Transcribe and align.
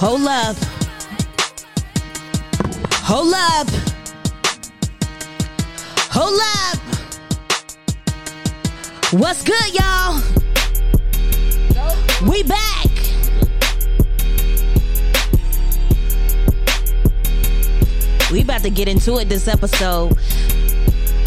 Hold 0.00 0.28
up. 0.28 0.56
Hold 3.02 3.34
up. 3.34 3.68
Hold 6.12 6.40
up. 6.40 6.78
What's 9.12 9.42
good, 9.42 9.74
y'all? 9.74 10.22
We 12.30 12.44
back. 12.44 12.86
We 18.30 18.42
about 18.42 18.62
to 18.62 18.70
get 18.70 18.86
into 18.86 19.18
it 19.18 19.28
this 19.28 19.48
episode. 19.48 20.16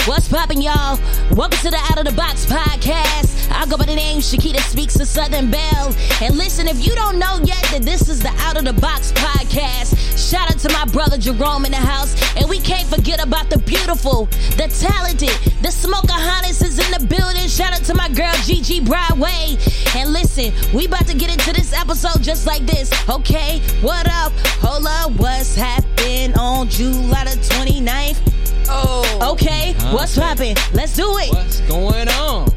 What's 0.08 0.28
poppin', 0.28 0.64
y'all? 0.64 0.98
Welcome 1.30 1.60
to 1.60 1.70
the 1.70 1.78
Out 1.92 2.00
of 2.00 2.06
the 2.06 2.12
Box 2.14 2.48
podcast. 2.48 3.52
I 3.52 3.68
go 3.70 3.78
by 3.78 3.86
the 3.86 3.96
name 3.96 4.18
Shakita 4.18 4.60
Speaks 4.62 5.00
of 5.00 5.08
Southern 5.08 5.52
Belle. 5.52 5.96
And 6.24 6.36
listen, 6.36 6.68
if 6.68 6.84
you 6.84 6.96
don't 6.96 7.20
know 7.20 7.38
yet 7.44 7.62
that 7.70 7.84
this 7.84 8.10
is 8.10 8.20
the 8.20 8.34
Out 8.40 8.58
of 8.58 8.66
the 8.66 8.74
Box 8.74 9.12
podcast, 9.12 9.94
shout 10.18 10.50
out 10.50 10.58
to 10.58 10.74
my 10.74 10.86
brother 10.86 11.20
Jerome 11.20 11.66
in 11.66 11.72
the 11.72 11.78
house. 11.78 12.16
And 12.36 12.50
we 12.50 12.60
can't 12.60 12.88
forget 12.88 13.24
about 13.24 13.52
the 13.52 13.60
beautiful, 13.60 14.26
the 14.58 14.74
talented, 14.80 15.38
the 15.62 15.70
Smokeaholics 15.70 16.66
is 16.66 16.80
in 16.80 17.00
the 17.00 17.06
building. 17.06 17.48
Shout 17.48 17.72
out 17.72 17.84
to 17.86 17.94
my 17.94 18.10
girl 18.10 18.34
Gigi 18.44 18.82
Broadway. 18.82 19.56
And 19.96 20.12
listen, 20.12 20.52
we 20.74 20.88
about 20.88 21.06
to 21.10 21.16
get 21.16 21.32
into 21.32 21.54
this 21.54 21.74
episode 21.74 22.24
just 22.24 22.48
like 22.48 22.66
this. 22.66 22.92
Okay, 23.08 23.60
what 23.82 24.08
up? 24.08 24.34
Hold 24.66 24.88
up, 24.88 25.12
what's 25.20 25.54
happening 25.54 26.34
on 26.40 26.70
July 26.70 27.26
the 27.26 27.38
29th? 27.54 28.41
Oh, 28.74 29.32
Okay, 29.34 29.74
what's 29.92 30.18
poppin'? 30.18 30.56
Let's 30.74 30.96
do 30.96 31.06
it. 31.18 31.34
What's 31.34 31.62
going 31.62 32.10
on? 32.10 32.50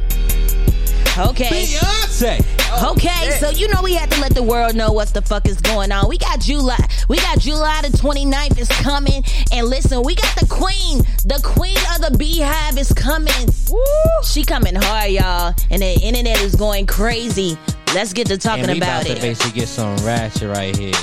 Okay. 1.17 1.65
Beyonce. 1.65 2.43
Oh, 2.71 2.91
okay, 2.91 3.31
so 3.39 3.49
you 3.49 3.69
know 3.69 3.81
we 3.81 3.93
had 3.93 4.11
to 4.11 4.19
let 4.19 4.33
the 4.33 4.43
world 4.43 4.75
know 4.75 4.91
what 4.91 5.09
the 5.09 5.21
fuck 5.21 5.47
is 5.47 5.61
going 5.61 5.91
on. 5.91 6.09
We 6.09 6.17
got 6.17 6.41
July. 6.41 6.77
We 7.07 7.17
got 7.17 7.39
July 7.39 7.81
the 7.83 7.97
29th 7.97 8.59
is 8.59 8.67
coming. 8.67 9.23
And 9.53 9.67
listen, 9.67 10.03
we 10.03 10.15
got 10.15 10.35
the 10.35 10.45
queen. 10.47 10.99
The 11.23 11.39
queen 11.41 11.77
of 11.95 12.01
the 12.01 12.17
Beyhive 12.17 12.77
is 12.77 12.91
coming. 12.91 13.47
Woo! 13.69 14.23
She 14.25 14.43
coming 14.43 14.75
hard, 14.75 15.11
y'all. 15.11 15.53
And 15.71 15.81
the 15.81 15.99
internet 16.01 16.41
is 16.41 16.55
going 16.55 16.85
crazy. 16.85 17.57
Let's 17.93 18.11
get 18.11 18.27
to 18.27 18.37
talking 18.37 18.65
about, 18.65 18.75
about 18.75 19.09
it. 19.09 19.15
to 19.15 19.21
basically 19.21 19.57
get 19.57 19.69
some 19.69 19.95
ratchet 19.97 20.49
right 20.49 20.75
here. 20.75 20.93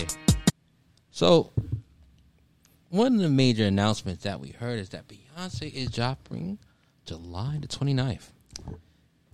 So, 1.11 1.51
one 2.93 3.15
of 3.17 3.21
the 3.21 3.29
major 3.29 3.65
announcements 3.65 4.23
that 4.25 4.39
we 4.39 4.51
heard 4.51 4.79
is 4.79 4.91
that 4.91 5.05
Beyonce 5.09 5.73
is 5.73 5.91
dropping 5.91 6.59
July 7.07 7.59
the 7.61 7.67
29th. 7.67 8.29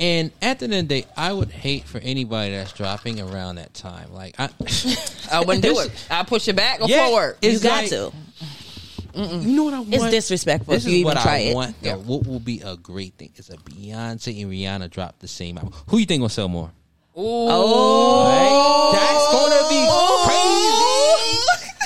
And 0.00 0.30
at 0.40 0.60
the 0.60 0.66
end 0.66 0.74
of 0.74 0.88
the 0.88 1.00
day, 1.02 1.06
I 1.16 1.32
would 1.32 1.50
hate 1.50 1.82
for 1.84 1.98
anybody 1.98 2.52
that's 2.52 2.72
dropping 2.72 3.20
around 3.20 3.56
that 3.56 3.74
time. 3.74 4.12
Like, 4.14 4.36
I, 4.38 4.48
I 5.32 5.40
wouldn't 5.40 5.64
do 5.64 5.80
it. 5.80 5.90
I 6.08 6.22
push 6.22 6.46
it 6.46 6.54
back 6.54 6.80
or 6.80 6.88
Yeah, 6.88 7.06
forward. 7.08 7.36
you 7.42 7.58
got 7.58 7.80
like- 7.82 7.90
to. 7.90 8.12
you 9.16 9.56
know 9.56 9.64
what 9.64 9.74
I 9.74 9.80
want? 9.80 9.92
It's 9.94 10.10
disrespectful 10.10 10.74
This 10.74 10.84
if 10.84 10.90
you 10.92 10.94
is 10.98 11.00
even 11.00 11.14
what 11.14 11.22
try 11.22 11.32
I 11.34 11.38
it. 11.38 11.54
want. 11.56 11.82
Though. 11.82 11.98
What 11.98 12.26
will 12.28 12.38
be 12.38 12.60
a 12.60 12.76
great 12.76 13.14
thing 13.14 13.32
is 13.34 13.50
a 13.50 13.56
Beyonce 13.56 14.40
and 14.40 14.52
Rihanna 14.52 14.88
drop 14.88 15.18
the 15.18 15.26
same 15.26 15.58
album. 15.58 15.72
Who 15.88 15.98
you 15.98 16.06
think 16.06 16.20
will 16.20 16.28
sell 16.28 16.46
more? 16.48 16.70
Oh. 17.16 18.92
That's 18.92 19.26
gonna 19.32 19.68
be. 19.68 20.07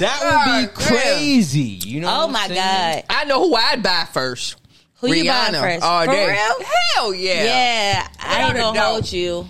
That 0.01 0.21
would 0.23 0.67
be 0.79 0.85
oh, 0.85 0.89
crazy. 0.89 1.61
You 1.61 2.01
know? 2.01 2.09
Oh 2.09 2.27
what 2.27 2.33
my 2.33 2.47
saying? 2.49 3.05
God. 3.05 3.05
I 3.11 3.25
know 3.25 3.41
who 3.41 3.55
I'd 3.55 3.83
buy 3.83 4.07
first. 4.13 4.57
Who 5.01 5.13
you 5.13 5.25
buying 5.25 5.53
Rihanna 5.55 5.61
first? 5.61 5.85
all 5.85 6.05
For 6.05 6.13
day. 6.13 6.27
real? 6.31 6.67
Hell 6.95 7.15
yeah. 7.15 7.45
Yeah, 7.45 8.09
I 8.21 8.43
ain't 8.45 8.55
Without 8.55 8.57
a 8.57 8.59
gonna 8.63 8.75
doubt. 8.79 8.93
hold 8.93 9.13
you. 9.13 9.49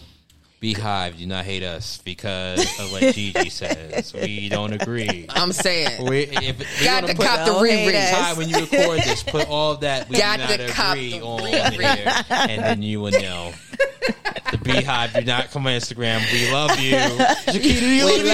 Beyhive, 0.62 1.18
do 1.18 1.26
not 1.26 1.44
hate 1.44 1.64
us 1.64 1.98
because 2.04 2.60
of 2.78 2.92
what 2.92 3.14
Gigi 3.14 3.50
says. 3.50 4.12
We 4.14 4.48
don't 4.48 4.72
agree. 4.72 5.26
I'm 5.28 5.52
saying. 5.52 6.04
We, 6.08 6.20
if, 6.28 6.58
we 6.80 6.84
Got 6.84 7.00
gonna 7.02 7.14
to 7.14 7.18
put 7.18 7.26
cop 7.26 7.38
the 7.46 7.52
Don't 7.52 7.66
hate 7.68 7.92
Riri. 7.92 8.02
us. 8.04 8.10
time 8.10 8.36
when 8.36 8.48
you 8.48 8.56
record 8.60 9.00
this, 9.00 9.22
put 9.24 9.48
all 9.48 9.76
that 9.78 10.08
we 10.08 10.16
Got 10.18 10.36
do 10.38 10.42
not 10.46 10.56
to 10.60 10.68
cop 10.72 10.92
agree 10.96 11.10
the 11.18 11.20
on 11.24 11.40
Riri. 11.40 11.96
here, 11.96 12.24
and 12.28 12.62
then 12.62 12.82
you 12.82 13.00
will 13.00 13.10
know. 13.10 13.52
The 14.52 14.58
Beyhive, 14.58 15.14
do 15.14 15.24
not 15.24 15.50
come 15.50 15.66
on 15.66 15.72
Instagram. 15.72 16.20
We 16.32 16.52
love 16.52 16.78
you. 16.78 16.92
Shakita, 16.92 17.62
do 17.62 17.68
you 17.88 18.04
We 18.04 18.22
love 18.22 18.26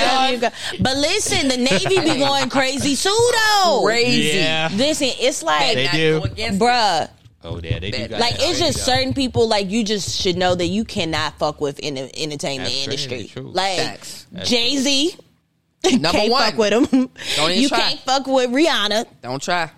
love 0.43 0.53
you. 0.75 0.79
But 0.81 0.97
listen, 0.97 1.49
the 1.49 1.57
Navy 1.57 2.01
be 2.01 2.19
going 2.19 2.51
crazy 2.51 2.95
too, 2.97 3.31
though. 3.65 3.83
Crazy. 3.85 4.37
Yeah. 4.39 4.69
Listen, 4.75 5.09
it's 5.21 5.43
like, 5.43 5.75
They 5.75 5.89
do. 5.89 6.21
bruh, 6.59 7.09
Oh, 7.45 7.61
yeah, 7.63 7.79
they 7.79 7.91
do. 7.93 8.09
Like 8.09 8.35
it's 8.41 8.59
just 8.59 8.79
job. 8.79 8.87
certain 8.87 9.15
people 9.15 9.49
like 9.49 9.71
you 9.71 9.85
just 9.85 10.21
should 10.21 10.37
know 10.37 10.55
that 10.57 10.67
you 10.67 10.85
cannot 10.85 11.39
fuck 11.39 11.61
with 11.61 11.79
in 11.79 11.95
the 11.95 12.11
entertainment 12.23 12.71
That's 12.71 12.85
industry. 13.07 13.29
true. 13.33 13.51
Like 13.51 14.01
Jay 14.45 14.77
Z, 14.77 15.15
Number 15.93 16.11
can't 16.11 16.31
one. 16.33 16.43
fuck 16.51 16.59
with 16.59 16.73
him. 16.73 17.11
Don't 17.37 17.51
even 17.51 17.63
you 17.63 17.69
try. 17.69 17.79
can't 17.79 18.01
fuck 18.01 18.27
with 18.27 18.51
Rihanna. 18.51 19.07
Don't 19.23 19.41
try. 19.41 19.71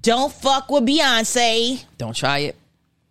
Don't 0.00 0.32
fuck 0.32 0.68
with 0.70 0.84
Beyonce. 0.86 1.84
Don't 1.98 2.16
try 2.16 2.38
it. 2.38 2.56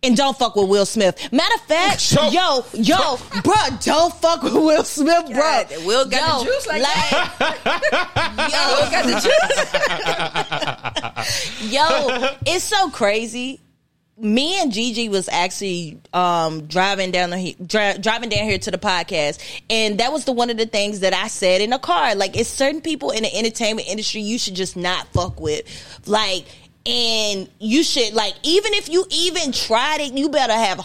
And 0.02 0.14
don't 0.14 0.36
fuck 0.36 0.54
with 0.54 0.68
Will 0.68 0.84
Smith. 0.84 1.32
Matter 1.32 1.54
of 1.54 1.62
fact, 1.62 1.98
So- 2.02 2.28
yo, 2.28 2.62
yo, 2.74 3.16
bruh, 3.16 3.82
don't 3.84 4.12
fuck 4.12 4.42
with 4.42 4.52
Will 4.52 4.84
Smith, 4.84 5.24
bruh. 5.30 5.34
God, 5.70 5.86
Will 5.86 6.04
got 6.04 6.28
Yo, 6.30 6.38
the 6.40 6.44
juice 6.50 6.66
like, 6.66 6.82
that. 6.82 7.94
Will 8.76 8.90
got 8.90 9.06
the 9.06 9.14
juice. 11.60 11.72
Yo, 11.72 12.36
it's 12.44 12.64
so 12.64 12.90
crazy. 12.90 13.60
Me 14.16 14.60
and 14.60 14.72
Gigi 14.72 15.08
was 15.08 15.28
actually 15.28 15.98
um, 16.12 16.66
driving 16.66 17.10
down 17.10 17.30
the 17.30 17.56
dri- 17.66 17.98
driving 17.98 18.28
down 18.28 18.44
here 18.44 18.58
to 18.58 18.70
the 18.70 18.78
podcast, 18.78 19.40
and 19.68 19.98
that 19.98 20.12
was 20.12 20.24
the 20.24 20.30
one 20.32 20.50
of 20.50 20.56
the 20.56 20.66
things 20.66 21.00
that 21.00 21.12
I 21.12 21.26
said 21.26 21.60
in 21.60 21.70
the 21.70 21.78
car. 21.78 22.14
Like, 22.14 22.36
it's 22.36 22.48
certain 22.48 22.80
people 22.80 23.10
in 23.10 23.24
the 23.24 23.36
entertainment 23.36 23.88
industry 23.88 24.20
you 24.20 24.38
should 24.38 24.54
just 24.54 24.76
not 24.76 25.08
fuck 25.08 25.40
with. 25.40 25.64
Like, 26.06 26.46
and 26.86 27.48
you 27.58 27.82
should 27.82 28.12
like 28.14 28.34
even 28.44 28.72
if 28.74 28.88
you 28.88 29.04
even 29.10 29.50
tried 29.50 30.00
it, 30.00 30.12
you 30.12 30.28
better 30.28 30.52
have 30.52 30.78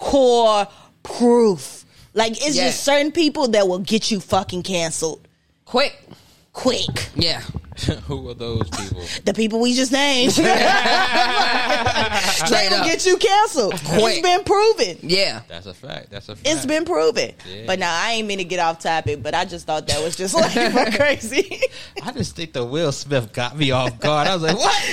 hardcore 0.00 0.68
proof. 1.04 1.84
Like, 2.12 2.32
it's 2.32 2.56
Yeah. 2.56 2.64
just 2.66 2.82
certain 2.84 3.12
people 3.12 3.48
that 3.48 3.68
will 3.68 3.78
get 3.80 4.10
you 4.10 4.20
fucking 4.20 4.62
canceled 4.64 5.20
Quick. 5.64 5.96
Quick. 6.54 7.10
Yeah. 7.14 7.42
Who 8.06 8.30
are 8.30 8.34
those 8.34 8.68
people? 8.70 9.02
The 9.24 9.34
people 9.34 9.60
we 9.60 9.74
just 9.74 9.90
named. 9.90 10.32
Straight 10.32 10.48
they 12.50 12.68
will 12.70 12.84
get 12.84 13.04
you 13.04 13.16
canceled. 13.16 13.74
It's 13.74 14.20
been 14.20 14.44
proven. 14.44 14.98
Yeah. 15.02 15.42
That's 15.48 15.66
a 15.66 15.74
fact. 15.74 16.10
That's 16.10 16.28
a 16.28 16.36
fact. 16.36 16.48
It's 16.48 16.64
been 16.66 16.84
proven. 16.84 17.32
Yeah. 17.50 17.64
But 17.66 17.80
now 17.80 17.92
I 17.92 18.12
ain't 18.12 18.28
mean 18.28 18.38
to 18.38 18.44
get 18.44 18.60
off 18.60 18.78
topic, 18.78 19.24
but 19.24 19.34
I 19.34 19.44
just 19.44 19.66
thought 19.66 19.88
that 19.88 20.00
was 20.04 20.14
just 20.14 20.34
like 20.34 20.52
crazy. 20.94 21.60
I 22.00 22.12
just 22.12 22.36
think 22.36 22.52
the 22.52 22.64
Will 22.64 22.92
Smith 22.92 23.32
got 23.32 23.56
me 23.56 23.72
off 23.72 23.98
guard. 23.98 24.28
I 24.28 24.36
was 24.36 24.42
like, 24.44 24.56
what? 24.56 24.84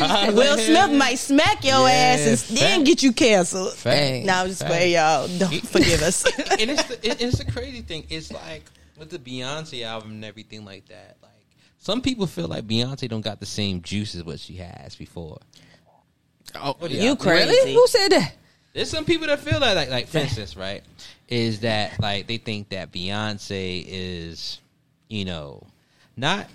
Uh, 0.00 0.32
will 0.34 0.58
Smith 0.58 0.90
might 0.98 1.18
smack 1.20 1.62
your 1.64 1.86
Yeah, 1.88 2.16
ass 2.18 2.48
and 2.50 2.58
then 2.58 2.82
get 2.84 3.02
you 3.04 3.12
canceled. 3.12 3.74
Hey. 3.76 4.24
Now 4.26 4.40
I'm 4.42 4.48
just 4.48 4.60
Fact. 4.62 4.70
playing 4.72 4.94
y'all. 4.94 5.28
Don't 5.38 5.66
forgive 5.68 6.02
us. 6.02 6.24
and 6.50 6.68
it's 6.70 6.82
the, 6.84 6.98
it- 7.08 7.22
it's 7.22 7.38
a 7.40 7.44
crazy 7.50 7.82
thing. 7.82 8.04
It's 8.10 8.32
like 8.32 8.64
with 9.02 9.10
the 9.10 9.18
Beyonce 9.40 9.84
album 9.84 10.12
and 10.12 10.24
everything 10.24 10.64
like 10.64 10.86
that. 10.88 11.16
Like 11.22 11.30
some 11.78 12.00
people 12.00 12.26
feel 12.26 12.46
like 12.48 12.66
Beyonce 12.66 13.08
don't 13.08 13.20
got 13.20 13.40
the 13.40 13.46
same 13.46 13.82
juice 13.82 14.14
as 14.14 14.22
what 14.24 14.38
she 14.40 14.54
has 14.56 14.94
before. 14.94 15.38
Oh, 16.54 16.76
What 16.78 16.90
You 16.90 17.00
y'all- 17.00 17.16
crazy. 17.16 17.48
Really? 17.50 17.74
Who 17.74 17.86
said 17.88 18.08
that? 18.10 18.34
There's 18.72 18.88
some 18.90 19.04
people 19.04 19.26
that 19.26 19.40
feel 19.40 19.60
that, 19.60 19.76
like, 19.76 19.90
like 19.90 20.06
for 20.08 20.18
instance, 20.18 20.56
right, 20.56 20.82
is 21.28 21.60
that 21.60 22.00
like 22.00 22.26
they 22.26 22.38
think 22.38 22.70
that 22.70 22.90
Beyonce 22.92 23.84
is, 23.86 24.60
you 25.08 25.24
know, 25.26 25.66
not 26.16 26.48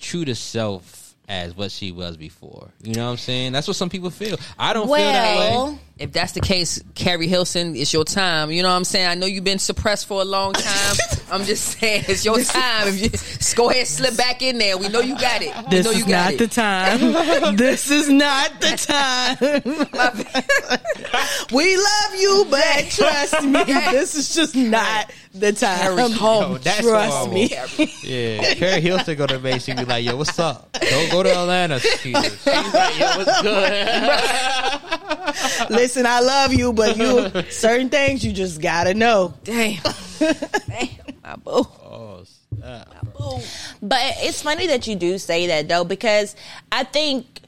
true 0.00 0.24
to 0.24 0.34
self 0.34 1.14
as 1.28 1.56
what 1.56 1.70
she 1.72 1.90
was 1.92 2.16
before. 2.16 2.68
You 2.82 2.94
know 2.94 3.06
what 3.06 3.10
I'm 3.12 3.16
saying? 3.16 3.52
That's 3.52 3.66
what 3.66 3.76
some 3.76 3.88
people 3.90 4.10
feel. 4.10 4.36
I 4.58 4.72
don't 4.72 4.86
feel 4.86 4.94
that 4.96 5.38
way. 5.38 5.78
Well, 6.00 6.06
If 6.06 6.12
that's 6.12 6.32
the 6.32 6.40
case, 6.40 6.82
Keri 6.94 7.26
Hilson, 7.26 7.76
it's 7.76 7.92
your 7.92 8.04
time. 8.04 8.50
You 8.50 8.62
know 8.62 8.70
what 8.70 8.76
I'm 8.76 8.84
saying? 8.84 9.06
I 9.08 9.14
know 9.14 9.26
you've 9.26 9.44
been 9.44 9.58
suppressed 9.58 10.06
for 10.06 10.22
a 10.22 10.24
long 10.24 10.52
time. 10.54 10.96
I'm 11.30 11.44
just 11.44 11.78
saying, 11.78 12.04
it's 12.08 12.24
your 12.24 12.42
time. 12.42 12.88
If 12.88 13.00
you 13.02 13.08
just 13.10 13.54
go 13.56 13.70
ahead, 13.70 13.86
slip 13.86 14.16
back 14.16 14.42
in 14.42 14.58
there. 14.58 14.76
We 14.78 14.88
know 14.88 15.00
you 15.00 15.14
got 15.18 15.42
it. 15.42 15.54
We 15.56 15.70
this 15.70 15.84
know 15.84 15.92
you 15.92 15.98
is 15.98 16.04
got 16.04 16.30
not 16.30 16.38
the 16.38 16.46
time. 16.48 17.56
this 17.56 17.90
is 17.90 18.08
not 18.08 18.60
the 18.60 18.76
time. 18.76 19.36
we 21.52 21.76
love 21.76 22.14
you, 22.20 22.46
but 22.50 22.90
trust 22.90 23.42
me, 23.44 23.62
this 23.64 24.14
is 24.16 24.34
just 24.34 24.56
not 24.56 25.12
the 25.34 25.52
time. 25.52 25.78
Keri's 25.96 26.16
home. 26.16 26.44
Oh, 26.44 26.52
Yo, 26.52 26.58
that's 26.58 26.80
Trust 26.80 27.12
horrible. 27.16 27.34
me. 27.34 27.48
Yeah, 28.02 28.54
Keri 28.54 28.80
Hilson 28.80 29.16
go 29.16 29.26
to 29.26 29.38
basically 29.38 29.84
be 29.84 29.88
like, 29.90 30.04
"Yo, 30.04 30.16
what's 30.16 30.36
up? 30.38 30.72
Don't 30.72 31.10
go 31.12 31.22
to 31.22 31.30
Atlanta." 31.30 31.78
She's, 31.78 32.00
she's 32.02 32.46
like, 32.46 32.98
"Yo, 32.98 33.06
what's 33.16 33.42
good?" 33.42 33.88
Listen, 35.70 35.89
I 35.96 36.20
love 36.20 36.52
you, 36.52 36.72
but 36.72 36.96
you 36.96 37.42
certain 37.50 37.88
things 37.88 38.24
you 38.24 38.32
just 38.32 38.60
gotta 38.60 38.94
know. 38.94 39.34
Damn. 39.44 39.82
Damn, 40.18 40.88
my 41.22 41.36
boo. 41.36 41.50
oh, 41.50 42.24
snap. 42.24 42.88
My 42.88 43.10
boo. 43.10 43.40
But 43.82 44.00
it's 44.18 44.42
funny 44.42 44.66
that 44.68 44.86
you 44.86 44.96
do 44.96 45.18
say 45.18 45.46
that 45.48 45.68
though, 45.68 45.84
because 45.84 46.36
I 46.70 46.84
think 46.84 47.40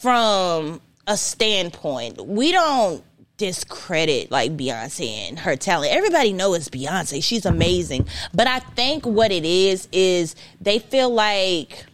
from 0.00 0.80
a 1.06 1.16
standpoint, 1.16 2.24
we 2.26 2.52
don't 2.52 3.02
discredit 3.36 4.30
like 4.30 4.54
Beyonce 4.56 5.28
and 5.28 5.38
her 5.38 5.56
talent. 5.56 5.92
Everybody 5.94 6.32
knows 6.34 6.58
it's 6.58 6.68
Beyonce. 6.68 7.24
She's 7.24 7.46
amazing. 7.46 8.06
But 8.34 8.46
I 8.46 8.58
think 8.60 9.06
what 9.06 9.32
it 9.32 9.46
is 9.46 9.88
is 9.92 10.36
they 10.60 10.78
feel 10.78 11.08
like 11.08 11.86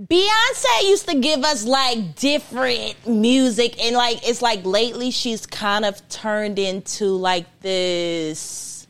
Beyonce 0.00 0.88
used 0.88 1.08
to 1.08 1.16
give 1.18 1.44
us 1.44 1.66
like 1.66 2.16
different 2.16 3.06
music 3.06 3.78
and 3.84 3.94
like 3.94 4.26
it's 4.26 4.40
like 4.40 4.64
lately 4.64 5.10
she's 5.10 5.44
kind 5.44 5.84
of 5.84 6.06
turned 6.08 6.58
into 6.58 7.04
like 7.16 7.44
this 7.60 8.86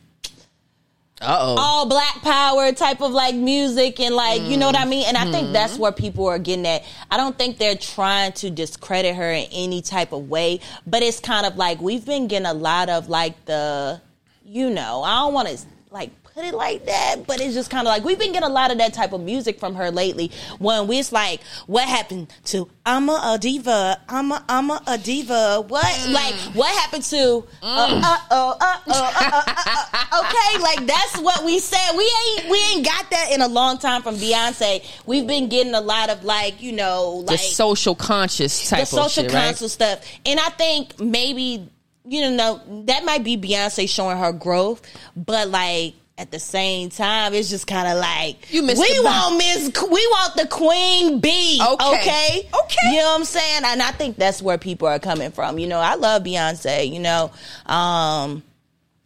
Uh 1.19 1.37
oh. 1.41 1.55
all 1.59 1.85
black 1.89 2.21
power 2.21 2.71
type 2.71 3.01
of 3.01 3.11
like 3.11 3.35
music 3.35 3.99
and 3.99 4.15
like 4.15 4.41
you 4.43 4.55
know 4.55 4.67
what 4.67 4.77
I 4.79 4.85
mean 4.85 5.03
and 5.05 5.17
I 5.17 5.23
think 5.23 5.43
Mm-hmm. 5.45 5.53
that's 5.53 5.77
where 5.77 5.91
people 5.91 6.27
are 6.27 6.39
getting 6.39 6.65
at. 6.65 6.83
I 7.09 7.17
don't 7.17 7.37
think 7.37 7.57
they're 7.57 7.75
trying 7.75 8.31
to 8.33 8.49
discredit 8.49 9.13
her 9.15 9.31
in 9.31 9.47
any 9.51 9.81
type 9.81 10.13
of 10.13 10.29
way, 10.29 10.61
but 10.87 11.03
it's 11.03 11.19
kind 11.19 11.45
of 11.45 11.57
like 11.57 11.81
we've 11.81 12.05
been 12.05 12.27
getting 12.29 12.45
a 12.47 12.53
lot 12.53 12.87
of 12.87 13.09
like 13.09 13.43
the 13.45 13.99
you 14.45 14.69
know, 14.69 15.03
I 15.03 15.15
don't 15.25 15.33
want 15.33 15.49
to 15.49 15.57
like 15.91 16.20
put 16.33 16.45
it 16.45 16.53
like 16.53 16.85
that, 16.85 17.27
but 17.27 17.41
it's 17.41 17.53
just 17.53 17.69
kind 17.69 17.87
of 17.87 17.91
like 17.91 18.03
we've 18.03 18.19
been 18.19 18.31
getting 18.31 18.47
a 18.49 18.51
lot 18.53 18.71
of 18.71 18.77
that 18.77 18.93
type 18.93 19.11
of 19.13 19.21
music 19.21 19.59
from 19.59 19.75
her 19.75 19.91
lately. 19.91 20.31
When 20.59 20.87
we 20.87 20.99
it's 20.99 21.11
like, 21.11 21.41
what 21.67 21.87
happened 21.87 22.33
to 22.45 22.69
I'm 22.85 23.09
a, 23.09 23.33
a 23.33 23.37
diva, 23.39 23.99
I'm 24.07 24.31
a 24.31 24.43
I'm 24.47 24.69
a, 24.69 24.81
a 24.87 24.97
diva. 24.97 25.61
What 25.67 25.85
Mm. 25.91 26.13
like 26.13 26.33
what 26.55 26.73
happened 26.79 27.03
to 27.03 27.43
uh 27.61 28.01
uh 28.03 28.17
oh 28.31 28.57
uh 28.59 28.77
oh 28.87 28.91
uh, 28.91 29.11
uh, 29.15 29.43
uh, 29.47 29.85
uh, 29.93 30.19
okay? 30.23 30.61
Like 30.63 30.85
that's 30.87 31.19
what 31.19 31.43
we 31.43 31.59
said. 31.59 31.95
We 31.97 32.03
ain't 32.27 32.49
we 32.49 32.57
ain't 32.73 32.85
got 32.85 33.09
that 33.11 33.31
in 33.33 33.41
a 33.41 33.47
long 33.47 33.77
time 33.77 34.01
from 34.01 34.15
Beyonce. 34.15 34.83
We've 35.05 35.27
been 35.27 35.49
getting 35.49 35.73
a 35.73 35.81
lot 35.81 36.09
of 36.09 36.23
like 36.23 36.61
you 36.61 36.71
know 36.71 37.21
the 37.23 37.31
like 37.33 37.39
social 37.39 37.95
conscious 37.95 38.69
type 38.69 38.79
the 38.79 38.83
of 38.83 38.87
social 38.87 39.23
shit, 39.23 39.33
right? 39.33 39.55
stuff. 39.55 40.03
And 40.25 40.39
I 40.39 40.49
think 40.49 40.99
maybe 40.99 41.67
you 42.05 42.31
know 42.31 42.61
that 42.85 43.03
might 43.05 43.23
be 43.23 43.37
Beyonce 43.37 43.89
showing 43.89 44.17
her 44.17 44.31
growth, 44.31 44.81
but 45.15 45.49
like 45.49 45.93
at 46.21 46.29
the 46.29 46.39
same 46.39 46.89
time, 46.91 47.33
it's 47.33 47.49
just 47.49 47.65
kind 47.65 47.87
of 47.87 47.97
like 47.97 48.53
You 48.53 48.61
missed 48.61 48.79
we 48.79 48.99
want 48.99 49.39
Miss, 49.39 49.73
we 49.81 50.07
want 50.07 50.35
the 50.35 50.45
Queen 50.47 51.19
Bee. 51.19 51.59
Okay. 51.59 51.97
okay, 51.97 52.49
Okay. 52.63 52.91
You 52.91 52.97
know 52.99 53.05
what 53.05 53.19
I'm 53.19 53.25
saying? 53.25 53.63
And 53.65 53.81
I 53.81 53.89
think 53.91 54.17
that's 54.17 54.39
where 54.39 54.59
people 54.59 54.87
are 54.87 54.99
coming 54.99 55.31
from. 55.31 55.57
You 55.57 55.65
know, 55.65 55.79
I 55.79 55.95
love 55.95 56.21
Beyonce. 56.21 56.91
You 56.91 56.99
know, 56.99 57.31
um, 57.65 58.43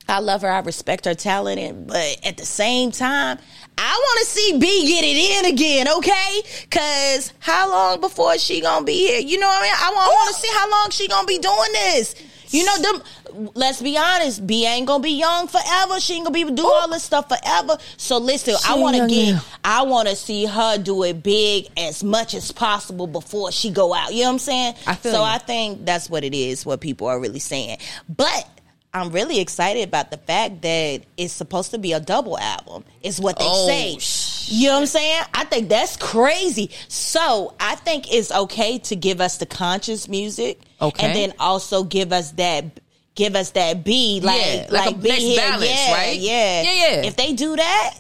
I 0.10 0.20
love 0.20 0.42
her. 0.42 0.50
I 0.50 0.60
respect 0.60 1.06
her 1.06 1.16
talent, 1.16 1.58
and, 1.58 1.88
but 1.88 2.20
at 2.26 2.36
the 2.36 2.46
same 2.46 2.92
time, 2.92 3.40
I 3.78 3.98
want 3.98 4.20
to 4.20 4.26
see 4.26 4.60
B 4.60 4.88
get 4.88 5.06
it 5.06 5.46
in 5.46 5.54
again. 5.54 5.88
Okay, 5.98 6.42
because 6.64 7.32
how 7.40 7.70
long 7.70 8.02
before 8.02 8.38
she 8.38 8.60
gonna 8.60 8.86
be 8.86 9.08
here? 9.08 9.22
You 9.22 9.40
know 9.40 9.48
what 9.48 9.62
I 9.62 9.64
mean? 9.64 9.74
I 9.74 9.92
want 9.94 10.36
to 10.36 10.42
see 10.42 10.54
how 10.54 10.70
long 10.70 10.90
she 10.92 11.08
gonna 11.08 11.26
be 11.26 11.40
doing 11.40 11.72
this. 11.72 12.16
You 12.50 12.66
know, 12.66 12.78
them. 12.82 13.52
Let's 13.56 13.82
be 13.82 13.98
honest. 13.98 14.46
B 14.46 14.66
ain't 14.66 14.88
gonna 14.88 15.04
be 15.04 15.12
young 15.12 15.48
forever. 15.48 16.00
She 16.00 16.14
ain't 16.16 16.26
gonna 16.26 16.46
be 16.46 16.52
do 16.52 16.66
all 16.66 16.88
this 16.90 17.04
stuff 17.04 17.28
forever. 17.28 17.78
So 17.98 18.18
listen, 18.18 18.56
I 18.68 18.76
want 18.76 18.96
to 18.98 19.08
get. 19.08 19.34
now. 19.36 19.42
I 19.64 19.82
want 19.84 20.08
to 20.08 20.16
see 20.16 20.46
her 20.46 20.78
do 20.78 21.04
it 21.04 21.22
big 21.24 21.68
as 21.78 22.04
much 22.04 22.34
as 22.34 22.52
possible 22.52 23.08
before 23.08 23.52
she 23.52 23.70
go 23.72 23.94
out. 23.94 24.14
You 24.14 24.22
know 24.22 24.28
what 24.28 24.34
I'm 24.34 24.40
saying? 24.40 24.76
I 24.88 24.96
feel 24.96 25.12
so. 25.14 25.18
you. 25.20 25.24
I 25.26 25.38
think 25.40 25.86
that's 25.86 26.10
what 26.10 26.24
it 26.24 26.34
is. 26.36 26.66
What 26.66 26.82
people 26.82 27.08
are 27.08 27.20
really 27.20 27.40
saying, 27.40 27.78
but. 28.10 28.48
I'm 28.94 29.10
really 29.12 29.42
excited 29.42 29.86
about 29.90 30.10
the 30.10 30.16
fact 30.16 30.62
that 30.62 31.02
it's 31.18 31.34
supposed 31.34 31.72
to 31.72 31.78
be 31.78 31.92
a 31.92 32.00
double 32.00 32.40
album. 32.40 32.86
Is 33.04 33.20
what 33.20 33.38
they 33.38 33.44
Oh, 33.46 33.68
say. 33.68 33.98
shit. 34.00 34.35
You 34.48 34.68
know 34.68 34.74
what 34.76 34.80
I'm 34.82 34.86
saying? 34.88 35.24
I 35.34 35.44
think 35.46 35.70
that's 35.70 35.98
crazy. 35.98 36.70
So 36.88 37.54
I 37.60 37.76
think 37.76 38.14
it's 38.14 38.32
okay 38.32 38.78
to 38.80 38.96
give 38.96 39.22
us 39.22 39.38
the 39.38 39.46
conscious 39.46 40.08
music, 40.08 40.60
Okay. 40.82 41.06
and 41.08 41.16
then 41.16 41.34
also 41.40 41.84
give 41.84 42.12
us 42.14 42.32
that. 42.34 42.80
Give 43.16 43.34
us 43.36 43.52
that 43.52 43.86
B, 43.86 44.20
like 44.22 44.42
Yeah, 44.42 44.68
like 44.70 44.86
like, 44.88 44.96
a 44.96 44.98
be 44.98 45.08
next 45.10 45.22
here, 45.22 45.38
balance, 45.40 45.66
yeah, 45.70 45.94
right? 45.94 46.20
Yeah, 46.20 46.62
Yeah, 46.64 46.74
yeah. 46.74 47.06
If 47.08 47.16
they 47.16 47.32
do 47.32 47.56
that, 47.56 47.94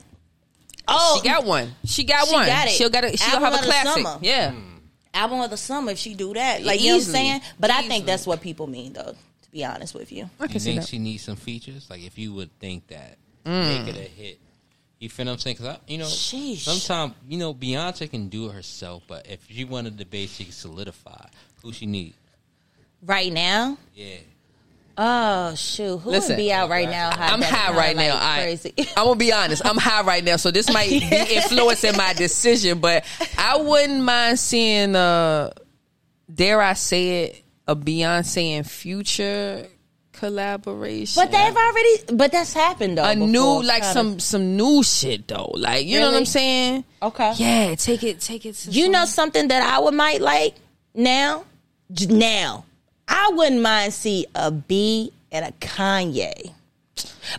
oh, 0.89 1.19
She 1.23 1.29
got 1.29 1.45
one. 1.45 1.73
She 1.85 2.03
got 2.03 2.27
She 2.27 2.33
one. 2.33 2.45
got 2.47 2.67
it. 2.67 2.71
She'll 2.71 2.89
got 2.89 3.03
it. 3.05 3.17
She'll 3.17 3.35
Album 3.35 3.43
have 3.43 3.53
a 3.53 3.57
of 3.59 3.63
classic. 3.65 4.03
summer. 4.05 4.19
Yeah. 4.21 4.53
album 5.13 5.39
of 5.39 5.49
the 5.49 5.55
summer 5.57 5.91
if 5.91 5.97
she 5.99 6.15
do 6.15 6.33
that. 6.33 6.63
Like 6.63 6.81
you 6.81 6.87
know 6.89 6.97
what 6.97 7.05
I'm 7.07 7.11
saying? 7.13 7.41
But 7.57 7.71
I 7.71 7.83
think 7.83 8.05
that's 8.05 8.27
what 8.27 8.41
people 8.41 8.67
mean, 8.67 8.91
though. 8.91 9.15
To 9.43 9.51
be 9.51 9.63
honest 9.63 9.93
with 9.95 10.11
you, 10.11 10.29
I 10.37 10.43
You 10.51 10.59
see 10.59 10.71
think 10.71 10.81
that. 10.81 10.89
she 10.89 10.99
needs 10.99 11.23
some 11.23 11.37
features? 11.37 11.89
Like 11.89 12.03
if 12.03 12.17
you 12.17 12.33
would 12.33 12.51
think 12.59 12.87
that 12.87 13.17
Mm. 13.45 13.85
make 13.85 13.95
it 13.95 13.97
a 13.97 14.09
hit, 14.09 14.39
you 14.99 15.09
feel 15.09 15.25
what 15.25 15.33
I'm 15.33 15.37
saying? 15.39 15.57
Because 15.59 15.77
you 15.87 15.97
know, 15.97 16.05
Sheesh. 16.05 16.59
sometimes 16.59 17.13
you 17.27 17.37
know 17.37 17.53
Beyonce 17.53 18.09
can 18.09 18.29
do 18.29 18.47
it 18.49 18.53
herself, 18.53 19.03
but 19.07 19.27
if 19.29 19.45
she 19.49 19.63
wanted 19.65 19.97
to 19.99 20.05
basically 20.05 20.51
solidify 20.51 21.25
who 21.61 21.73
she 21.73 21.85
need, 21.85 22.13
right 23.01 23.31
now. 23.31 23.77
yeah, 23.93 24.17
Oh 24.97 25.53
shoot, 25.55 25.97
who 25.97 26.09
Listen, 26.11 26.37
would 26.37 26.41
be 26.41 26.53
out 26.53 26.69
right 26.69 26.89
now? 26.89 27.09
I'm 27.09 27.41
that's 27.41 27.51
high 27.51 27.75
right 27.75 27.95
now. 27.95 28.13
like, 28.13 28.23
I, 28.23 28.41
crazy. 28.43 28.73
I'm 28.95 29.05
gonna 29.05 29.15
be 29.17 29.33
honest. 29.33 29.65
I'm 29.65 29.77
high 29.77 30.03
right 30.03 30.23
now, 30.23 30.37
so 30.37 30.51
this 30.51 30.71
might 30.71 30.89
be 30.89 30.99
influencing 31.35 31.97
my 31.97 32.13
decision. 32.13 32.79
But 32.79 33.03
I 33.37 33.57
wouldn't 33.57 34.01
mind 34.03 34.39
seeing, 34.39 34.95
uh, 34.95 35.51
dare 36.33 36.61
I 36.61 36.73
say 36.73 37.23
it, 37.25 37.43
a 37.67 37.75
Beyonce 37.75 38.51
and 38.51 38.69
Future 38.69 39.67
collaboration. 40.29 41.21
But 41.21 41.31
they've 41.31 41.55
already. 41.55 41.95
But 42.13 42.31
that's 42.31 42.53
happened 42.53 42.97
though. 42.97 43.03
a 43.03 43.13
before, 43.13 43.27
new, 43.27 43.63
like 43.63 43.81
kinda. 43.83 43.93
some 43.93 44.19
some 44.19 44.57
new 44.57 44.83
shit 44.83 45.27
though. 45.27 45.51
Like 45.55 45.85
you 45.85 45.99
know 45.99 46.11
what 46.11 46.17
I'm 46.17 46.25
saying? 46.25 46.83
Okay. 47.01 47.33
Yeah, 47.37 47.75
take 47.75 48.03
it, 48.03 48.19
take 48.19 48.45
it. 48.45 48.55
To 48.55 48.71
You 48.71 48.83
some- 48.85 48.91
know 48.91 49.05
something 49.05 49.47
that 49.49 49.61
I 49.61 49.79
would 49.79 49.93
might 49.93 50.21
like 50.21 50.55
now. 50.93 51.45
Now, 52.09 52.65
I 53.07 53.29
wouldn't 53.33 53.61
mind 53.61 53.93
see 53.93 54.25
a 54.33 54.49
B 54.51 55.11
and 55.31 55.45
a 55.45 55.51
Kanye. 55.63 56.51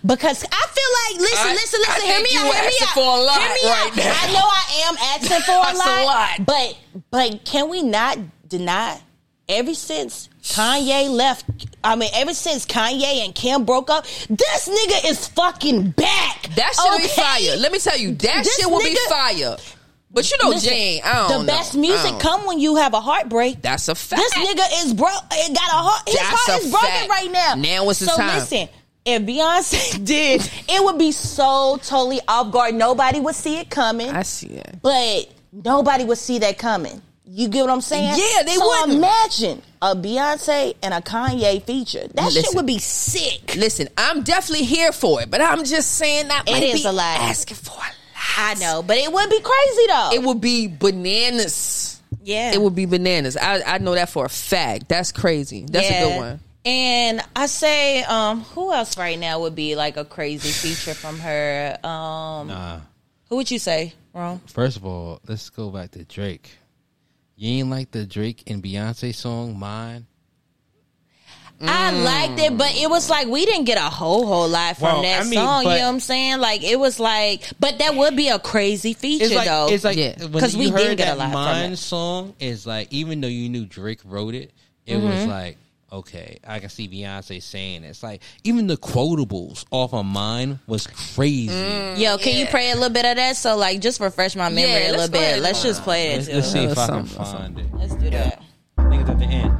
Because 0.04 0.44
I 0.44 0.66
feel 0.76 1.18
like 1.18 1.30
listen, 1.30 1.48
I- 1.48 1.52
listen, 1.52 1.80
I 1.86 1.94
listen. 1.94 2.06
Hear 2.06 2.16
think 2.20 2.32
me 2.32 2.38
out. 2.38 2.54
Hear 2.54 2.64
me 2.64 2.76
out. 2.82 2.88
for 2.94 3.00
a 3.00 3.22
lot 3.22 3.38
hear 3.40 3.48
me 3.48 3.70
right 3.70 3.90
out. 3.90 3.96
now. 3.96 4.14
I 4.22 4.32
know 4.32 4.46
I 4.46 4.64
am 4.88 4.96
asking 4.98 5.40
for 5.42 5.52
a 5.52 5.62
That's 5.64 5.80
a 5.80 6.04
lot, 6.04 6.06
lot. 6.06 6.46
but 6.46 6.78
but 7.10 7.44
can 7.44 7.68
we 7.68 7.82
not 7.82 8.18
deny? 8.48 9.00
Ever 9.48 9.74
since 9.74 10.28
Kanye 10.42 11.08
left, 11.08 11.44
I 11.84 11.94
mean, 11.94 12.10
ever 12.14 12.34
since 12.34 12.66
Kanye 12.66 13.24
and 13.24 13.32
Kim 13.34 13.64
broke 13.64 13.90
up, 13.90 14.04
this 14.28 14.68
nigga 14.68 15.08
is 15.10 15.28
fucking 15.28 15.90
back. 15.92 16.48
that 16.56 16.74
shit 16.74 16.90
will 16.90 16.98
be 16.98 17.06
fire. 17.08 17.56
Let 17.56 17.70
me 17.70 17.78
tell 17.78 17.96
you, 17.96 18.12
that 18.16 18.42
This 18.44 18.56
shit 18.56 18.68
will 18.68 18.80
be 18.80 18.96
fire. 19.08 19.56
But 20.10 20.30
you 20.30 20.38
know, 20.42 20.48
Listen, 20.48 20.70
Jane, 20.70 21.00
I 21.04 21.12
don't 21.14 21.30
the 21.30 21.38
know. 21.38 21.46
best 21.58 21.76
music 21.76 22.18
come 22.20 22.46
when 22.46 22.58
you 22.58 22.76
have 22.76 22.94
a 22.94 23.00
heartbreak. 23.00 23.60
That's 23.62 23.86
a 23.88 23.94
fact. 23.94 24.20
This 24.20 24.34
nigga 24.34 24.84
is 24.84 24.94
broke. 24.94 25.12
It 25.30 25.54
got 25.54 25.68
a 25.68 25.76
heart. 25.76 26.02
His 26.08 26.16
That's 26.16 26.26
heart 26.46 26.62
is 26.62 26.70
broken 26.70 26.88
fact. 26.88 27.08
right 27.10 27.30
now. 27.30 27.54
Now 27.56 27.90
is 27.90 27.98
the 28.00 28.06
so 28.06 28.16
time. 28.16 28.38
listen, 28.38 28.68
if 29.04 29.22
Beyonce 29.22 30.04
did, 30.04 30.40
it 30.68 30.82
would 30.84 30.98
be 30.98 31.12
so 31.12 31.78
totally 31.82 32.20
off 32.26 32.50
guard. 32.50 32.74
Nobody 32.74 33.20
would 33.20 33.34
see 33.34 33.58
it 33.58 33.68
coming. 33.70 34.08
I 34.08 34.22
see 34.22 34.48
it. 34.54 34.76
but 34.82 35.28
nobody 35.52 36.04
would 36.04 36.18
see 36.18 36.38
that 36.38 36.56
coming. 36.58 37.02
You 37.28 37.48
get 37.48 37.62
what 37.62 37.70
I'm 37.70 37.80
saying? 37.80 38.14
Yeah, 38.16 38.42
they 38.44 38.54
so 38.54 38.66
wouldn't. 38.66 38.92
Imagine 38.98 39.60
a 39.82 39.96
Beyonce 39.96 40.76
and 40.82 40.94
a 40.94 41.00
Kanye 41.00 41.60
feature. 41.62 42.06
That 42.14 42.32
shit 42.32 42.46
would 42.54 42.66
be 42.66 42.78
sick. 42.78 43.56
Listen, 43.56 43.88
I'm 43.98 44.22
definitely 44.22 44.64
here 44.64 44.92
for 44.92 45.20
it, 45.22 45.30
but 45.30 45.40
I'm 45.40 45.64
just 45.64 45.94
saying 45.94 46.28
that 46.28 46.44
It 46.46 46.52
might 46.52 46.62
is 46.62 46.82
be 46.82 46.88
a 46.88 46.92
lot. 46.92 47.18
asking 47.20 47.56
for 47.56 47.72
a 47.72 47.78
lot. 47.78 47.92
I 48.38 48.54
know, 48.54 48.82
but 48.82 48.96
it 48.96 49.12
would 49.12 49.28
be 49.30 49.40
crazy 49.40 49.86
though. 49.88 50.10
It 50.14 50.22
would 50.22 50.40
be 50.40 50.68
bananas. 50.68 52.00
yeah, 52.22 52.52
It 52.54 52.60
would 52.60 52.74
be 52.74 52.86
bananas. 52.86 53.36
I 53.36 53.62
I 53.66 53.78
know 53.78 53.94
that 53.94 54.08
for 54.10 54.24
a 54.24 54.28
fact. 54.28 54.88
That's 54.88 55.10
crazy. 55.12 55.66
That's 55.68 55.88
a 55.88 56.00
good 56.00 56.16
one. 56.16 56.40
And 56.64 57.20
I 57.36 57.46
say, 57.46 58.02
um, 58.04 58.40
who 58.42 58.72
else 58.72 58.98
right 58.98 59.18
now 59.18 59.40
would 59.40 59.54
be 59.54 59.76
like 59.76 59.96
a 59.96 60.04
crazy 60.04 60.50
feature 60.50 60.94
from 60.94 61.18
her? 61.20 61.78
Um, 61.84 62.48
nah. 62.48 62.80
who 63.28 63.36
would 63.36 63.50
you 63.50 63.58
say, 63.60 63.94
Ron? 64.12 64.40
First 64.48 64.76
of 64.76 64.84
all, 64.84 65.20
let's 65.28 65.48
go 65.50 65.70
back 65.70 65.92
to 65.92 66.04
Drake. 66.04 66.50
You 67.36 67.58
ain't 67.60 67.70
like 67.70 67.90
the 67.90 68.06
Drake 68.06 68.44
and 68.46 68.62
Beyonce 68.62 69.14
song, 69.14 69.58
Mine. 69.58 70.06
I 71.58 71.90
liked 71.90 72.38
it, 72.38 72.58
but 72.58 72.74
it 72.76 72.90
was 72.90 73.08
like 73.08 73.28
we 73.28 73.46
didn't 73.46 73.64
get 73.64 73.78
a 73.78 73.88
whole 73.88 74.26
whole 74.26 74.46
lot 74.48 74.76
from 74.76 74.84
Well, 74.88 75.02
that 75.02 75.22
I 75.22 75.24
mean, 75.24 75.34
song. 75.38 75.62
You 75.62 75.68
know 75.70 75.74
what 75.76 75.82
I'm 75.88 76.00
saying? 76.00 76.38
Like 76.38 76.62
it 76.62 76.78
was 76.78 77.00
like, 77.00 77.44
but 77.58 77.78
that 77.78 77.94
would 77.94 78.14
be 78.14 78.28
a 78.28 78.38
crazy 78.38 78.92
feature 78.92 79.24
It's 79.24 79.34
like 79.34 79.48
though. 79.48 79.68
it's 79.70 79.82
like 79.84 79.96
Yeah. 79.96 80.22
when 80.26 80.38
'Cause 80.42 80.54
you 80.54 80.60
we 80.60 80.68
heard 80.68 80.78
did 80.88 80.98
get 80.98 81.14
a 81.14 81.18
that 81.18 81.32
lot 81.32 81.54
from 81.62 81.72
it. 81.72 81.76
song 81.78 82.34
is 82.40 82.66
like 82.66 82.88
even 82.92 83.22
though 83.22 83.28
you 83.28 83.48
knew 83.48 83.64
Drake 83.64 84.00
wrote 84.04 84.34
it, 84.34 84.50
it 84.84 84.96
Mm-hmm. 84.96 85.06
was 85.08 85.26
like 85.26 85.56
okay, 85.92 86.38
I 86.46 86.58
can 86.58 86.68
see 86.68 86.88
Beyonce 86.88 87.42
saying 87.42 87.84
it. 87.84 87.88
It's 87.88 88.02
like 88.02 88.22
even 88.44 88.66
the 88.66 88.76
quotables 88.76 89.64
off 89.70 89.94
of 89.94 90.04
Mine 90.06 90.58
was 90.66 90.86
crazy. 90.86 91.54
Yo, 92.02 92.18
can 92.18 92.36
you 92.36 92.46
play 92.46 92.70
a 92.70 92.74
little 92.74 92.90
bit 92.90 93.04
of 93.04 93.16
that? 93.16 93.36
So 93.36 93.56
like, 93.56 93.80
just 93.80 94.00
refresh 94.00 94.36
my 94.36 94.48
memory 94.48 94.72
Yeah, 94.72 94.90
a 94.90 94.92
little 94.92 95.08
bit. 95.08 95.40
Let's 95.40 95.62
just 95.62 95.82
play 95.82 96.12
it. 96.12 96.16
Let's, 96.16 96.28
let's 96.28 96.52
see 96.52 96.64
if 96.64 96.78
I 96.78 96.86
can 96.86 97.06
Something, 97.06 97.24
find 97.24 97.58
it. 97.58 97.74
Let's 97.74 97.94
do 97.94 98.10
that. 98.10 98.42
I 98.78 98.88
think 98.90 99.02
it's 99.02 99.10
at 99.10 99.18
the 99.18 99.24
end. 99.24 99.52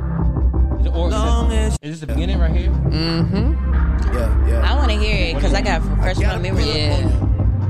Is, 0.80 0.86
it, 0.86 0.92
or, 0.94 1.08
is, 1.08 1.74
it, 1.74 1.78
is 1.82 1.90
this 1.90 2.00
the 2.00 2.06
beginning 2.06 2.38
right 2.38 2.50
here? 2.50 2.70
Yeah, 4.12 4.48
yeah. 4.48 4.72
I 4.72 4.76
want 4.76 4.90
to 4.90 4.98
hear 4.98 5.30
it 5.30 5.34
because 5.34 5.54
I 5.54 5.62
got 5.62 5.82
to 5.82 5.88
refresh 5.88 6.18
my 6.18 6.38
memory. 6.38 6.64
Yeah. 6.64 7.25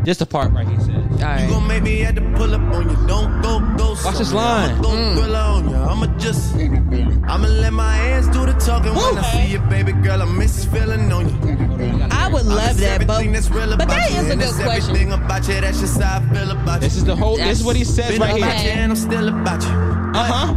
Just 0.06 0.20
the 0.20 0.26
part 0.26 0.52
right 0.52 0.68
here 0.68 0.78
says. 0.78 0.88
All 0.88 1.02
You 1.18 1.18
right. 1.24 1.48
gon' 1.50 1.66
make 1.66 1.82
me 1.82 1.98
have 1.98 2.14
to 2.14 2.20
pull 2.36 2.54
up 2.54 2.60
on 2.60 2.88
you. 2.88 2.96
Don't 3.08 3.42
go 3.42 3.58
ghost. 3.76 4.04
Watch 4.04 4.18
this 4.18 4.32
line. 4.32 4.70
I'ma 4.70 4.82
go 4.82 4.88
Mm. 4.90 5.14
thriller 5.16 5.38
on. 5.38 5.74
I'ma 5.74 6.06
just. 6.18 6.54
I'ma 6.54 7.48
let 7.48 7.72
my 7.72 7.96
hands 7.96 8.28
do 8.28 8.46
the 8.46 8.52
talking 8.54 8.94
when 8.94 9.18
I 9.18 9.22
see 9.32 9.46
you, 9.52 9.58
baby 9.68 9.90
girl. 9.90 10.22
I 10.22 10.26
miss 10.26 10.64
feeling 10.64 11.10
on 11.12 11.26
you. 11.28 12.08
I 12.12 12.28
would 12.28 12.46
love 12.46 12.76
that, 12.78 13.04
but, 13.04 13.14
everything 13.14 13.32
that's 13.32 13.50
real 13.50 13.66
but 13.70 13.82
about 13.82 13.88
that 13.88 14.10
you, 14.12 14.18
is 14.18 14.28
a 14.28 14.30
and 14.30 14.40
good 14.40 14.48
it's 14.50 14.62
question. 14.62 15.12
About 15.12 15.48
you, 15.48 15.60
that's 15.60 15.80
just 15.80 16.00
how 16.00 16.18
I 16.20 16.34
feel 16.34 16.50
about 16.52 16.74
you. 16.74 16.80
This 16.80 16.96
is 16.96 17.04
the 17.04 17.16
whole. 17.16 17.36
This 17.36 17.58
is 17.58 17.64
what 17.64 17.74
he 17.74 17.82
says 17.82 18.16
right 18.20 18.36
here. 18.36 18.46
you 18.46 18.70
and 18.78 18.92
I'm 18.92 18.96
still 18.96 19.28
about 19.28 19.60
you. 19.64 19.68
Uh 19.70 20.24
huh. 20.32 20.54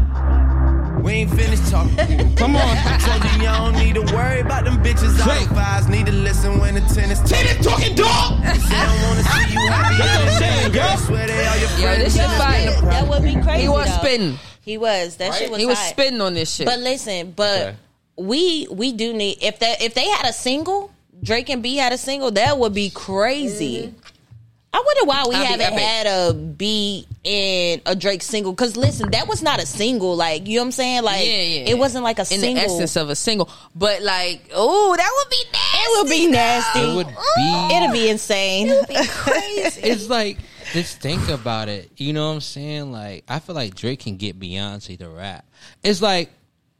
We 1.04 1.12
ain't 1.14 1.32
finished 1.32 1.70
talking. 1.72 1.96
Come 2.36 2.56
on. 2.56 2.78
I 2.78 2.98
told 2.98 3.24
you 3.24 3.40
you 3.40 3.46
don't 3.48 3.74
need 3.76 3.96
to 3.96 4.14
worry 4.16 4.42
about 4.42 4.66
them 4.66 4.82
bitches. 4.84 5.18
All 5.20 5.28
Say. 5.34 5.46
them 5.46 5.56
fives 5.56 5.88
need 5.88 6.06
to 6.08 6.12
listen 6.12 6.60
when 6.60 6.76
the 6.76 6.82
tennis 6.82 7.20
Tennis 7.30 7.66
talking 7.66 7.96
dog. 7.96 8.42
They 8.42 8.48
don't 8.50 9.02
wanna 9.04 9.24
see 9.24 9.54
you 9.54 9.68
happy. 9.70 9.98
That's 9.98 10.20
what 10.20 10.34
I'm 10.34 10.40
saying, 10.40 10.72
Girl. 10.72 10.84
I 10.84 10.96
swear 10.98 11.28
they 11.28 11.48
all 11.48 11.58
your 11.58 11.70
Yo, 11.80 11.96
this 12.04 12.16
shit 12.16 12.30
fire. 12.32 12.66
been 12.66 12.70
a 12.70 12.72
problem. 12.82 12.90
that 12.92 13.08
would 13.10 13.24
be 13.24 13.42
crazy. 13.42 13.62
He 13.62 13.70
was 13.70 13.88
though. 13.88 13.98
spitting. 13.98 14.40
He 14.62 14.78
was. 14.78 15.16
That 15.18 15.34
shit 15.36 15.50
was. 15.50 15.60
He 15.60 15.66
was 15.66 15.78
hot. 15.78 15.90
spitting 15.90 16.22
on 16.22 16.34
this 16.34 16.54
shit. 16.54 16.66
But 16.68 16.80
listen, 16.80 17.32
but 17.32 17.62
Okay. 17.62 17.76
we 18.18 18.68
we 18.72 18.92
do 18.92 19.14
need 19.14 19.38
if 19.42 19.60
that 19.60 19.82
if 19.82 19.94
they 19.94 20.08
had 20.10 20.26
a 20.26 20.34
single, 20.34 20.92
Drake 21.24 21.50
and 21.50 21.64
B 21.64 21.78
had 21.78 21.94
a 21.94 21.98
single, 21.98 22.32
that 22.32 22.58
would 22.60 22.74
be 22.74 22.90
crazy. 22.90 23.88
Mm-hmm. 23.88 23.96
I 24.72 24.84
wonder 24.86 25.06
why 25.06 25.24
we 25.28 25.32
That'd 25.32 25.62
haven't 25.62 25.74
epic. 25.74 25.80
had 25.80 26.08
a 26.08 26.34
B 26.34 27.08
in 27.24 27.82
a 27.88 27.96
Drake 27.96 28.22
single. 28.22 28.54
Cause 28.54 28.78
listen, 28.78 29.10
that 29.12 29.28
was 29.28 29.42
not 29.42 29.60
a 29.60 29.66
single. 29.66 30.16
Like 30.16 30.48
you 30.48 30.58
know 30.58 30.62
what 30.62 30.66
I'm 30.68 30.72
saying? 30.74 31.04
Like 31.04 31.26
yeah, 31.26 31.42
yeah. 31.42 31.70
it 31.70 31.78
wasn't 31.78 32.04
like 32.04 32.20
a 32.20 32.22
in 32.22 32.28
single. 32.28 32.54
the 32.56 32.62
essence 32.62 32.96
of 32.96 33.10
a 33.10 33.16
single. 33.16 33.50
But 33.76 34.04
like, 34.04 34.50
oh, 34.54 34.96
that 34.96 35.12
would 35.18 35.30
be 35.30 35.44
nasty. 35.52 35.80
it 35.82 35.98
would 35.98 36.10
be 36.10 36.28
nasty. 36.28 36.80
It 36.82 36.96
would 36.96 37.08
be. 37.08 37.76
It'd 37.76 37.92
be 37.94 38.10
insane. 38.10 38.86
crazy. 39.10 39.82
It's 39.90 40.08
like 40.08 40.38
just 40.74 41.02
think 41.02 41.30
about 41.30 41.68
it. 41.68 41.90
You 41.98 42.14
know 42.14 42.28
what 42.28 42.36
I'm 42.36 42.42
saying? 42.42 42.92
Like 42.92 43.24
I 43.28 43.40
feel 43.40 43.56
like 43.56 43.74
Drake 43.74 44.02
can 44.02 44.18
get 44.18 44.40
Beyonce 44.40 45.00
to 45.00 45.10
rap. 45.10 45.46
It's 45.84 46.02
like 46.02 46.30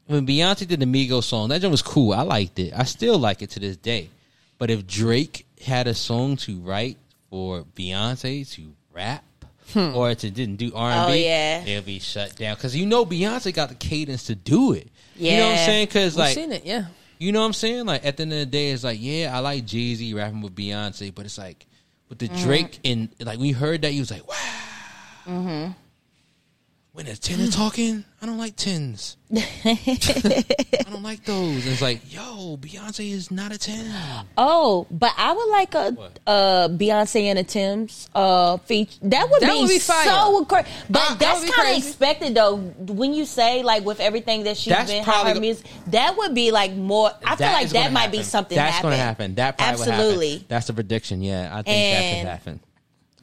when 0.06 0.26
Beyonce 0.26 0.66
did 0.66 0.78
the 0.80 0.86
Migos 0.86 1.24
song, 1.24 1.48
that 1.48 1.60
joint 1.60 1.72
was 1.72 1.82
cool. 1.82 2.12
I 2.12 2.22
liked 2.22 2.58
it. 2.60 2.72
I 2.74 2.84
still 2.84 3.18
like 3.18 3.42
it 3.42 3.50
to 3.50 3.60
this 3.60 3.76
day. 3.76 4.10
But 4.58 4.70
if 4.70 4.86
Drake 4.86 5.46
had 5.64 5.86
a 5.86 5.94
song 5.94 6.36
to 6.38 6.58
write 6.60 6.96
for 7.30 7.62
Beyonce 7.62 8.50
to 8.54 8.74
rap 8.92 9.24
or 9.76 10.14
to 10.14 10.30
didn't 10.30 10.56
do 10.56 10.72
R 10.74 10.90
and 10.90 11.00
Oh, 11.10 11.12
B, 11.12 11.24
yeah. 11.24 11.64
it'll 11.64 11.84
be 11.84 12.00
shut 12.00 12.36
down 12.36 12.56
because 12.56 12.74
you 12.76 12.86
know 12.86 13.06
Beyonce 13.06 13.54
got 13.54 13.68
the 13.68 13.74
cadence 13.76 14.24
to 14.24 14.34
do 14.34 14.72
it. 14.72 14.88
You 15.16 15.36
know 15.36 15.46
what 15.46 15.58
I'm 15.58 15.66
saying? 15.66 15.86
Because 15.86 16.16
like 16.16 16.34
seen 16.34 16.52
it, 16.52 16.64
yeah. 16.66 16.86
you 17.18 17.30
know 17.32 17.40
what 17.40 17.46
I'm 17.46 17.52
saying? 17.52 17.86
Like 17.86 18.04
at 18.04 18.16
the 18.16 18.22
end 18.24 18.32
of 18.32 18.38
the 18.40 18.46
day, 18.46 18.70
it's 18.70 18.84
like, 18.84 18.98
yeah, 19.00 19.30
I 19.34 19.38
like 19.40 19.64
Jay 19.64 19.94
Z 19.94 20.12
rapping 20.14 20.40
with 20.40 20.54
Beyonce, 20.54 21.14
but 21.14 21.24
it's 21.24 21.38
like 21.38 21.66
with 22.08 22.18
the 22.18 22.28
Drake 22.28 22.80
and 22.84 23.08
like 23.20 23.38
we 23.38 23.52
heard 23.52 23.82
that 23.82 23.92
he 23.92 24.00
was 24.00 24.10
like, 24.10 24.26
wow. 24.26 24.34
Mm-hmm. 25.26 25.72
When 26.92 27.06
there's 27.06 27.20
ten 27.20 27.48
talking, 27.50 28.04
I 28.22 28.26
don't 28.26 28.36
like 28.36 28.54
tens. 28.54 29.16
I 29.34 30.84
don't 30.90 31.02
like 31.02 31.24
those. 31.24 31.66
It's 31.66 31.80
like, 31.80 32.12
yo, 32.12 32.58
Beyonce 32.58 33.10
is 33.12 33.30
not 33.30 33.50
a 33.50 33.56
ten. 33.58 33.90
Oh, 34.36 34.86
but 34.90 35.12
I 35.16 35.32
would 35.32 35.48
like 35.50 35.74
a 35.74 35.90
What? 35.92 36.18
uh 36.26 36.68
Beyonce 36.68 37.22
and 37.24 37.38
a 37.38 37.44
Tems 37.44 38.10
uh 38.14 38.58
feature. 38.58 38.98
That 39.02 39.30
would 39.30 39.40
That 39.40 39.52
be, 39.54 39.60
would 39.60 39.68
be 39.68 39.78
fire. 39.78 40.04
so 40.04 40.44
crazy. 40.44 40.68
But 40.90 41.02
Uh, 41.02 41.14
that's 41.14 41.40
would 41.40 41.46
be 41.46 41.52
kind 41.52 41.70
of 41.70 41.78
expected 41.78 42.34
though. 42.34 42.56
When 42.56 43.14
you 43.14 43.24
say 43.24 43.62
like 43.62 43.84
with 43.86 44.00
everything 44.00 44.44
that 44.44 44.58
she's 44.58 44.72
That's 44.74 44.90
been, 44.90 45.02
how 45.02 45.12
probably 45.22 45.34
her 45.34 45.40
music, 45.40 45.66
that 45.86 46.16
would 46.18 46.34
be 46.34 46.50
like 46.50 46.74
more. 46.74 47.10
I 47.24 47.36
feel 47.36 47.46
like 47.46 47.68
that 47.70 47.82
gonna 47.84 47.90
might 47.94 48.12
be 48.12 48.22
something. 48.22 48.54
That's 48.56 48.74
happen. 48.76 48.90
gonna 48.90 49.02
happen. 49.02 49.34
That 49.36 49.56
probably 49.56 49.78
would 49.80 49.88
absolutely. 49.88 50.30
happen. 50.32 50.46
That's 50.48 50.66
the 50.66 50.72
prediction. 50.74 51.22
Yeah, 51.22 51.48
I 51.52 51.62
think 51.62 51.66
that 51.66 51.72
And- 51.72 52.20
could 52.26 52.30
happen. 52.30 52.60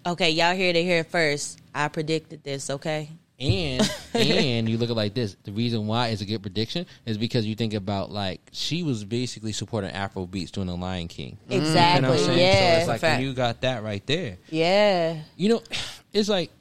Okay, 0.07 0.31
y'all 0.31 0.55
hear 0.55 0.71
to 0.73 0.81
hear 0.83 0.99
it 1.01 1.07
first. 1.11 1.59
I 1.75 1.87
predicted 1.89 2.43
this. 2.43 2.69
Okay. 2.71 3.09
And 3.39 3.88
and 4.15 4.67
you 4.67 4.77
look 4.77 4.89
at 4.89 4.96
like 4.96 5.13
this. 5.13 5.36
The 5.44 5.51
reason 5.51 5.86
why 5.86 6.08
it's 6.08 6.22
a 6.22 6.25
good 6.25 6.41
prediction 6.41 6.86
is 7.06 7.17
because 7.17 7.46
you 7.46 7.56
think 7.56 7.74
about 7.75 8.12
like 8.12 8.41
she 8.51 8.82
was 8.84 9.03
basically 9.03 9.51
supporting 9.51 9.91
Afro 9.91 10.25
beats 10.25 10.50
doing 10.51 10.67
the 10.67 10.75
Lion 10.75 11.08
King. 11.08 11.38
Exactly. 11.50 11.96
You 11.96 12.01
know 12.01 12.10
what 12.10 12.20
Exactly. 12.20 12.34
I'm 12.34 12.39
saying? 12.39 12.74
So 12.75 12.79
it's 12.79 12.88
like 12.88 13.01
Fact. 13.01 13.20
when 13.20 13.27
you 13.27 13.34
got 13.34 13.62
that 13.62 13.84
right 13.84 14.06
there. 14.08 14.38
yeah. 14.50 15.22
You 15.36 15.50
know, 15.50 15.62
it's 16.13 16.29
like 16.29 16.51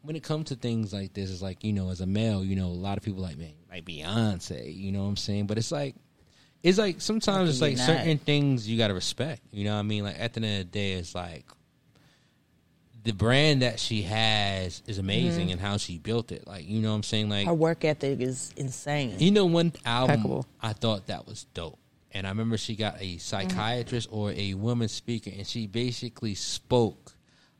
when 0.00 0.16
it 0.16 0.22
comes 0.22 0.48
to 0.48 0.56
things 0.56 0.92
like 0.92 1.12
this, 1.12 1.30
it's 1.30 1.42
like, 1.42 1.62
you 1.62 1.72
know, 1.72 1.90
as 1.90 2.00
a 2.00 2.06
male, 2.06 2.42
you 2.42 2.56
know, 2.56 2.66
a 2.66 2.68
lot 2.68 2.96
of 2.98 3.04
people 3.04 3.22
like, 3.22 3.36
man, 3.38 3.52
like 3.70 3.84
Beyonce, 3.84 4.74
you 4.74 4.90
know 4.90 5.02
what 5.02 5.08
I'm 5.08 5.16
saying? 5.16 5.46
But 5.46 5.58
it's 5.58 5.70
like 5.70 5.94
it's 6.62 6.78
like 6.78 7.00
sometimes 7.00 7.50
it's 7.50 7.60
like 7.60 7.76
certain 7.76 8.16
things 8.18 8.66
you 8.68 8.78
gotta 8.78 8.94
respect. 8.94 9.42
You 9.50 9.64
know 9.64 9.74
what 9.74 9.80
I 9.80 9.82
mean? 9.82 10.04
Like 10.04 10.18
at 10.18 10.32
the 10.32 10.40
end 10.40 10.60
of 10.62 10.66
the 10.72 10.78
day, 10.78 10.92
it's 10.92 11.14
like 11.14 11.44
the 13.04 13.12
brand 13.12 13.62
that 13.62 13.80
she 13.80 14.02
has 14.02 14.82
is 14.86 14.98
amazing 14.98 15.50
and 15.50 15.60
how 15.60 15.76
she 15.76 15.98
built 15.98 16.30
it. 16.30 16.46
Like, 16.46 16.66
you 16.68 16.80
know 16.80 16.90
what 16.90 16.96
I'm 16.96 17.02
saying? 17.02 17.28
Like 17.28 17.46
Her 17.46 17.54
work 17.54 17.84
ethic 17.84 18.20
is 18.20 18.52
insane. 18.56 19.16
you 19.18 19.30
know, 19.32 19.46
one 19.46 19.72
album 19.84 20.14
Impeccable. 20.14 20.46
I 20.60 20.72
thought 20.72 21.08
that 21.08 21.26
was 21.26 21.44
dope, 21.54 21.78
and 22.12 22.26
I 22.26 22.30
remember 22.30 22.56
she 22.56 22.76
got 22.76 22.96
a 23.00 23.18
psychiatrist 23.18 24.08
or 24.12 24.30
a 24.32 24.54
woman 24.54 24.88
speaker, 24.88 25.30
and 25.36 25.46
she 25.46 25.66
basically 25.66 26.34
spoke 26.36 27.14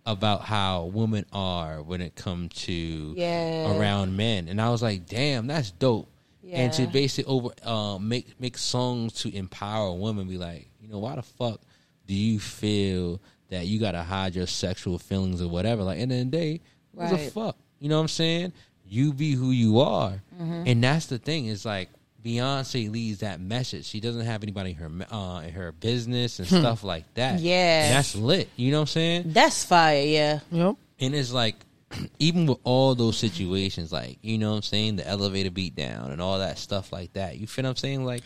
about 0.06 0.42
how 0.42 0.84
women 0.87 1.25
are 1.32 1.82
when 1.82 2.00
it 2.00 2.14
comes 2.16 2.52
to 2.66 3.14
Yeah. 3.16 3.72
around 3.76 4.16
men, 4.16 4.49
and 4.49 4.61
I 4.61 4.70
was 4.70 4.82
like, 4.82 5.06
damn, 5.06 5.46
that's 5.46 5.70
dope. 5.72 6.08
And 6.54 6.70
to 6.75 6.87
basically 6.87 7.32
over 7.32 7.49
uh, 7.64 7.99
make 7.99 8.38
make 8.38 8.58
songs 8.58 9.14
to 9.22 9.34
empower 9.34 9.92
women, 9.94 10.28
be 10.28 10.37
like, 10.38 10.68
you 10.80 10.88
know, 10.88 10.99
why 10.99 11.14
the 11.16 11.22
fuck 11.22 11.61
do 12.06 12.14
you 12.14 12.38
feel 12.38 13.20
that 13.52 13.66
you 13.66 13.78
gotta 13.78 14.02
hide 14.02 14.35
your 14.35 14.47
sexual 14.47 14.99
feelings 14.99 15.40
or 15.40 15.49
whatever? 15.49 15.82
Like, 15.85 15.99
in 15.99 16.09
the 16.11 16.14
end 16.16 16.26
of 16.26 16.30
the 16.32 16.38
day, 16.38 16.61
what 16.92 17.09
the 17.11 17.16
Right. 17.16 17.32
fuck? 17.32 17.56
You 17.78 17.88
know 17.88 17.97
what 17.97 18.02
I'm 18.02 18.09
saying? 18.09 18.52
You 18.88 19.12
be 19.12 19.32
who 19.32 19.50
you 19.52 19.80
are, 19.80 20.21
Mm-hmm. 20.40 20.64
and 20.66 20.85
that's 20.85 21.06
the 21.06 21.18
thing. 21.18 21.47
Is 21.47 21.64
like 21.64 21.88
Beyonce 22.25 22.90
leads 22.90 23.18
that 23.21 23.40
message. 23.40 23.85
She 23.87 23.99
doesn't 24.00 24.25
have 24.26 24.42
anybody 24.42 24.71
in 24.71 24.76
her 24.76 24.90
uh, 25.14 25.40
in 25.40 25.50
her 25.54 25.73
business 25.73 26.38
and 26.38 26.47
stuff 26.49 26.85
like 26.85 27.04
that. 27.14 27.40
Yeah, 27.40 27.85
and 27.87 27.94
that's 27.97 28.14
lit. 28.14 28.49
You 28.56 28.71
know 28.71 28.78
what 28.78 28.82
I'm 28.82 28.87
saying? 28.88 29.23
That's 29.26 29.64
fire. 29.64 30.02
Yeah. 30.04 30.40
Yep. 30.50 30.76
And 31.00 31.14
it's 31.14 31.32
like, 31.32 31.56
even 32.18 32.46
with 32.46 32.58
all 32.64 32.94
those 32.94 33.16
situations, 33.18 33.92
like 33.92 34.18
you 34.22 34.38
know 34.38 34.50
what 34.50 34.56
I'm 34.56 34.62
saying, 34.62 34.96
the 34.96 35.06
elevator 35.06 35.50
beat 35.50 35.75
down 35.75 36.11
and 36.11 36.20
all 36.20 36.38
that 36.38 36.58
stuff 36.58 36.92
like 36.92 37.12
that. 37.14 37.38
You 37.38 37.46
feel 37.46 37.64
what 37.64 37.70
I'm 37.70 37.76
saying? 37.76 38.04
Like, 38.04 38.22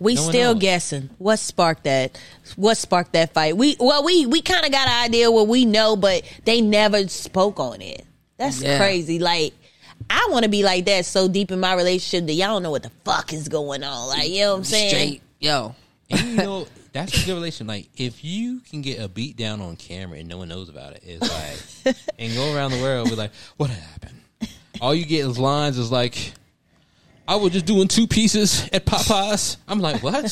We 0.00 0.14
No 0.14 0.22
still 0.22 0.54
guessing 0.54 1.10
what 1.18 1.38
sparked 1.38 1.84
that. 1.84 2.18
What 2.56 2.76
sparked 2.76 3.12
that 3.12 3.32
fight? 3.34 3.56
We 3.56 3.76
well, 3.80 4.04
we 4.04 4.26
we 4.26 4.42
kind 4.42 4.64
of 4.66 4.72
got 4.72 4.88
an 4.88 5.04
idea 5.04 5.30
what 5.30 5.48
we 5.48 5.64
know, 5.64 5.96
but 5.96 6.22
they 6.44 6.60
never 6.60 7.06
spoke 7.08 7.60
on 7.60 7.80
it. 7.80 8.04
That's 8.36 8.60
Yeah. 8.62 8.78
crazy. 8.78 9.18
Like, 9.18 9.54
I 10.10 10.28
want 10.30 10.42
to 10.42 10.48
be 10.50 10.62
like 10.64 10.84
that 10.86 11.06
so 11.06 11.28
deep 11.28 11.50
in 11.52 11.60
my 11.60 11.74
relationship 11.74 12.26
that 12.26 12.32
y'all 12.34 12.48
don't 12.48 12.62
know 12.62 12.70
what 12.72 12.82
the 12.82 12.90
fuck 13.04 13.32
is 13.32 13.48
going 13.48 13.84
on. 13.84 14.08
Like, 14.08 14.28
you 14.28 14.40
know 14.40 14.52
what 14.52 14.58
I'm 14.58 14.64
saying? 14.64 14.88
Straight. 14.90 15.22
Yo. 15.40 15.74
and 16.10 16.20
you 16.20 16.36
know, 16.36 16.66
that's 16.94 17.22
a 17.22 17.26
good 17.26 17.34
relation. 17.34 17.66
Like, 17.66 17.88
if 17.96 18.24
you 18.24 18.60
can 18.60 18.80
get 18.80 18.98
a 19.00 19.08
beat 19.08 19.36
down 19.36 19.60
on 19.60 19.76
camera 19.76 20.18
and 20.20 20.28
no 20.28 20.38
one 20.38 20.48
knows 20.48 20.70
about 20.70 20.94
it, 20.94 21.02
it's 21.04 21.84
like, 21.84 21.96
and 22.18 22.34
go 22.34 22.54
around 22.54 22.70
the 22.70 22.80
world, 22.80 23.10
be 23.10 23.16
like, 23.16 23.32
what 23.58 23.68
happened? 23.68 24.20
All 24.80 24.94
you 24.94 25.04
get 25.04 25.26
is 25.26 25.38
lines 25.38 25.76
is 25.76 25.92
like. 25.92 26.32
I 27.26 27.36
was 27.36 27.54
just 27.54 27.64
doing 27.64 27.88
two 27.88 28.06
pieces 28.06 28.68
at 28.70 28.84
Popeyes. 28.84 29.56
I'm 29.66 29.80
like, 29.80 30.02
what? 30.02 30.12
what 30.12 30.22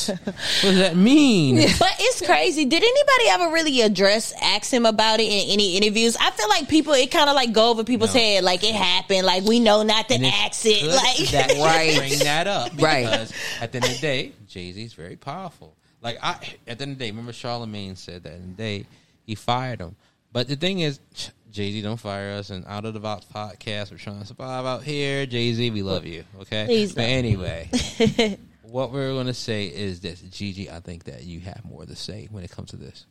does 0.61 0.77
that 0.77 0.95
mean? 0.95 1.57
But 1.79 1.97
it's 1.99 2.21
crazy. 2.21 2.67
Did 2.67 2.83
anybody 2.83 3.29
ever 3.31 3.51
really 3.55 3.81
address, 3.81 4.35
ask 4.43 4.71
him 4.71 4.85
about 4.85 5.19
it 5.19 5.23
in 5.23 5.51
any 5.53 5.79
interviews? 5.79 6.19
I 6.21 6.31
feel 6.33 6.51
like 6.51 6.69
people, 6.69 6.93
it 6.93 7.11
kind 7.11 7.31
of 7.31 7.35
like 7.35 7.55
go 7.55 7.71
over 7.71 7.83
people's 7.83 8.15
No. 8.15 8.21
head, 8.21 8.45
like 8.45 8.63
it 8.63 8.75
happened, 8.75 9.25
like 9.25 9.43
we 9.45 9.59
know 9.59 9.83
not 9.83 10.07
to 10.11 10.23
ask 10.23 10.67
it. 10.67 10.85
Like, 10.85 11.31
that 11.31 11.53
Right. 11.59 11.97
bring 11.97 12.19
that 12.19 12.47
up 12.47 12.73
Right. 12.79 13.05
because 13.07 13.33
at 13.63 13.73
the 13.73 13.77
end 13.79 13.87
of 13.87 13.93
the 13.93 13.99
day, 13.99 14.33
Jay 14.47 14.71
Z 14.73 14.83
is 14.85 14.93
very 14.93 15.17
powerful. 15.17 15.75
Like 16.03 16.19
I, 16.23 16.33
at 16.67 16.79
the 16.79 16.83
end 16.85 16.93
of 16.93 16.99
the 16.99 17.05
day, 17.05 17.11
remember 17.11 17.33
Charlemagne 17.33 17.97
said 17.97 18.25
that 18.25 18.33
and 18.33 18.57
the 18.57 18.63
day 18.63 18.87
he 19.25 19.35
fired 19.35 19.81
him. 19.81 19.97
But 20.33 20.49
the 20.49 20.57
thing 20.57 20.81
is, 20.81 20.99
Jay 21.51 21.71
Z 21.71 21.83
don't 21.83 21.99
fire 21.99 22.33
us. 22.33 22.51
And 22.51 22.65
out 22.67 22.85
of 22.85 22.95
the 22.95 23.01
box 23.01 23.27
podcast, 23.33 23.91
we're 23.93 23.99
trying 23.99 24.21
to 24.21 24.27
survive 24.27 24.65
out 24.65 24.83
here. 24.83 25.27
Jay 25.27 25.53
Z, 25.53 25.71
we 25.71 25.83
love 25.83 26.05
you. 26.07 26.25
Okay, 26.41 26.65
Please 26.67 26.95
but 26.95 27.05
anyway. 27.05 27.71
What 28.63 28.91
we're 28.91 29.13
gonna 29.13 29.35
say 29.35 29.67
is 29.67 30.01
this, 30.01 30.23
Gigi. 30.23 30.71
I 30.71 30.81
think 30.81 31.05
that 31.05 31.25
you 31.25 31.41
have 31.41 31.63
more 31.63 31.85
to 31.85 31.95
say 31.95 32.29
when 32.31 32.43
it 32.43 32.51
comes 32.51 32.71
to 32.71 32.77
this. 32.77 33.05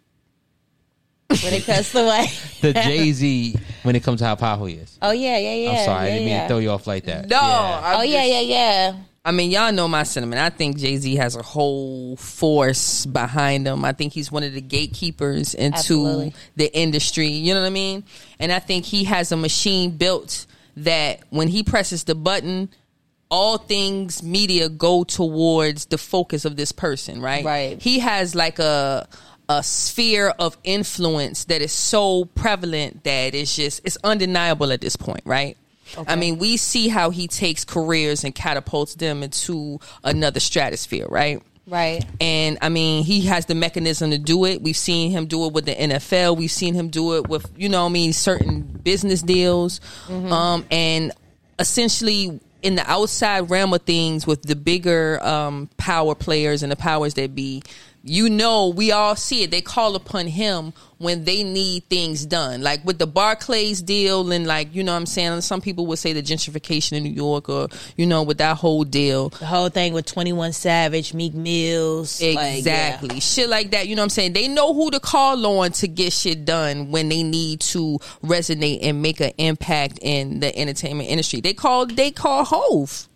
when 1.43 1.53
it 1.53 1.63
comes 1.65 1.91
to 1.91 2.03
what? 2.03 2.57
The 2.61 2.73
Jay 2.73 3.11
Z, 3.11 3.55
when 3.83 3.95
it 3.95 4.01
comes 4.03 4.21
to 4.21 4.25
how 4.25 4.35
powerful 4.35 4.65
he 4.65 4.77
is. 4.77 4.97
Oh, 5.03 5.11
yeah, 5.11 5.37
yeah, 5.37 5.53
yeah. 5.53 5.69
I'm 5.69 5.85
sorry, 5.85 5.99
I 5.99 6.09
didn't 6.09 6.25
mean 6.25 6.41
to 6.41 6.47
throw 6.47 6.57
you 6.57 6.71
off 6.71 6.87
like 6.87 7.03
that. 7.03 7.29
No. 7.29 7.37
Yeah. 7.39 7.81
I'm 7.83 7.99
Oh, 7.99 8.01
yeah, 8.01 8.23
yeah, 8.23 8.39
yeah. 8.39 8.95
I 9.23 9.31
mean, 9.31 9.51
y'all 9.51 9.71
know 9.71 9.87
my 9.87 10.01
sentiment. 10.01 10.41
I 10.41 10.49
think 10.49 10.77
Jay 10.77 10.97
Z 10.97 11.15
has 11.17 11.35
a 11.35 11.43
whole 11.43 12.15
force 12.15 13.05
behind 13.05 13.67
him. 13.67 13.85
I 13.85 13.93
think 13.93 14.13
he's 14.13 14.31
one 14.31 14.43
of 14.43 14.53
the 14.53 14.61
gatekeepers 14.61 15.53
into 15.53 15.77
Absolutely. 15.77 16.33
the 16.55 16.75
industry. 16.75 17.27
You 17.27 17.53
know 17.53 17.61
what 17.61 17.67
I 17.67 17.71
mean? 17.71 18.03
And 18.39 18.51
I 18.51 18.57
think 18.57 18.85
he 18.85 19.03
has 19.03 19.31
a 19.31 19.37
machine 19.37 19.91
built 19.91 20.47
that 20.77 21.21
when 21.29 21.47
he 21.47 21.61
presses 21.61 22.05
the 22.05 22.15
button, 22.15 22.69
all 23.29 23.59
things 23.59 24.23
media 24.23 24.69
go 24.69 25.03
towards 25.03 25.85
the 25.85 25.99
focus 25.99 26.43
of 26.43 26.55
this 26.55 26.71
person, 26.71 27.21
right? 27.21 27.45
Right. 27.45 27.81
He 27.81 27.99
has 27.99 28.33
like 28.33 28.57
a 28.57 29.07
a 29.49 29.61
sphere 29.61 30.29
of 30.39 30.57
influence 30.63 31.45
that 31.45 31.61
is 31.61 31.73
so 31.73 32.23
prevalent 32.25 33.03
that 33.03 33.35
it's 33.35 33.55
just 33.55 33.81
it's 33.83 33.97
undeniable 34.03 34.71
at 34.71 34.81
this 34.81 34.95
point, 34.95 35.21
right? 35.25 35.57
I 36.07 36.15
mean, 36.15 36.37
we 36.37 36.57
see 36.57 36.87
how 36.87 37.09
he 37.09 37.27
takes 37.27 37.65
careers 37.65 38.23
and 38.23 38.33
catapults 38.33 38.95
them 38.95 39.23
into 39.23 39.79
another 40.03 40.39
stratosphere, 40.39 41.07
right? 41.07 41.41
Right. 41.67 42.03
And 42.19 42.57
I 42.61 42.69
mean, 42.69 43.03
he 43.03 43.21
has 43.21 43.45
the 43.45 43.55
mechanism 43.55 44.11
to 44.11 44.17
do 44.17 44.45
it. 44.45 44.61
We've 44.61 44.75
seen 44.75 45.11
him 45.11 45.27
do 45.27 45.45
it 45.45 45.53
with 45.53 45.65
the 45.65 45.75
NFL. 45.75 46.37
We've 46.37 46.51
seen 46.51 46.73
him 46.73 46.89
do 46.89 47.15
it 47.15 47.27
with, 47.27 47.49
you 47.55 47.69
know, 47.69 47.85
I 47.85 47.89
mean, 47.89 48.13
certain 48.13 48.61
business 48.61 49.21
deals. 49.21 49.79
Um, 50.31 50.65
and 50.71 51.11
essentially, 51.59 52.39
in 52.61 52.75
the 52.75 52.89
outside 52.91 53.49
realm 53.49 53.73
of 53.73 53.83
things, 53.83 54.27
with 54.27 54.41
the 54.43 54.55
bigger 54.55 55.23
um, 55.23 55.69
power 55.77 56.15
players 56.15 56.63
and 56.63 56.71
the 56.71 56.75
powers 56.75 57.13
that 57.15 57.35
be, 57.35 57.63
you 58.03 58.29
know, 58.29 58.69
we 58.69 58.91
all 58.91 59.15
see 59.15 59.43
it. 59.43 59.51
They 59.51 59.61
call 59.61 59.95
upon 59.95 60.27
him 60.27 60.73
when 60.97 61.23
they 61.23 61.43
need 61.43 61.83
things 61.85 62.25
done. 62.25 62.61
Like 62.61 62.83
with 62.85 62.99
the 62.99 63.07
Barclays 63.07 63.81
deal, 63.81 64.31
and 64.31 64.47
like, 64.47 64.73
you 64.73 64.83
know 64.83 64.93
what 64.93 64.99
I'm 64.99 65.05
saying? 65.05 65.41
Some 65.41 65.61
people 65.61 65.85
would 65.87 65.99
say 65.99 66.13
the 66.13 66.21
gentrification 66.21 66.93
in 66.93 67.03
New 67.03 67.11
York, 67.11 67.49
or, 67.49 67.67
you 67.97 68.05
know, 68.05 68.23
with 68.23 68.39
that 68.39 68.57
whole 68.57 68.83
deal. 68.83 69.29
The 69.29 69.45
whole 69.45 69.69
thing 69.69 69.93
with 69.93 70.05
Twenty 70.05 70.33
One 70.33 70.53
Savage, 70.53 71.13
Meek 71.13 71.33
Mills, 71.33 72.21
like, 72.21 72.35
yeah. 72.35 72.45
Exactly. 72.53 73.19
Shit 73.19 73.49
like 73.49 73.71
that. 73.71 73.87
You 73.87 73.95
know 73.95 74.01
what 74.01 74.05
I'm 74.05 74.09
saying? 74.09 74.33
They 74.33 74.47
know 74.47 74.73
who 74.73 74.91
to 74.91 74.99
call 74.99 75.45
on 75.59 75.71
to 75.73 75.87
get 75.87 76.13
shit 76.13 76.45
done 76.45 76.91
when 76.91 77.09
they 77.09 77.23
need 77.23 77.61
to 77.61 77.99
resonate 78.23 78.79
and 78.81 79.01
make 79.01 79.19
an 79.19 79.31
impact 79.37 79.99
in 80.01 80.39
the 80.39 80.55
entertainment 80.57 81.09
industry. 81.09 81.41
They 81.41 81.53
call 81.53 81.85
they 81.85 82.11
call 82.11 82.45
Hove. 82.45 83.07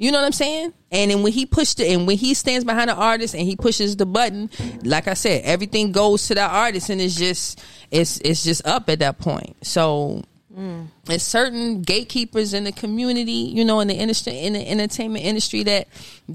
You 0.00 0.10
know 0.10 0.18
what 0.18 0.24
I'm 0.24 0.32
saying? 0.32 0.72
And 0.90 1.10
then 1.10 1.22
when 1.22 1.30
he 1.30 1.44
pushed 1.44 1.78
it 1.78 1.92
and 1.92 2.06
when 2.06 2.16
he 2.16 2.32
stands 2.32 2.64
behind 2.64 2.88
the 2.88 2.94
artist 2.94 3.34
and 3.34 3.42
he 3.42 3.54
pushes 3.54 3.96
the 3.96 4.06
button, 4.06 4.48
like 4.82 5.06
I 5.06 5.12
said, 5.12 5.44
everything 5.44 5.92
goes 5.92 6.26
to 6.28 6.34
that 6.36 6.50
artist 6.50 6.88
and 6.88 7.02
it's 7.02 7.14
just 7.14 7.62
it's 7.90 8.18
it's 8.24 8.42
just 8.42 8.66
up 8.66 8.88
at 8.88 9.00
that 9.00 9.18
point. 9.18 9.54
So 9.60 10.22
mm. 10.56 10.86
There's 11.04 11.22
certain 11.22 11.82
gatekeepers 11.82 12.52
in 12.52 12.64
the 12.64 12.72
community, 12.72 13.32
you 13.32 13.64
know, 13.64 13.80
in 13.80 13.88
the 13.88 13.94
industry, 13.94 14.38
in 14.38 14.52
the 14.52 14.68
entertainment 14.68 15.24
industry, 15.24 15.62
that 15.64 15.88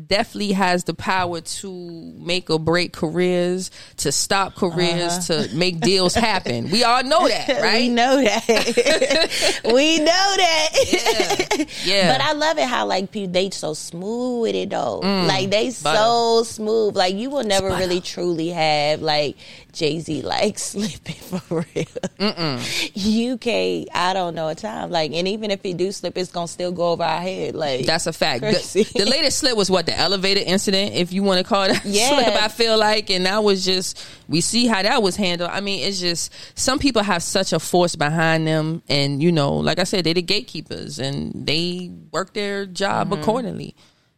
definitely 0.07 0.53
has 0.53 0.85
the 0.85 0.93
power 0.93 1.39
to 1.39 1.71
make 2.17 2.49
or 2.49 2.59
break 2.59 2.91
careers, 2.91 3.69
to 3.97 4.11
stop 4.11 4.55
careers, 4.55 5.29
uh-huh. 5.29 5.47
to 5.47 5.55
make 5.55 5.79
deals 5.79 6.15
happen. 6.15 6.71
We 6.71 6.83
all 6.83 7.03
know 7.03 7.27
that, 7.27 7.47
right? 7.61 7.75
We 7.85 7.89
know 7.89 8.21
that. 8.21 9.61
we 9.65 9.99
know 9.99 10.05
that. 10.05 11.67
Yeah. 11.83 12.17
But 12.17 12.21
I 12.21 12.33
love 12.33 12.57
it 12.57 12.67
how 12.67 12.87
like 12.87 13.11
people 13.11 13.33
they 13.33 13.49
so 13.51 13.73
smooth 13.73 14.41
with 14.41 14.55
it 14.55 14.69
though. 14.71 15.01
Mm, 15.03 15.27
like 15.27 15.51
they 15.51 15.69
so 15.71 16.43
smooth. 16.43 16.95
Like 16.95 17.15
you 17.15 17.29
will 17.29 17.43
never 17.43 17.67
really 17.69 18.01
truly 18.01 18.49
have 18.49 19.01
like 19.01 19.37
Jay 19.71 19.99
Z 19.99 20.21
like 20.23 20.57
slipping 20.59 21.15
for 21.15 21.65
real. 21.75 22.59
You 22.93 23.37
can't. 23.37 23.89
I 23.93 24.13
don't 24.13 24.35
know 24.35 24.54
a 24.57 24.61
time 24.61 24.89
like, 24.91 25.11
and 25.13 25.27
even 25.27 25.51
if 25.51 25.61
he 25.63 25.73
do 25.73 25.91
slip, 25.91 26.17
it's 26.17 26.31
gonna 26.31 26.47
still 26.47 26.71
go 26.71 26.91
over 26.91 27.03
our 27.03 27.21
head. 27.21 27.55
Like 27.55 27.85
That's 27.85 28.07
a 28.07 28.13
fact. 28.13 28.41
The, 28.41 28.89
the 28.95 29.05
latest 29.05 29.39
slip 29.39 29.55
was 29.57 29.69
what 29.69 29.85
the 29.85 29.97
elevator 29.97 30.41
incident, 30.45 30.93
if 30.95 31.11
you 31.13 31.23
want 31.23 31.39
to 31.39 31.43
call 31.47 31.63
it 31.63 31.79
Yeah. 31.85 32.09
slip. 32.23 32.41
I 32.41 32.47
feel 32.47 32.77
like, 32.77 33.09
and 33.09 33.25
that 33.25 33.43
was 33.43 33.63
just 33.65 34.05
we 34.27 34.41
see 34.41 34.67
how 34.67 34.81
that 34.81 35.01
was 35.03 35.15
handled. 35.15 35.51
I 35.51 35.59
mean, 35.61 35.87
it's 35.87 35.99
just 35.99 36.33
some 36.57 36.79
people 36.79 37.03
have 37.03 37.21
such 37.23 37.53
a 37.53 37.59
force 37.59 37.95
behind 37.95 38.47
them, 38.47 38.81
and 38.89 39.21
you 39.21 39.31
know, 39.31 39.53
like 39.55 39.79
I 39.79 39.83
said, 39.83 40.03
they're 40.05 40.13
the 40.13 40.21
gatekeepers, 40.21 40.99
and 40.99 41.45
they 41.47 41.91
work 42.11 42.33
their 42.33 42.65
job 42.65 43.09
Mm-hmm. 43.09 43.21
accordingly. 43.21 43.75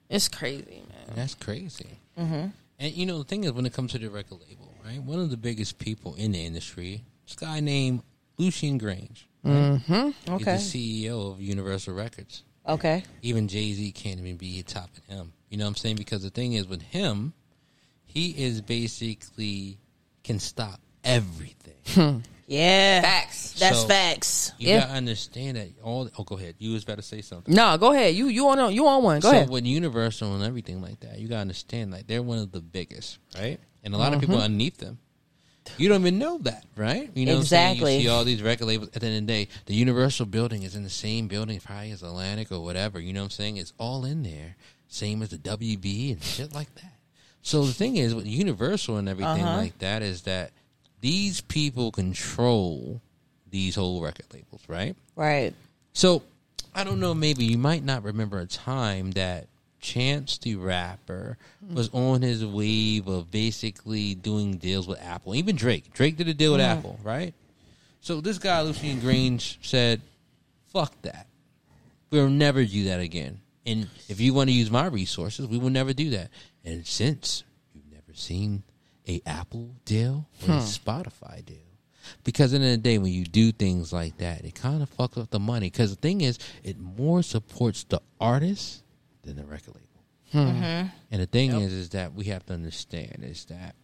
It's 0.09 0.27
crazy, 0.29 0.83
man. 0.89 1.15
That's 1.15 1.35
crazy. 1.35 1.87
And 2.15 2.51
you 2.79 3.05
know 3.05 3.17
the 3.19 3.23
thing 3.23 3.43
is, 3.43 3.51
when 3.51 3.65
it 3.65 3.73
comes 3.73 3.91
to 3.93 3.97
the 3.99 4.07
record 4.09 4.39
label, 4.47 4.73
right? 4.85 5.01
One 5.01 5.19
of 5.19 5.29
the 5.31 5.37
biggest 5.37 5.79
people 5.79 6.15
in 6.15 6.31
the 6.31 6.45
industry, 6.45 7.03
this 7.25 7.35
guy 7.35 7.59
named 7.59 8.03
Lucian 8.37 8.79
Grainge. 8.79 9.23
Mm-hmm. 9.47 10.33
Okay. 10.33 10.53
He's 10.57 10.71
the 10.73 11.07
CEO 11.07 11.31
of 11.33 11.41
Universal 11.41 11.93
Records. 11.93 12.43
okay, 12.67 13.03
Even 13.21 13.47
Jay 13.47 13.71
Z 13.73 13.91
can't 13.93 14.19
even 14.19 14.35
be 14.37 14.61
topping 14.63 15.03
him. 15.07 15.31
You 15.49 15.57
know 15.57 15.63
what 15.65 15.69
I'm 15.69 15.75
saying? 15.75 15.95
Because 15.95 16.21
the 16.23 16.29
thing 16.29 16.53
is, 16.53 16.67
with 16.67 16.81
him, 16.81 17.33
he 18.05 18.31
is 18.31 18.61
basically 18.61 19.77
can 20.23 20.39
stop 20.39 20.79
everything. 21.03 22.23
yeah, 22.47 23.01
Facts. 23.01 23.53
That's 23.59 23.81
So- 23.81 23.87
facts. 23.87 24.51
You 24.57 24.69
Yeah. 24.69 24.79
gotta 24.81 24.93
understand 24.93 25.57
that 25.57 25.69
all. 25.83 26.09
Oh, 26.17 26.23
go 26.23 26.35
ahead. 26.37 26.55
You 26.59 26.73
was 26.73 26.83
about 26.83 26.97
to 26.97 27.01
say 27.01 27.21
something. 27.21 27.53
No, 27.53 27.77
go 27.77 27.93
ahead. 27.93 28.15
You 28.15 28.27
you 28.27 28.47
on 28.49 28.73
you 28.73 28.87
on 28.87 29.03
one. 29.03 29.19
Go 29.21 29.29
so 29.31 29.35
ahead. 29.37 29.49
with 29.49 29.65
Universal 29.65 30.35
and 30.35 30.43
everything 30.43 30.81
like 30.81 30.99
that, 31.01 31.19
you 31.19 31.27
gotta 31.29 31.41
understand 31.41 31.91
like 31.91 32.07
they're 32.07 32.21
one 32.23 32.39
of 32.39 32.51
the 32.51 32.61
biggest, 32.61 33.19
right? 33.37 33.59
And 33.83 33.93
a 33.93 33.97
lot 33.97 34.13
of 34.13 34.19
Mm-hmm. 34.19 34.31
people 34.31 34.41
underneath 34.43 34.77
them. 34.77 34.99
You 35.77 35.89
don't 35.89 36.01
even 36.01 36.17
know 36.19 36.37
that, 36.39 36.65
right? 36.75 37.09
You 37.13 37.25
know 37.25 37.39
Exactly. 37.39 37.95
You 37.95 38.01
see 38.03 38.07
all 38.07 38.23
these 38.23 38.41
record 38.41 38.65
labels 38.65 38.89
at 38.93 39.01
the 39.01 39.07
end 39.07 39.17
of 39.17 39.27
the 39.27 39.45
day, 39.45 39.49
the 39.65 39.73
Universal 39.75 40.27
building 40.27 40.63
is 40.63 40.75
in 40.75 40.83
the 40.83 40.89
same 40.89 41.27
building 41.27 41.59
probably 41.59 41.91
as 41.91 42.03
Atlantic 42.03 42.51
or 42.51 42.61
whatever, 42.63 42.99
you 42.99 43.13
know 43.13 43.21
what 43.21 43.25
I'm 43.25 43.29
saying? 43.31 43.57
It's 43.57 43.73
all 43.77 44.05
in 44.05 44.23
there. 44.23 44.55
Same 44.87 45.21
as 45.21 45.29
the 45.29 45.37
WB 45.37 46.13
and 46.13 46.23
shit 46.23 46.53
like 46.53 46.73
that. 46.75 46.93
So 47.41 47.63
the 47.65 47.73
thing 47.73 47.97
is 47.97 48.15
with 48.15 48.25
Universal 48.27 48.97
and 48.97 49.07
everything 49.09 49.43
Uh-huh. 49.43 49.57
like 49.57 49.77
that 49.79 50.01
is 50.01 50.23
that 50.23 50.51
these 51.01 51.41
people 51.41 51.91
control 51.91 53.01
these 53.49 53.75
whole 53.75 54.01
record 54.01 54.25
labels, 54.33 54.61
right? 54.67 54.95
Right. 55.15 55.53
So 55.93 56.23
I 56.75 56.83
don't 56.83 56.99
know. 56.99 57.13
Maybe 57.13 57.45
you 57.45 57.57
might 57.57 57.83
not 57.83 58.03
remember 58.03 58.39
a 58.39 58.45
time 58.45 59.11
that 59.11 59.47
Chance 59.87 60.39
the 60.39 60.55
rapper 60.55 61.37
was 61.73 61.89
on 61.93 62.21
his 62.21 62.45
wave 62.45 63.07
of 63.07 63.31
basically 63.31 64.15
doing 64.15 64.57
deals 64.57 64.85
with 64.85 65.01
Apple. 65.01 65.33
Even 65.33 65.55
Drake. 65.55 65.93
Drake 65.93 66.17
did 66.17 66.27
a 66.27 66.33
deal 66.33 66.51
with 66.51 66.61
Apple, 66.61 66.99
right? 67.03 67.33
So 68.01 68.19
this 68.19 68.37
guy 68.37 68.59
Lucian 68.61 68.99
Grainge 68.99 69.57
said, 69.61 70.01
"Fuck 70.73 71.01
that. 71.03 71.27
We'll 72.11 72.27
never 72.27 72.65
do 72.65 72.83
that 72.85 72.99
again. 72.99 73.39
And 73.65 73.87
if 74.09 74.19
you 74.19 74.33
want 74.33 74.49
to 74.49 74.53
use 74.53 74.69
my 74.69 74.87
resources, 74.87 75.47
we 75.47 75.57
will 75.57 75.69
never 75.69 75.93
do 75.93 76.09
that." 76.09 76.31
And 76.65 76.85
since 76.85 77.45
you've 77.73 77.89
never 77.89 78.13
seen 78.13 78.63
a 79.07 79.21
Apple 79.25 79.71
deal 79.85 80.27
or 80.43 80.55
a 80.55 80.59
Spotify 80.59 81.45
deal, 81.45 81.57
because 82.25 82.51
in 82.51 82.59
the, 82.59 82.67
end 82.67 82.75
of 82.79 82.83
the 82.83 82.89
day, 82.89 82.97
when 82.97 83.13
you 83.13 83.23
do 83.23 83.53
things 83.53 83.93
like 83.93 84.17
that, 84.17 84.43
it 84.43 84.53
kind 84.53 84.83
of 84.83 84.93
fucks 84.97 85.17
up 85.17 85.29
the 85.29 85.39
money. 85.39 85.69
Because 85.69 85.91
the 85.95 86.01
thing 86.01 86.19
is, 86.19 86.39
it 86.61 86.77
more 86.77 87.23
supports 87.23 87.85
the 87.85 88.01
artist 88.19 88.83
than 89.27 89.37
the 89.37 89.45
record 89.45 89.75
label. 89.75 89.87
Hmm. 90.31 90.37
Mm-hmm. 90.37 90.87
And 91.11 91.21
the 91.21 91.25
thing 91.25 91.51
is, 91.51 91.71
is 91.71 91.89
that 91.89 92.13
we 92.13 92.25
have 92.25 92.45
to 92.47 92.53
understand 92.53 93.19
is 93.23 93.45
that 93.45 93.75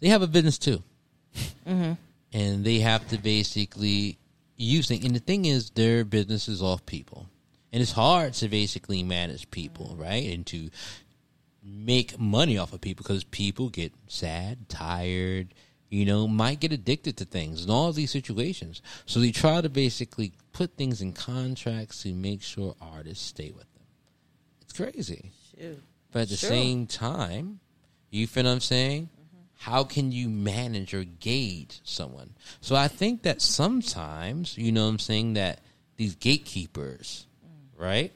they 0.00 0.08
have 0.08 0.22
a 0.22 0.26
business 0.26 0.58
too, 0.58 0.82
mm-hmm. 1.66 1.92
and 2.32 2.64
they 2.64 2.78
have 2.78 3.06
to 3.08 3.18
basically 3.18 4.18
use 4.56 4.88
things. 4.88 5.04
And 5.04 5.14
the 5.14 5.20
thing 5.20 5.44
is, 5.44 5.70
their 5.70 6.04
business 6.04 6.48
is 6.48 6.62
off 6.62 6.86
people, 6.86 7.26
and 7.72 7.82
it's 7.82 7.92
hard 7.92 8.34
to 8.34 8.48
basically 8.48 9.02
manage 9.02 9.50
people, 9.50 9.94
right? 9.98 10.32
And 10.32 10.46
to 10.46 10.70
make 11.62 12.18
money 12.18 12.58
off 12.58 12.72
of 12.72 12.80
people 12.80 13.04
because 13.04 13.24
people 13.24 13.68
get 13.68 13.92
sad, 14.08 14.68
tired, 14.68 15.54
you 15.88 16.04
know, 16.06 16.26
might 16.26 16.58
get 16.58 16.72
addicted 16.72 17.16
to 17.18 17.24
things 17.24 17.62
and 17.62 17.70
all 17.70 17.92
these 17.92 18.10
situations. 18.10 18.82
So 19.06 19.20
they 19.20 19.30
try 19.30 19.60
to 19.60 19.68
basically 19.68 20.32
put 20.52 20.76
things 20.76 21.02
in 21.02 21.12
contracts 21.12 22.02
to 22.02 22.14
make 22.14 22.42
sure 22.42 22.74
artists 22.80 23.26
stay 23.26 23.50
with 23.50 23.70
them. 23.71 23.71
It's 24.72 24.78
crazy. 24.78 25.32
But 26.12 26.22
at 26.22 26.28
the 26.30 26.36
same 26.36 26.86
time, 26.86 27.60
you 28.10 28.26
feel 28.26 28.44
what 28.44 28.52
I'm 28.52 28.60
saying? 28.60 29.10
How 29.58 29.84
can 29.84 30.12
you 30.12 30.30
manage 30.30 30.94
or 30.94 31.04
gauge 31.04 31.80
someone? 31.84 32.30
So 32.62 32.74
I 32.74 32.88
think 32.88 33.22
that 33.22 33.42
sometimes, 33.42 34.56
you 34.56 34.72
know 34.72 34.84
what 34.84 34.92
I'm 34.92 34.98
saying, 34.98 35.34
that 35.34 35.60
these 35.96 36.14
gatekeepers, 36.14 37.26
right? 37.76 38.12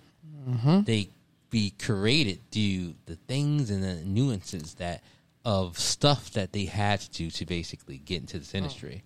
Mm-hmm. 0.49 0.85
They 0.85 1.11
be 1.51 1.75
created 1.79 2.41
through 2.51 2.95
the 3.05 3.17
things 3.29 3.71
and 3.71 3.85
the 3.85 3.97
nuances 4.05 4.75
that 4.75 5.05
of 5.45 5.79
stuff 5.79 6.31
that 6.33 6.53
they 6.53 6.65
had 6.65 7.01
to 7.01 7.11
do 7.11 7.31
to 7.31 7.45
basically 7.45 7.99
get 7.99 8.23
into 8.23 8.39
this 8.39 8.55
industry. 8.55 9.05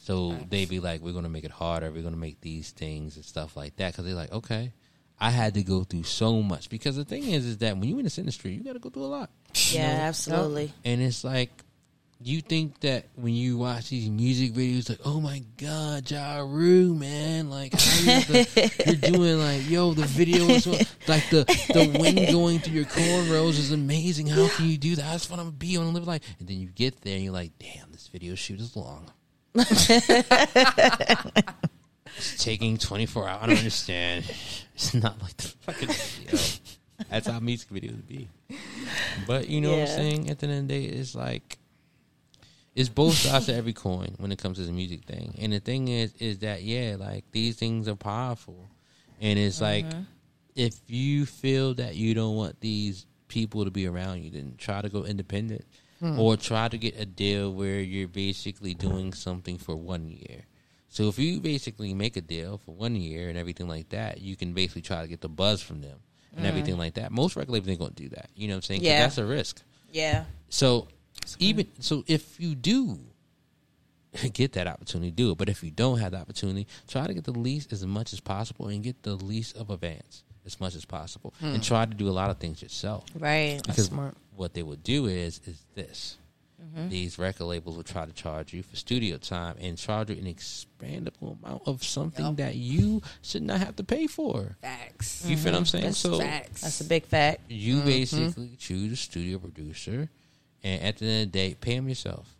So 0.00 0.36
they 0.50 0.64
be 0.64 0.80
like, 0.80 1.00
we're 1.00 1.12
going 1.12 1.24
to 1.24 1.30
make 1.30 1.44
it 1.44 1.52
harder. 1.52 1.92
We're 1.92 2.02
going 2.02 2.14
to 2.14 2.20
make 2.20 2.40
these 2.40 2.72
things 2.72 3.14
and 3.14 3.24
stuff 3.24 3.56
like 3.56 3.76
that. 3.76 3.92
Because 3.92 4.04
they're 4.04 4.14
like, 4.14 4.32
okay, 4.32 4.72
I 5.18 5.30
had 5.30 5.54
to 5.54 5.62
go 5.62 5.84
through 5.84 6.04
so 6.04 6.42
much. 6.42 6.68
Because 6.68 6.96
the 6.96 7.04
thing 7.04 7.24
is, 7.24 7.46
is 7.46 7.58
that 7.58 7.76
when 7.76 7.88
you're 7.88 7.98
in 7.98 8.04
this 8.04 8.18
industry, 8.18 8.52
you 8.52 8.62
got 8.62 8.74
to 8.74 8.78
go 8.78 8.90
through 8.90 9.04
a 9.04 9.06
lot. 9.06 9.30
Yeah, 9.70 10.00
absolutely. 10.02 10.72
And 10.84 11.00
it's 11.00 11.24
like, 11.24 11.50
you 12.20 12.40
think 12.40 12.80
that 12.80 13.06
when 13.14 13.34
you 13.34 13.58
watch 13.58 13.90
these 13.90 14.08
music 14.08 14.54
videos, 14.54 14.88
like, 14.88 15.00
oh 15.04 15.20
my 15.20 15.42
God, 15.58 16.10
Ja 16.10 16.38
Rule, 16.38 16.94
man, 16.94 17.50
like, 17.50 17.78
how 17.78 18.00
you 18.00 18.22
to, 18.22 18.70
you're 18.86 19.12
doing 19.12 19.38
like, 19.38 19.68
yo, 19.68 19.92
the 19.92 20.06
video 20.06 20.44
is 20.44 20.64
so, 20.64 20.70
like 21.06 21.28
the 21.28 21.44
the 21.74 21.98
wind 21.98 22.32
going 22.32 22.58
through 22.58 22.74
your 22.74 22.86
cornrows 22.86 23.58
is 23.58 23.72
amazing. 23.72 24.28
How 24.28 24.48
can 24.48 24.66
you 24.66 24.78
do 24.78 24.96
that? 24.96 25.02
That's 25.02 25.28
what 25.28 25.38
I'm 25.38 25.46
gonna 25.46 25.56
be 25.56 25.76
on 25.76 25.92
live 25.92 26.06
like. 26.06 26.22
And 26.38 26.48
then 26.48 26.58
you 26.58 26.68
get 26.68 27.02
there 27.02 27.16
and 27.16 27.24
you're 27.24 27.34
like, 27.34 27.52
damn, 27.58 27.92
this 27.92 28.08
video 28.08 28.34
shoot 28.34 28.60
is 28.60 28.74
long. 28.76 29.10
it's 32.16 32.42
taking 32.42 32.78
24 32.78 33.28
hours. 33.28 33.38
I 33.42 33.46
don't 33.46 33.58
understand. 33.58 34.24
It's 34.76 34.92
not 34.92 35.18
like 35.22 35.34
the 35.38 35.48
fucking 35.48 35.88
video. 35.88 36.38
That's 37.08 37.26
how 37.26 37.40
music 37.40 37.70
videos 37.70 38.06
be. 38.06 38.28
But 39.26 39.48
you 39.48 39.62
know 39.62 39.70
what 39.70 39.80
I'm 39.80 39.86
saying? 39.86 40.28
At 40.28 40.38
the 40.38 40.48
end 40.48 40.58
of 40.58 40.68
the 40.68 40.74
day, 40.74 40.84
it's 40.84 41.14
like 41.14 41.56
it's 42.74 42.90
both 42.90 43.14
sides 43.14 43.46
to 43.46 43.54
every 43.54 43.72
coin 43.72 44.14
when 44.18 44.30
it 44.32 44.38
comes 44.38 44.58
to 44.58 44.64
the 44.64 44.72
music 44.72 45.04
thing. 45.04 45.34
And 45.40 45.52
the 45.52 45.60
thing 45.60 45.88
is, 45.88 46.12
is 46.18 46.40
that 46.40 46.62
yeah, 46.62 46.96
like 46.98 47.24
these 47.32 47.56
things 47.56 47.88
are 47.88 47.96
powerful, 47.96 48.68
and 49.18 49.38
it's 49.38 49.62
like 49.62 49.86
mm-hmm. 49.86 50.02
if 50.54 50.78
you 50.86 51.24
feel 51.24 51.72
that 51.74 51.96
you 51.96 52.14
don't 52.14 52.36
want 52.36 52.60
these 52.60 53.06
people 53.28 53.64
to 53.64 53.70
be 53.70 53.86
around 53.86 54.22
you, 54.22 54.30
then 54.30 54.54
try 54.58 54.82
to 54.82 54.90
go 54.90 55.04
independent, 55.04 55.64
hmm. 56.00 56.20
or 56.20 56.36
try 56.36 56.68
to 56.68 56.76
get 56.76 57.00
a 57.00 57.06
deal 57.06 57.50
where 57.50 57.80
you're 57.80 58.08
basically 58.08 58.74
doing 58.74 59.14
something 59.14 59.56
for 59.56 59.74
one 59.74 60.06
year. 60.08 60.44
So 60.88 61.08
if 61.08 61.18
you 61.18 61.40
basically 61.40 61.92
make 61.94 62.16
a 62.16 62.20
deal 62.20 62.58
for 62.58 62.74
one 62.74 62.96
year 62.96 63.28
and 63.28 63.36
everything 63.36 63.68
like 63.68 63.90
that, 63.90 64.20
you 64.20 64.36
can 64.36 64.52
basically 64.52 64.82
try 64.82 65.02
to 65.02 65.08
get 65.08 65.20
the 65.20 65.28
buzz 65.28 65.60
from 65.60 65.80
them 65.80 65.98
and 66.30 66.38
mm-hmm. 66.38 66.46
everything 66.46 66.78
like 66.78 66.94
that. 66.94 67.12
Most 67.12 67.36
labels 67.36 67.68
ain't 67.68 67.78
gonna 67.78 67.90
do 67.92 68.08
that. 68.10 68.30
You 68.34 68.48
know 68.48 68.54
what 68.54 68.58
I'm 68.58 68.62
saying? 68.62 68.82
Yeah. 68.82 69.00
that's 69.00 69.18
a 69.18 69.24
risk. 69.24 69.62
Yeah. 69.92 70.24
So 70.48 70.88
even 71.38 71.66
so, 71.80 72.04
if 72.06 72.40
you 72.40 72.54
do 72.54 72.98
get 74.32 74.52
that 74.52 74.66
opportunity, 74.66 75.10
do 75.10 75.32
it. 75.32 75.38
But 75.38 75.48
if 75.48 75.62
you 75.62 75.70
don't 75.70 75.98
have 75.98 76.12
the 76.12 76.18
opportunity, 76.18 76.66
try 76.88 77.06
to 77.06 77.14
get 77.14 77.24
the 77.24 77.32
least 77.32 77.72
as 77.72 77.84
much 77.84 78.12
as 78.12 78.20
possible 78.20 78.68
and 78.68 78.82
get 78.82 79.02
the 79.02 79.14
least 79.14 79.56
of 79.56 79.70
advance 79.70 80.22
as 80.44 80.60
much 80.60 80.76
as 80.76 80.84
possible, 80.84 81.34
and 81.40 81.56
hmm. 81.56 81.60
try 81.60 81.84
to 81.84 81.92
do 81.92 82.08
a 82.08 82.12
lot 82.12 82.30
of 82.30 82.38
things 82.38 82.62
yourself. 82.62 83.04
Right. 83.18 83.60
Because 83.66 83.86
smart. 83.86 84.14
what 84.36 84.54
they 84.54 84.62
would 84.62 84.82
do 84.82 85.06
is 85.06 85.40
is 85.44 85.60
this. 85.74 86.18
Mm-hmm. 86.62 86.88
These 86.88 87.18
record 87.18 87.44
labels 87.44 87.76
will 87.76 87.84
try 87.84 88.06
to 88.06 88.12
charge 88.12 88.54
you 88.54 88.62
for 88.62 88.76
studio 88.76 89.18
time 89.18 89.56
and 89.60 89.76
charge 89.76 90.10
you 90.10 90.16
an 90.16 90.24
expandable 90.24 91.42
amount 91.42 91.62
of 91.66 91.84
something 91.84 92.36
that 92.36 92.54
you 92.54 93.02
should 93.22 93.42
not 93.42 93.58
have 93.60 93.76
to 93.76 93.84
pay 93.84 94.06
for. 94.06 94.56
Facts. 94.62 95.24
You 95.26 95.36
feel 95.36 95.52
what 95.52 95.58
I'm 95.58 95.66
saying? 95.66 95.84
That's 95.84 95.98
so 95.98 96.18
facts. 96.18 96.62
That's 96.62 96.80
a 96.80 96.84
big 96.84 97.04
fact. 97.04 97.42
you 97.48 97.76
mm-hmm. 97.76 97.86
basically 97.86 98.56
choose 98.58 98.92
a 98.92 98.96
studio 98.96 99.38
producer, 99.38 100.08
and 100.62 100.82
at 100.82 100.96
the 100.96 101.06
end 101.06 101.26
of 101.26 101.32
the 101.32 101.38
day, 101.38 101.56
pay 101.60 101.76
them 101.76 101.88
yourself. 101.88 102.36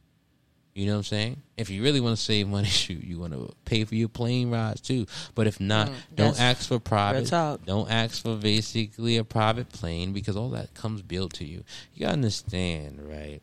You 0.76 0.84
know 0.84 0.92
what 0.92 0.98
I'm 0.98 1.04
saying? 1.04 1.42
If 1.56 1.70
you 1.70 1.82
really 1.82 2.00
want 2.00 2.18
to 2.18 2.22
save 2.22 2.48
money, 2.48 2.68
shoot, 2.68 3.02
you 3.02 3.18
want 3.18 3.32
to 3.32 3.50
pay 3.64 3.84
for 3.84 3.94
your 3.94 4.08
plane 4.08 4.50
rides 4.50 4.82
too. 4.82 5.06
But 5.34 5.46
if 5.46 5.58
not, 5.58 5.88
mm. 5.88 5.94
don't 6.14 6.38
ask 6.38 6.68
for 6.68 6.78
private. 6.78 7.28
talk. 7.28 7.64
Don't 7.64 7.90
ask 7.90 8.22
for 8.22 8.36
basically 8.36 9.16
a 9.16 9.24
private 9.24 9.70
plane 9.70 10.12
because 10.12 10.36
all 10.36 10.50
that 10.50 10.74
comes 10.74 11.00
built 11.00 11.32
to 11.34 11.46
you. 11.46 11.64
You 11.94 12.00
gotta 12.00 12.12
understand, 12.12 13.00
right? 13.02 13.40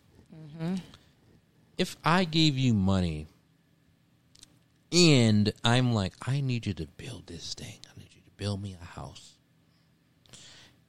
Mm-hmm. 0.56 0.76
If 1.78 1.98
I 2.04 2.24
gave 2.26 2.58
you 2.58 2.74
money 2.74 3.28
and 4.92 5.52
I'm 5.64 5.94
like, 5.94 6.14
I 6.26 6.42
need 6.42 6.68
you 6.68 6.74
to 6.76 6.86
build 6.86 7.28
this 7.28 7.54
thing. 7.54 7.80
I 7.86 8.00
need 8.00 8.10
you 8.14 8.22
to 8.22 8.32
build 8.38 8.62
me 8.62 8.76
a 8.80 8.86
house. 8.86 9.32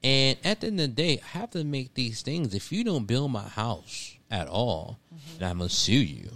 And 0.03 0.37
at 0.45 0.61
the 0.61 0.67
end 0.67 0.81
of 0.81 0.89
the 0.89 1.03
day, 1.03 1.21
I 1.25 1.39
have 1.39 1.51
to 1.53 1.65
make 1.65 1.95
these 1.95 2.21
things. 2.21 2.55
If 2.55 2.71
you 2.71 2.85
don't 2.85 3.07
build 3.07 3.31
my 3.31 3.49
house 3.49 4.17
at 4.31 4.49
all, 4.49 4.99
mm-hmm. 5.15 5.39
then 5.39 5.51
I'm 5.51 5.59
gonna 5.59 5.71
sue 5.71 5.95
you, 5.95 6.31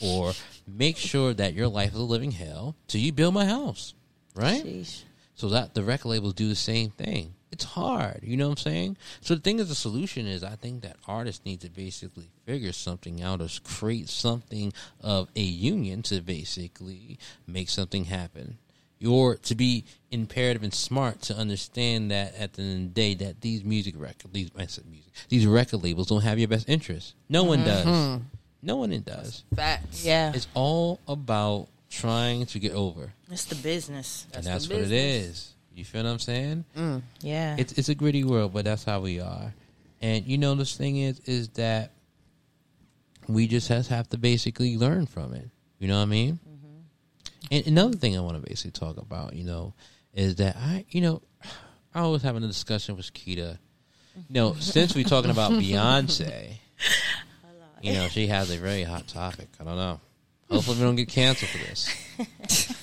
or 0.00 0.32
make 0.66 0.96
sure 0.96 1.32
that 1.32 1.54
your 1.54 1.68
life 1.68 1.92
is 1.92 2.00
a 2.00 2.02
living 2.02 2.32
hell 2.32 2.74
till 2.88 3.00
you 3.00 3.12
build 3.12 3.34
my 3.34 3.46
house, 3.46 3.94
right? 4.34 4.64
Sheesh. 4.64 5.02
So 5.42 5.48
that 5.48 5.74
the 5.74 5.82
record 5.82 6.06
labels 6.06 6.34
do 6.34 6.48
the 6.48 6.54
same 6.54 6.90
thing. 6.90 7.34
It's 7.50 7.64
hard, 7.64 8.20
you 8.22 8.36
know 8.36 8.46
what 8.46 8.60
I'm 8.60 8.72
saying? 8.72 8.96
So 9.22 9.34
the 9.34 9.40
thing 9.40 9.58
is, 9.58 9.68
the 9.68 9.74
solution 9.74 10.24
is, 10.24 10.44
I 10.44 10.54
think 10.54 10.82
that 10.82 10.98
artists 11.08 11.44
need 11.44 11.62
to 11.62 11.68
basically 11.68 12.30
figure 12.46 12.70
something 12.70 13.20
out 13.20 13.40
or 13.40 13.48
create 13.64 14.08
something 14.08 14.72
of 15.00 15.28
a 15.34 15.40
union 15.40 16.02
to 16.02 16.20
basically 16.20 17.18
make 17.44 17.70
something 17.70 18.04
happen. 18.04 18.58
Or 19.04 19.34
to 19.34 19.56
be 19.56 19.84
imperative 20.12 20.62
and 20.62 20.72
smart 20.72 21.22
to 21.22 21.34
understand 21.34 22.12
that 22.12 22.36
at 22.36 22.52
the 22.52 22.62
end 22.62 22.90
of 22.90 22.94
the 22.94 23.00
day, 23.00 23.14
that 23.14 23.40
these 23.40 23.64
music 23.64 23.96
record, 23.98 24.32
these 24.32 24.52
I 24.56 24.66
said 24.66 24.86
music, 24.86 25.10
these 25.28 25.44
record 25.44 25.82
labels 25.82 26.06
don't 26.06 26.22
have 26.22 26.38
your 26.38 26.46
best 26.46 26.68
interest. 26.68 27.16
No 27.28 27.42
one 27.42 27.64
mm-hmm. 27.64 27.90
does. 27.90 28.20
No 28.62 28.76
one 28.76 28.90
does. 29.00 29.42
Facts. 29.56 30.04
Yeah. 30.06 30.30
It's 30.32 30.46
all 30.54 31.00
about 31.08 31.66
trying 31.92 32.46
to 32.46 32.58
get 32.58 32.72
over, 32.72 33.12
It's 33.30 33.44
the 33.44 33.54
business. 33.56 34.26
and 34.34 34.44
the 34.44 34.48
that's 34.50 34.68
what 34.68 34.78
it 34.78 34.88
business. 34.88 35.26
is. 35.28 35.54
You 35.74 35.84
feel 35.84 36.02
what 36.04 36.10
I'm 36.10 36.18
saying? 36.18 36.64
Mm. 36.76 37.02
Yeah. 37.20 37.56
it's 37.58 37.72
it's 37.74 37.88
a 37.88 37.94
gritty 37.94 38.24
world, 38.24 38.52
but 38.52 38.64
that's 38.64 38.84
how 38.84 39.00
we 39.00 39.20
are. 39.20 39.52
And 40.00 40.26
you 40.26 40.36
know, 40.38 40.54
this 40.54 40.76
thing 40.76 40.96
is 40.96 41.20
is 41.20 41.48
that 41.50 41.92
we 43.28 43.46
just 43.46 43.68
has 43.68 43.88
have 43.88 44.08
to 44.10 44.18
basically 44.18 44.76
learn 44.76 45.06
from 45.06 45.32
it. 45.34 45.48
You 45.78 45.88
know 45.88 45.96
what 45.96 46.02
I 46.02 46.06
mean? 46.06 46.38
Mm-hmm. 46.48 47.46
And 47.54 47.66
another 47.66 47.96
thing 47.96 48.16
I 48.16 48.20
want 48.20 48.42
to 48.42 48.48
basically 48.48 48.72
talk 48.72 48.96
about, 48.98 49.34
you 49.34 49.44
know, 49.44 49.74
is 50.14 50.36
that 50.36 50.56
I, 50.56 50.84
you 50.90 51.00
know, 51.00 51.22
I 51.94 52.06
was 52.06 52.22
having 52.22 52.42
a 52.44 52.46
discussion 52.48 52.96
with 52.96 53.12
Keita. 53.12 53.58
You 54.28 54.34
know, 54.34 54.54
since 54.60 54.94
we're 54.94 55.04
talking 55.04 55.30
about 55.30 55.52
Beyonce, 55.52 56.54
you 57.82 57.94
know, 57.94 58.08
she 58.08 58.26
has 58.26 58.50
a 58.50 58.56
very 58.58 58.82
hot 58.82 59.08
topic. 59.08 59.48
I 59.60 59.64
don't 59.64 59.76
know. 59.76 60.00
Hopefully, 60.52 60.76
we 60.78 60.82
don't 60.84 60.96
get 60.96 61.08
canceled 61.08 61.50
for 61.50 61.58
this. 61.58 61.88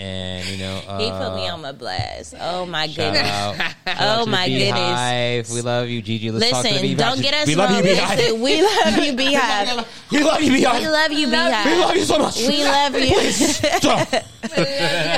And 0.00 0.46
you 0.46 0.58
know, 0.58 0.80
uh, 0.86 0.98
he 1.00 1.10
put 1.10 1.34
me 1.34 1.48
on 1.48 1.60
my 1.60 1.72
blast. 1.72 2.36
Oh 2.38 2.64
my 2.64 2.86
Shout 2.86 3.14
goodness. 3.14 3.32
out. 3.32 3.56
Shout 3.56 3.74
out 3.86 3.96
Oh 3.98 4.18
to 4.20 4.24
the 4.26 4.30
my 4.30 4.48
goodness. 4.48 4.78
Beyhive. 4.78 5.54
We 5.54 5.60
love 5.62 5.88
you, 5.88 6.02
Gigi. 6.02 6.30
Let's 6.30 6.52
talk 6.52 6.64
to 6.66 6.72
the 6.72 6.80
Listen, 6.80 6.96
don't 6.96 7.20
get 7.20 7.34
us 7.34 7.46
We 7.48 7.56
love 7.56 7.70
wrong. 7.70 7.78
you, 7.78 7.90
Listen, 7.94 8.40
we 8.40 8.62
love 8.62 8.96
you, 9.04 9.12
Beyhive. 9.14 9.86
We 10.12 10.22
love 10.22 10.40
you, 10.40 10.52
Beyhive. 10.52 10.80
We 10.80 10.88
love 10.88 11.10
you, 11.12 11.26
Beyhive. 11.26 11.64
We 11.64 11.78
love 11.80 11.96
you 11.96 12.04
so 12.04 12.18
much. 12.20 12.36
We 12.46 12.62
love 12.64 12.94
you. 12.94 13.32
Stop. 13.32 14.08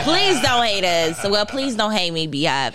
please 0.04 0.40
don't 0.40 0.64
hate 0.64 0.84
us. 0.84 1.28
Well, 1.28 1.44
please 1.44 1.74
don't 1.76 1.92
hate 1.92 2.10
me, 2.12 2.26
Beyhive. 2.26 2.74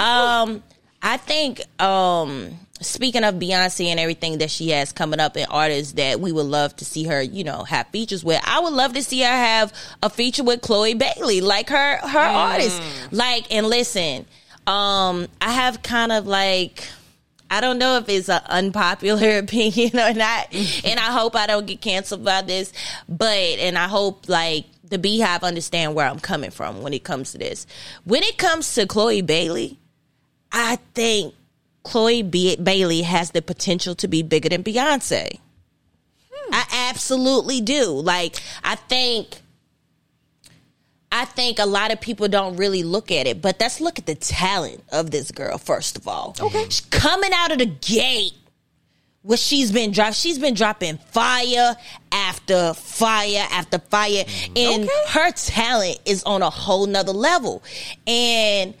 Um, 0.00 0.60
I 1.00 1.18
think 1.18 1.60
um 1.80 2.50
speaking 2.84 3.24
of 3.24 3.34
Beyonce 3.36 3.86
and 3.86 4.00
everything 4.00 4.38
that 4.38 4.50
she 4.50 4.70
has 4.70 4.92
coming 4.92 5.20
up 5.20 5.36
and 5.36 5.46
artists 5.50 5.94
that 5.94 6.20
we 6.20 6.32
would 6.32 6.46
love 6.46 6.74
to 6.76 6.84
see 6.84 7.04
her, 7.04 7.22
you 7.22 7.44
know, 7.44 7.64
have 7.64 7.88
features 7.88 8.24
with. 8.24 8.40
I 8.44 8.60
would 8.60 8.72
love 8.72 8.94
to 8.94 9.02
see 9.02 9.20
her 9.20 9.26
have 9.26 9.72
a 10.02 10.10
feature 10.10 10.44
with 10.44 10.60
Chloe 10.60 10.94
Bailey, 10.94 11.40
like 11.40 11.70
her 11.70 11.96
her 11.98 12.18
artist. 12.18 12.80
Like 13.10 13.52
and 13.52 13.66
listen, 13.66 14.26
um, 14.66 15.28
I 15.40 15.52
have 15.52 15.82
kind 15.82 16.12
of 16.12 16.26
like 16.26 16.84
I 17.50 17.60
don't 17.60 17.78
know 17.78 17.98
if 17.98 18.08
it's 18.08 18.28
an 18.28 18.42
unpopular 18.46 19.38
opinion 19.38 19.98
or 19.98 20.12
not, 20.12 20.54
and 20.84 20.98
I 20.98 21.12
hope 21.12 21.36
I 21.36 21.46
don't 21.46 21.66
get 21.66 21.80
canceled 21.80 22.24
by 22.24 22.42
this. 22.42 22.72
But 23.08 23.28
and 23.58 23.78
I 23.78 23.88
hope 23.88 24.28
like 24.28 24.66
the 24.84 24.98
Beyhive 24.98 25.42
understand 25.42 25.94
where 25.94 26.06
I'm 26.06 26.20
coming 26.20 26.50
from 26.50 26.82
when 26.82 26.92
it 26.92 27.04
comes 27.04 27.32
to 27.32 27.38
this. 27.38 27.66
When 28.04 28.22
it 28.22 28.38
comes 28.38 28.74
to 28.74 28.86
Chloe 28.86 29.22
Bailey, 29.22 29.78
I 30.52 30.78
think 30.94 31.34
Chloe 31.84 32.22
B- 32.22 32.56
Bailey 32.56 33.02
has 33.02 33.30
the 33.30 33.42
potential 33.42 33.94
to 33.96 34.08
be 34.08 34.22
bigger 34.22 34.48
than 34.48 34.64
Beyonce. 34.64 35.38
Hmm. 36.32 36.54
I 36.54 36.88
absolutely 36.90 37.60
do. 37.60 37.90
Like 37.90 38.36
I 38.62 38.74
think 38.74 39.28
I 41.12 41.26
think 41.26 41.60
a 41.60 41.66
lot 41.66 41.92
of 41.92 42.00
people 42.00 42.26
don't 42.26 42.56
really 42.56 42.82
look 42.82 43.12
at 43.12 43.26
it, 43.26 43.40
but 43.40 43.56
let's 43.60 43.80
look 43.80 43.98
at 43.98 44.06
the 44.06 44.16
talent 44.16 44.82
of 44.90 45.10
this 45.10 45.30
girl 45.30 45.58
first 45.58 45.96
of 45.96 46.08
all. 46.08 46.34
Okay. 46.40 46.64
She's 46.64 46.80
coming 46.80 47.30
out 47.32 47.52
of 47.52 47.58
the 47.58 47.66
gate 47.66 48.32
what 49.24 49.38
she's 49.38 49.72
been 49.72 49.90
dropping. 49.90 50.12
She's 50.12 50.38
been 50.38 50.52
dropping 50.52 50.98
fire 50.98 51.74
after 52.12 52.74
fire 52.74 53.46
after 53.50 53.78
fire. 53.78 54.24
Mm-hmm. 54.24 54.56
And 54.56 54.90
her 55.08 55.32
talent 55.32 55.98
is 56.04 56.22
on 56.24 56.42
a 56.42 56.50
whole 56.50 56.86
nother 56.86 57.12
level. 57.12 57.62
And 58.06 58.74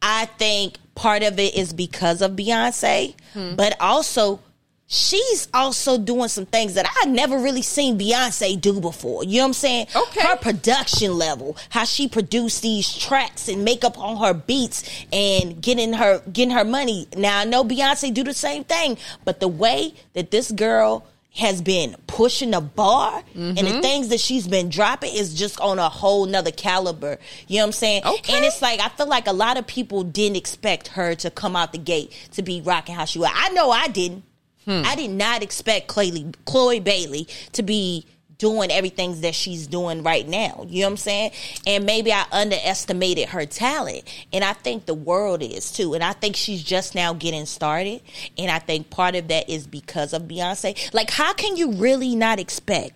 I 0.00 0.26
think 0.26 0.78
part 0.98 1.22
of 1.22 1.38
it 1.38 1.54
is 1.54 1.72
because 1.72 2.20
of 2.20 2.32
Beyonce, 2.32 3.14
hmm. 3.32 3.54
but 3.54 3.76
also 3.80 4.40
she's 4.88 5.46
also 5.54 5.96
doing 5.96 6.28
some 6.28 6.46
things 6.46 6.74
that 6.74 6.90
I 7.02 7.06
never 7.06 7.38
really 7.38 7.62
seen 7.62 7.98
Beyonce 7.98 8.60
do 8.60 8.80
before. 8.80 9.22
You 9.22 9.36
know 9.36 9.44
what 9.44 9.48
I'm 9.48 9.52
saying? 9.52 9.86
Okay. 9.94 10.20
Her 10.22 10.36
production 10.36 11.16
level, 11.16 11.56
how 11.70 11.84
she 11.84 12.08
produced 12.08 12.62
these 12.62 12.92
tracks 12.92 13.48
and 13.48 13.64
make 13.64 13.84
up 13.84 13.98
on 13.98 14.16
her 14.16 14.34
beats 14.34 14.82
and 15.12 15.62
getting 15.62 15.92
her 15.92 16.20
getting 16.32 16.54
her 16.54 16.64
money. 16.64 17.06
Now 17.16 17.38
I 17.38 17.44
know 17.44 17.62
Beyonce 17.64 18.12
do 18.12 18.24
the 18.24 18.34
same 18.34 18.64
thing, 18.64 18.98
but 19.24 19.38
the 19.38 19.48
way 19.48 19.94
that 20.14 20.32
this 20.32 20.50
girl 20.50 21.06
has 21.38 21.62
been 21.62 21.94
pushing 22.08 22.50
the 22.50 22.60
bar 22.60 23.22
and 23.34 23.56
the 23.56 23.62
mm-hmm. 23.62 23.80
things 23.80 24.08
that 24.08 24.18
she's 24.18 24.48
been 24.48 24.68
dropping 24.68 25.14
is 25.14 25.34
just 25.34 25.60
on 25.60 25.78
a 25.78 25.88
whole 25.88 26.26
nother 26.26 26.50
caliber. 26.50 27.16
You 27.46 27.58
know 27.58 27.62
what 27.62 27.66
I'm 27.66 27.72
saying? 27.72 28.02
Okay. 28.04 28.34
And 28.34 28.44
it's 28.44 28.60
like 28.60 28.80
I 28.80 28.88
feel 28.88 29.06
like 29.06 29.28
a 29.28 29.32
lot 29.32 29.56
of 29.56 29.66
people 29.66 30.02
didn't 30.02 30.36
expect 30.36 30.88
her 30.88 31.14
to 31.14 31.30
come 31.30 31.54
out 31.54 31.72
the 31.72 31.78
gate 31.78 32.12
to 32.32 32.42
be 32.42 32.60
rocking 32.60 32.96
how 32.96 33.04
she 33.04 33.20
was. 33.20 33.30
I 33.32 33.50
know 33.50 33.70
I 33.70 33.86
didn't. 33.86 34.24
Hmm. 34.64 34.82
I 34.84 34.96
did 34.96 35.10
not 35.10 35.42
expect 35.42 35.86
Chloe, 35.86 36.32
Chloe 36.44 36.80
Bailey 36.80 37.28
to 37.52 37.62
be 37.62 38.04
doing 38.38 38.70
everything 38.70 39.20
that 39.20 39.34
she's 39.34 39.66
doing 39.66 40.02
right 40.02 40.26
now. 40.26 40.64
You 40.68 40.82
know 40.82 40.86
what 40.86 40.92
I'm 40.92 40.96
saying? 40.96 41.32
And 41.66 41.84
maybe 41.84 42.12
I 42.12 42.24
underestimated 42.30 43.30
her 43.30 43.44
talent. 43.46 44.04
And 44.32 44.44
I 44.44 44.52
think 44.52 44.86
the 44.86 44.94
world 44.94 45.42
is 45.42 45.70
too. 45.72 45.94
And 45.94 46.02
I 46.02 46.12
think 46.12 46.36
she's 46.36 46.62
just 46.62 46.94
now 46.94 47.12
getting 47.12 47.46
started. 47.46 48.00
And 48.36 48.50
I 48.50 48.60
think 48.60 48.90
part 48.90 49.16
of 49.16 49.28
that 49.28 49.50
is 49.50 49.66
because 49.66 50.12
of 50.12 50.22
Beyonce. 50.22 50.94
Like, 50.94 51.10
how 51.10 51.32
can 51.34 51.56
you 51.56 51.72
really 51.72 52.14
not 52.14 52.38
expect 52.38 52.94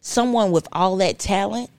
someone 0.00 0.50
with 0.50 0.68
all 0.72 0.96
that 0.96 1.18
talent 1.18 1.70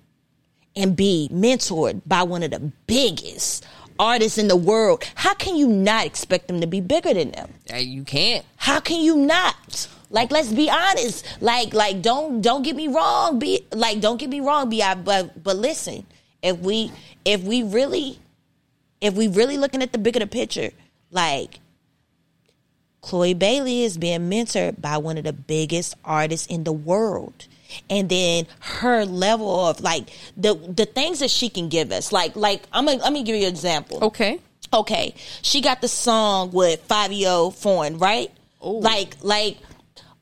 and 0.75 0.95
be 0.95 1.29
mentored 1.31 2.01
by 2.05 2.23
one 2.23 2.41
of 2.41 2.51
the 2.51 2.71
biggest 2.87 3.65
artists 3.99 4.37
in 4.37 4.47
the 4.47 4.55
world. 4.55 5.03
How 5.15 5.33
can 5.33 5.55
you 5.55 5.67
not 5.67 6.05
expect 6.05 6.47
them 6.47 6.61
to 6.61 6.67
be 6.67 6.81
bigger 6.81 7.13
than 7.13 7.31
them? 7.31 7.53
You 7.73 8.03
can't. 8.03 8.45
How 8.55 8.79
can 8.79 9.01
you 9.01 9.15
not? 9.15 9.87
Like, 10.13 10.31
let's 10.31 10.53
be 10.53 10.69
honest. 10.69 11.25
Like, 11.41 11.73
like 11.73 12.01
don't 12.01 12.39
don't 12.39 12.61
get 12.61 12.75
me 12.75 12.87
wrong. 12.87 13.39
Be 13.39 13.65
like, 13.73 13.99
don't 13.99 14.17
get 14.17 14.29
me 14.29 14.39
wrong. 14.39 14.69
Be 14.69 14.81
but 15.03 15.43
but 15.43 15.57
listen, 15.57 16.05
if 16.41 16.59
we 16.59 16.91
if 17.25 17.41
we 17.41 17.63
really 17.63 18.19
if 19.01 19.15
we 19.15 19.27
really 19.27 19.57
looking 19.57 19.81
at 19.81 19.91
the 19.91 19.97
bigger 19.97 20.19
the 20.19 20.27
picture, 20.27 20.69
like 21.09 21.59
Chloe 23.01 23.33
Bailey 23.33 23.83
is 23.83 23.97
being 23.97 24.29
mentored 24.29 24.79
by 24.79 24.97
one 24.97 25.17
of 25.17 25.23
the 25.23 25.33
biggest 25.33 25.95
artists 26.05 26.45
in 26.47 26.63
the 26.63 26.71
world. 26.71 27.47
And 27.89 28.07
then 28.07 28.45
her 28.59 29.05
level 29.05 29.65
of 29.65 29.81
like 29.81 30.11
the 30.37 30.53
the 30.53 30.85
things 30.85 31.19
that 31.19 31.31
she 31.31 31.49
can 31.49 31.69
give 31.69 31.91
us, 31.91 32.11
like 32.11 32.35
like 32.35 32.61
I'm 32.71 32.85
gonna 32.85 32.99
let 32.99 33.11
me 33.11 33.23
give 33.23 33.35
you 33.35 33.47
an 33.47 33.49
example. 33.51 33.97
Okay. 34.03 34.39
Okay, 34.71 35.13
she 35.43 35.61
got 35.61 35.81
the 35.81 35.87
song 35.87 36.51
with 36.51 36.81
Fabio 36.83 37.51
Foreign, 37.51 37.97
right? 37.97 38.31
Like 38.61 39.17
like 39.21 39.57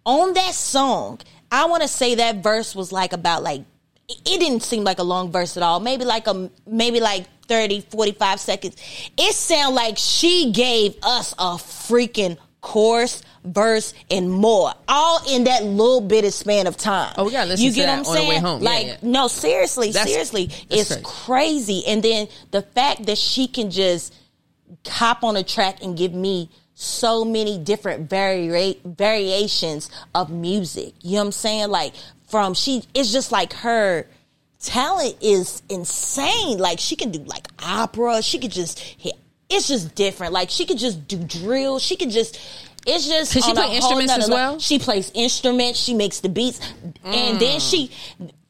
on 0.06 0.34
that 0.34 0.54
song, 0.54 1.20
I 1.52 1.66
want 1.66 1.82
to 1.84 1.88
say 1.88 2.16
that 2.16 2.38
verse 2.44 2.76
was 2.76 2.92
like 2.92 3.14
about 3.14 3.44
like 3.44 3.64
it 4.10 4.40
didn't 4.40 4.62
seem 4.64 4.84
like 4.84 5.00
a 5.00 5.04
long 5.04 5.32
verse 5.32 5.56
at 5.58 5.64
all. 5.64 5.80
Maybe 5.80 6.04
like 6.06 6.28
a 6.28 6.50
maybe 6.68 7.00
like 7.00 7.26
30 7.48 7.82
45 7.82 8.40
seconds. 8.40 8.76
It 9.18 9.34
sounded 9.34 9.76
like 9.76 9.98
she 9.98 10.52
gave 10.52 10.96
us 11.04 11.34
a 11.34 11.56
freaking 11.56 12.38
chorus, 12.62 13.24
verse 13.44 13.94
and 14.12 14.30
more 14.30 14.72
all 14.88 15.20
in 15.30 15.46
that 15.46 15.64
little 15.64 16.02
bit 16.02 16.26
of 16.26 16.34
span 16.34 16.68
of 16.68 16.78
time. 16.78 17.14
Oh, 17.18 17.26
we 17.26 17.32
gotta 17.32 17.50
listen 17.50 17.66
you 17.66 17.72
to 17.72 17.76
get 17.76 17.88
what 17.88 17.94
I'm 18.00 18.06
on 18.06 18.16
the 18.16 18.22
way 18.22 18.30
saying? 18.30 18.42
home. 18.42 18.62
Yeah, 18.64 18.70
Like 18.70 18.86
yeah. 18.88 18.98
no, 19.02 19.28
seriously, 19.28 19.92
That's- 19.92 20.10
seriously, 20.10 20.46
that's 20.70 20.92
it's 20.92 20.96
crazy. 21.02 21.04
crazy. 21.82 21.84
And 21.88 22.04
then 22.04 22.28
the 22.52 22.62
fact 22.62 23.06
that 23.08 23.18
she 23.18 23.48
can 23.48 23.72
just 23.72 24.14
hop 24.88 25.24
on 25.24 25.36
a 25.38 25.44
track 25.44 25.82
and 25.84 25.98
give 25.98 26.14
me 26.14 26.50
so 26.76 27.24
many 27.26 27.58
different 27.58 28.10
vari- 28.10 28.80
variations 28.84 29.90
of 30.16 30.30
music. 30.30 30.94
You 31.02 31.14
know 31.14 31.18
what 31.20 31.26
I'm 31.26 31.32
saying? 31.32 31.70
Like 31.70 31.94
from 32.28 32.54
she 32.54 32.84
it's 32.94 33.12
just 33.12 33.32
like 33.32 33.54
her 33.54 34.08
talent 34.60 35.16
is 35.22 35.62
insane. 35.70 36.58
Like 36.58 36.80
she 36.80 36.96
can 36.96 37.12
do 37.12 37.20
like 37.20 37.48
opera, 37.64 38.22
she 38.22 38.40
could 38.40 38.52
just 38.52 38.80
hit 38.80 39.14
it's 39.50 39.68
just 39.68 39.96
different. 39.96 40.34
Like 40.34 40.50
she 40.50 40.66
could 40.66 40.78
just 40.78 41.08
do 41.08 41.18
drill, 41.18 41.80
she 41.80 41.96
could 41.96 42.10
just 42.10 42.40
it's 42.88 43.08
just 43.08 43.34
Can 43.34 43.42
she 43.44 43.52
on 43.52 43.58
a 43.58 43.62
play 43.62 43.76
instruments 43.76 44.14
as 44.18 44.30
well? 44.30 44.60
She 44.60 44.80
plays 44.80 45.12
instruments, 45.14 45.80
she 45.80 45.94
makes 45.94 46.22
the 46.22 46.30
beats, 46.30 46.60
and 47.04 47.40
then 47.40 47.60
mm. 47.60 47.70
she 47.70 47.92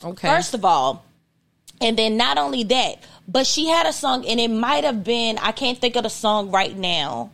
Okay. 0.03 0.27
first 0.27 0.53
of 0.53 0.65
all, 0.65 1.03
and 1.79 1.97
then 1.97 2.17
not 2.17 2.37
only 2.37 2.63
that, 2.63 2.95
but 3.27 3.45
she 3.45 3.67
had 3.67 3.85
a 3.85 3.93
song, 3.93 4.25
and 4.25 4.39
it 4.39 4.49
might 4.49 4.83
have 4.83 5.03
been 5.03 5.37
I 5.37 5.51
can't 5.51 5.77
think 5.77 5.95
of 5.95 6.03
the 6.03 6.09
song 6.09 6.51
right 6.51 6.75
now. 6.75 7.31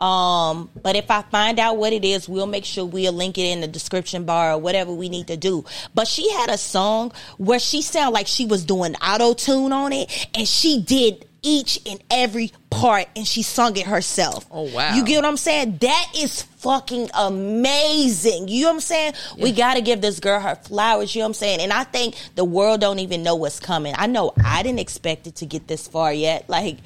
Um, 0.00 0.70
but 0.82 0.96
if 0.96 1.10
I 1.10 1.22
find 1.22 1.58
out 1.58 1.76
what 1.76 1.92
it 1.92 2.04
is, 2.04 2.28
we'll 2.28 2.46
make 2.46 2.64
sure 2.64 2.86
we'll 2.86 3.12
link 3.12 3.36
it 3.36 3.42
in 3.42 3.60
the 3.60 3.68
description 3.68 4.24
bar 4.24 4.52
or 4.52 4.58
whatever 4.58 4.92
we 4.92 5.08
need 5.08 5.26
to 5.26 5.36
do. 5.36 5.64
But 5.94 6.08
she 6.08 6.30
had 6.30 6.48
a 6.48 6.56
song 6.56 7.12
where 7.36 7.58
she 7.58 7.82
sounded 7.82 8.12
like 8.12 8.26
she 8.26 8.46
was 8.46 8.64
doing 8.64 8.94
auto 8.96 9.34
tune 9.34 9.72
on 9.72 9.92
it, 9.92 10.28
and 10.34 10.48
she 10.48 10.80
did 10.80 11.26
each 11.42 11.80
and 11.86 12.02
every 12.10 12.52
part, 12.68 13.08
and 13.16 13.26
she 13.26 13.42
sung 13.42 13.76
it 13.76 13.86
herself. 13.86 14.46
Oh, 14.50 14.70
wow. 14.74 14.94
You 14.94 15.04
get 15.04 15.16
what 15.16 15.24
I'm 15.24 15.36
saying? 15.36 15.78
That 15.80 16.12
is 16.16 16.42
fucking 16.42 17.10
amazing. 17.14 18.48
You 18.48 18.62
know 18.62 18.68
what 18.68 18.74
I'm 18.74 18.80
saying? 18.80 19.12
We 19.38 19.52
got 19.52 19.74
to 19.74 19.82
give 19.82 20.00
this 20.00 20.20
girl 20.20 20.40
her 20.40 20.54
flowers. 20.54 21.14
You 21.14 21.20
know 21.20 21.24
what 21.24 21.28
I'm 21.30 21.34
saying? 21.34 21.60
And 21.60 21.72
I 21.72 21.84
think 21.84 22.14
the 22.34 22.44
world 22.44 22.80
don't 22.80 22.98
even 22.98 23.22
know 23.22 23.36
what's 23.36 23.60
coming. 23.60 23.94
I 23.96 24.06
know 24.06 24.32
I 24.44 24.62
didn't 24.62 24.80
expect 24.80 25.26
it 25.26 25.36
to 25.36 25.46
get 25.46 25.66
this 25.66 25.88
far 25.88 26.12
yet. 26.12 26.48
Like 26.48 26.78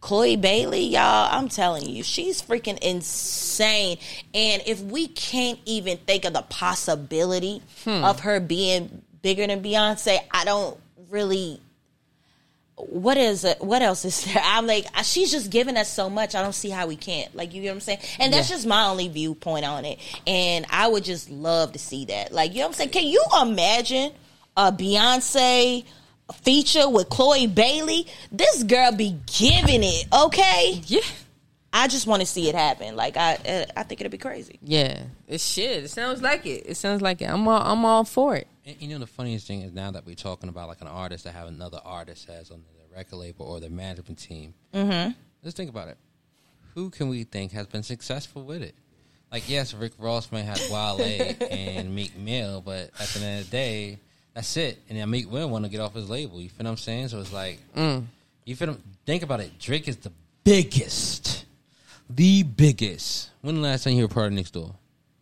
Chloe 0.00 0.36
Bailey, 0.36 0.84
y'all, 0.86 1.28
I'm 1.30 1.48
telling 1.48 1.88
you, 1.88 2.02
she's 2.02 2.40
freaking 2.40 2.78
insane. 2.78 3.98
And 4.34 4.62
if 4.66 4.80
we 4.80 5.08
can't 5.08 5.58
even 5.66 5.98
think 5.98 6.24
of 6.24 6.32
the 6.32 6.42
possibility 6.42 7.62
hmm. 7.84 8.02
of 8.04 8.20
her 8.20 8.40
being 8.40 9.02
bigger 9.22 9.46
than 9.46 9.62
Beyonce, 9.62 10.18
I 10.30 10.44
don't 10.44 10.78
really 11.10 11.60
what 12.88 13.16
is 13.18 13.44
it? 13.44 13.60
What 13.60 13.82
else 13.82 14.04
is 14.04 14.24
there? 14.32 14.42
I'm 14.42 14.66
like, 14.66 14.86
she's 15.04 15.30
just 15.30 15.50
giving 15.50 15.76
us 15.76 15.92
so 15.92 16.08
much. 16.08 16.34
I 16.34 16.42
don't 16.42 16.54
see 16.54 16.70
how 16.70 16.86
we 16.86 16.96
can't. 16.96 17.34
Like, 17.34 17.54
you 17.54 17.62
get 17.62 17.68
what 17.68 17.74
I'm 17.74 17.80
saying? 17.80 17.98
And 18.18 18.32
that's 18.32 18.48
Yeah. 18.48 18.56
just 18.56 18.66
my 18.66 18.86
only 18.86 19.08
viewpoint 19.08 19.64
on 19.64 19.84
it. 19.84 19.98
And 20.26 20.66
I 20.70 20.88
would 20.88 21.04
just 21.04 21.30
love 21.30 21.72
to 21.72 21.78
see 21.78 22.06
that. 22.06 22.32
Like, 22.32 22.52
you 22.52 22.58
know 22.58 22.66
what 22.66 22.68
I'm 22.68 22.74
saying? 22.74 22.90
Can 22.90 23.06
you 23.06 23.22
imagine 23.42 24.12
a 24.56 24.72
Beyonce 24.72 25.84
feature 26.32 26.88
with 26.88 27.08
Chloe 27.08 27.46
Bailey? 27.46 28.06
This 28.32 28.62
girl 28.62 28.92
be 28.92 29.18
giving 29.26 29.82
it, 29.82 30.06
okay? 30.12 30.82
Yeah. 30.86 31.00
I 31.72 31.86
just 31.86 32.06
want 32.06 32.20
to 32.20 32.26
see 32.26 32.48
it 32.48 32.54
happen. 32.54 32.96
Like, 32.96 33.16
I, 33.16 33.34
uh, 33.34 33.64
I 33.76 33.82
think 33.84 34.00
it'll 34.00 34.10
be 34.10 34.18
crazy. 34.18 34.58
Yeah. 34.62 35.04
It's 35.28 35.44
shit. 35.44 35.84
It 35.84 35.90
sounds 35.90 36.20
like 36.20 36.44
it. 36.44 36.64
It 36.66 36.76
sounds 36.76 37.00
like 37.00 37.22
it. 37.22 37.26
I'm 37.26 37.46
all 37.46 37.62
I'm 37.62 37.84
all 37.84 38.04
for 38.04 38.36
it. 38.36 38.48
And, 38.66 38.76
you 38.80 38.88
know 38.88 38.98
the 38.98 39.06
funniest 39.06 39.46
thing 39.46 39.62
is 39.62 39.72
now 39.72 39.90
that 39.92 40.04
we're 40.04 40.16
talking 40.16 40.48
about 40.48 40.68
like 40.68 40.80
an 40.80 40.88
artist 40.88 41.24
that 41.24 41.34
have 41.34 41.48
another 41.48 41.80
artist 41.84 42.28
as 42.28 42.50
on 42.50 42.62
the 42.76 42.96
record 42.96 43.16
label 43.16 43.46
or 43.46 43.60
the 43.60 43.70
management 43.70 44.18
team. 44.18 44.54
Mm-hmm. 44.74 45.12
Let's 45.42 45.56
think 45.56 45.70
about 45.70 45.88
it. 45.88 45.96
Who 46.74 46.90
can 46.90 47.08
we 47.08 47.24
think 47.24 47.52
has 47.52 47.66
been 47.66 47.82
successful 47.82 48.42
with 48.42 48.62
it? 48.62 48.74
Like 49.30 49.48
yes, 49.48 49.72
Rick 49.72 49.92
Ross 49.98 50.32
may 50.32 50.42
have 50.42 50.60
Wale 50.70 51.00
and 51.50 51.94
Meek 51.94 52.16
Mill, 52.16 52.60
but 52.60 52.90
at 52.98 53.08
the 53.08 53.24
end 53.24 53.40
of 53.40 53.46
the 53.46 53.50
day, 53.50 53.98
that's 54.34 54.56
it. 54.56 54.78
And 54.88 54.98
then 54.98 55.10
Meek 55.10 55.30
Mill 55.30 55.48
want 55.50 55.64
to 55.64 55.70
get 55.70 55.80
off 55.80 55.94
his 55.94 56.08
label. 56.08 56.40
You 56.40 56.48
feel 56.48 56.64
what 56.64 56.70
I'm 56.70 56.76
saying? 56.76 57.08
So 57.08 57.20
it's 57.20 57.32
like 57.32 57.58
you 58.44 58.56
feel. 58.56 58.76
Think 59.06 59.22
about 59.22 59.40
it. 59.40 59.58
Drake 59.58 59.88
is 59.88 59.96
the 59.96 60.12
biggest, 60.44 61.44
the 62.08 62.42
biggest. 62.42 63.30
When 63.40 63.56
the 63.56 63.60
last 63.62 63.84
time 63.84 63.94
you 63.94 64.02
heard 64.02 64.10
PartyNextDoor, 64.10 64.74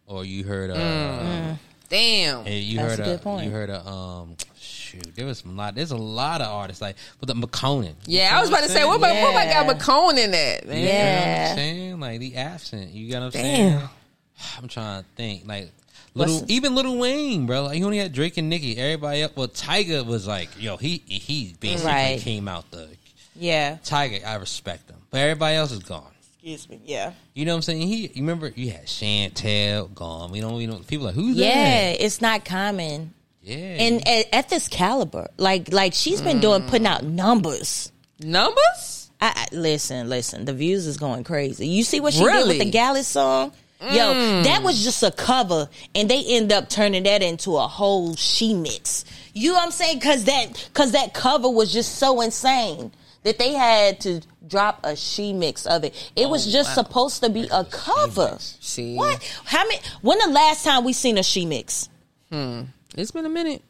or 0.06 0.24
you 0.24 0.44
heard? 0.44 0.70
Uh, 0.70 1.54
Damn. 1.88 2.44
Hey, 2.44 2.58
you 2.58 2.76
That's 2.78 2.96
heard 2.96 3.00
a 3.00 3.02
a, 3.02 3.06
good 3.16 3.22
point. 3.22 3.44
you 3.46 3.50
heard 3.50 3.70
a 3.70 3.86
um 3.86 4.36
shoot. 4.60 5.14
There 5.14 5.24
was 5.24 5.38
some 5.38 5.56
lot. 5.56 5.74
There's 5.74 5.90
a 5.92 5.96
lot 5.96 6.42
of 6.42 6.48
artists 6.48 6.82
like 6.82 6.96
with 7.20 7.28
the 7.28 7.34
McConan. 7.34 7.94
Yeah, 8.04 8.36
I 8.36 8.40
was 8.40 8.50
about 8.50 8.62
to 8.64 8.68
say, 8.68 8.84
what 8.84 8.96
about, 8.98 9.14
what 9.22 9.30
about 9.30 9.46
Yeah. 9.46 9.64
got 9.64 9.78
McCone 9.78 10.18
in 10.22 10.30
that? 10.32 10.66
Man? 10.66 10.76
You 10.76 10.82
know 10.82 10.88
what 10.88 10.94
Yeah. 10.98 11.46
I'm 11.50 11.56
saying? 11.56 12.00
Like 12.00 12.20
the 12.20 12.36
absent. 12.36 12.90
You 12.90 13.10
got 13.10 13.18
what 13.20 13.24
I'm 13.36 13.42
Damn. 13.42 13.78
saying? 13.78 13.88
I'm 14.58 14.68
trying 14.68 15.02
to 15.02 15.08
think. 15.16 15.46
Like 15.46 15.70
little, 16.14 16.34
Listen. 16.34 16.50
even 16.50 16.74
Lil 16.74 16.96
Wayne, 16.98 17.46
bro. 17.46 17.64
Like 17.64 17.76
he 17.76 17.84
only 17.84 17.98
had 17.98 18.12
Drake 18.12 18.36
and 18.36 18.48
Nicki. 18.48 18.76
Everybody 18.76 19.22
else. 19.22 19.32
Well, 19.36 19.48
Tyga 19.48 20.04
was 20.06 20.26
like, 20.26 20.48
yo, 20.58 20.76
he 20.76 21.02
he 21.06 21.54
basically 21.60 21.86
Right. 21.92 22.20
came 22.20 22.48
out 22.48 22.70
the 22.70 22.88
Yeah. 23.36 23.76
Tyga. 23.84 24.24
I 24.26 24.34
respect 24.36 24.90
him, 24.90 24.96
but 25.10 25.18
everybody 25.18 25.56
else 25.56 25.72
is 25.72 25.80
gone. 25.82 26.10
Excuse 26.34 26.68
me. 26.68 26.80
Yeah. 26.84 27.12
You 27.34 27.44
know 27.44 27.52
what 27.52 27.56
I'm 27.56 27.62
saying? 27.62 27.82
He, 27.82 27.96
you 28.06 28.10
remember 28.22 28.50
you 28.54 28.70
had 28.70 28.86
Chantel 28.86 29.92
gone. 29.94 30.30
We 30.30 30.40
don't, 30.40 30.54
we 30.54 30.66
don't. 30.66 30.86
People 30.86 31.06
like 31.06 31.14
who's 31.14 31.36
that? 31.36 31.42
Yeah. 31.44 31.54
that? 31.92 32.04
It's 32.04 32.20
not 32.20 32.44
common. 32.44 33.12
Yeah, 33.42 33.56
and 33.56 34.06
at, 34.06 34.26
at 34.32 34.48
this 34.50 34.68
caliber, 34.68 35.28
like 35.38 35.72
like 35.72 35.94
she's 35.94 36.20
been 36.20 36.38
doing 36.40 36.62
putting 36.68 36.86
out 36.86 37.02
numbers. 37.04 37.92
Numbers? 38.20 39.10
I, 39.20 39.32
I 39.50 39.54
listen, 39.56 40.08
listen. 40.08 40.44
The 40.44 40.52
views 40.52 40.86
is 40.86 40.96
going 40.96 41.24
crazy. 41.24 41.66
You 41.66 41.82
see 41.82 42.00
what 42.00 42.12
she 42.12 42.20
did 42.20 42.26
Really? 42.26 42.58
with 42.58 42.66
the 42.66 42.70
Gallus 42.70 43.08
song? 43.08 43.52
Yo, 43.80 44.42
that 44.42 44.62
was 44.64 44.82
just 44.82 45.02
a 45.04 45.10
cover, 45.12 45.68
and 45.94 46.08
they 46.10 46.24
end 46.26 46.52
up 46.52 46.68
turning 46.68 47.04
that 47.04 47.22
into 47.22 47.56
a 47.56 47.68
whole 47.68 48.16
she 48.16 48.52
mix. 48.52 49.04
You 49.34 49.50
know 49.50 49.54
what 49.54 49.64
I'm 49.66 49.70
saying? 49.70 49.98
Because 49.98 50.24
that 50.24 50.68
because 50.72 50.92
that 50.92 51.14
cover 51.14 51.48
was 51.48 51.72
just 51.72 51.96
so 51.96 52.20
insane 52.20 52.90
that 53.22 53.38
they 53.38 53.52
had 53.52 54.00
to 54.00 54.20
drop 54.48 54.80
a 54.84 54.96
she 54.96 55.32
mix 55.32 55.64
of 55.66 55.84
it. 55.84 55.94
It 56.16 56.28
was 56.28 56.50
just 56.50 56.74
supposed 56.74 57.22
to 57.22 57.30
be 57.30 57.48
a 57.52 57.64
cover. 57.64 58.36
See? 58.40 58.96
What? 58.96 59.22
How 59.44 59.62
many? 59.64 59.80
When 60.02 60.18
the 60.18 60.28
last 60.32 60.64
time 60.64 60.82
we 60.84 60.92
seen 60.92 61.16
a 61.18 61.22
she 61.22 61.46
mix? 61.46 61.88
Hmm. 62.32 62.62
It's 62.96 63.12
been 63.12 63.26
a 63.26 63.30
minute. 63.30 63.62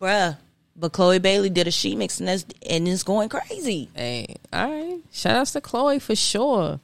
bruh. 0.00 0.36
But 0.76 0.92
Chloe 0.92 1.18
Bailey 1.18 1.50
did 1.50 1.66
a 1.66 1.72
she 1.72 1.96
mix 1.96 2.20
and 2.20 2.28
that's 2.28 2.44
and 2.68 2.86
it's 2.86 3.02
going 3.02 3.28
crazy. 3.28 3.88
Hey, 3.94 4.36
all 4.52 4.70
right. 4.70 5.00
Shout 5.10 5.34
outs 5.34 5.52
to 5.54 5.60
Chloe 5.60 5.98
for 5.98 6.14
sure. 6.14 6.78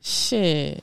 Shit. 0.00 0.82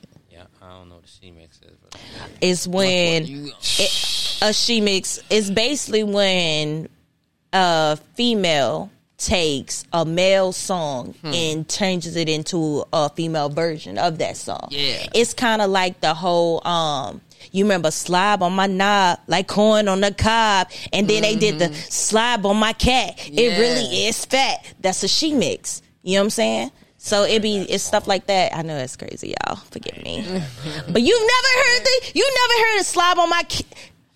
Yeah. 0.66 0.72
I 0.74 0.78
don't 0.78 0.88
know 0.88 0.94
what 0.96 1.04
the 1.04 1.10
C 1.10 1.30
mix 1.30 1.56
is, 1.62 1.76
but 1.82 2.00
It's 2.40 2.66
when 2.66 3.26
You- 3.26 3.52
it, 3.78 4.38
a 4.42 4.52
she 4.52 4.80
mix 4.80 5.18
is 5.30 5.50
basically 5.50 6.04
when 6.04 6.88
a 7.52 7.96
female 8.14 8.90
takes 9.18 9.84
a 9.94 10.04
male 10.04 10.52
song 10.52 11.14
and 11.22 11.66
changes 11.68 12.16
it 12.16 12.28
into 12.28 12.84
a 12.92 13.08
female 13.10 13.48
version 13.48 13.96
of 13.96 14.18
that 14.18 14.36
song. 14.36 14.68
Yeah. 14.70 15.06
It's 15.14 15.32
kind 15.32 15.62
of 15.62 15.70
like 15.70 16.00
the 16.02 16.12
whole 16.12 16.66
um 16.66 17.22
you 17.52 17.64
remember 17.64 17.90
slob 17.90 18.42
on 18.42 18.52
my 18.52 18.66
knob 18.66 19.18
like 19.26 19.46
corn 19.48 19.88
on 19.88 20.02
the 20.02 20.12
cob 20.12 20.68
and 20.92 21.08
then 21.08 21.22
they 21.22 21.34
did 21.36 21.58
the 21.58 21.72
slob 21.74 22.44
on 22.44 22.58
my 22.58 22.74
cat. 22.74 23.14
It 23.26 23.58
really 23.58 24.06
is 24.06 24.22
fat. 24.26 24.74
That's 24.80 25.02
a 25.02 25.08
she 25.08 25.32
mix. 25.32 25.80
You 26.02 26.14
know 26.16 26.20
what 26.20 26.24
I'm 26.24 26.30
saying? 26.30 26.70
So 27.06 27.22
it 27.22 27.40
be 27.40 27.58
it's 27.58 27.84
stuff 27.84 28.08
like 28.08 28.26
that. 28.26 28.52
I 28.52 28.62
know 28.62 28.76
it's 28.76 28.96
crazy, 28.96 29.32
y'all. 29.46 29.54
Forgive 29.70 30.02
me. 30.02 30.22
but 30.88 31.02
you've 31.02 31.20
never 31.20 31.62
heard 31.62 31.84
the 31.84 32.10
you 32.14 32.28
never 32.48 32.66
heard 32.68 32.80
a 32.80 32.84
slob 32.84 33.18
on 33.20 33.30
my 33.30 33.44
ki- 33.48 33.64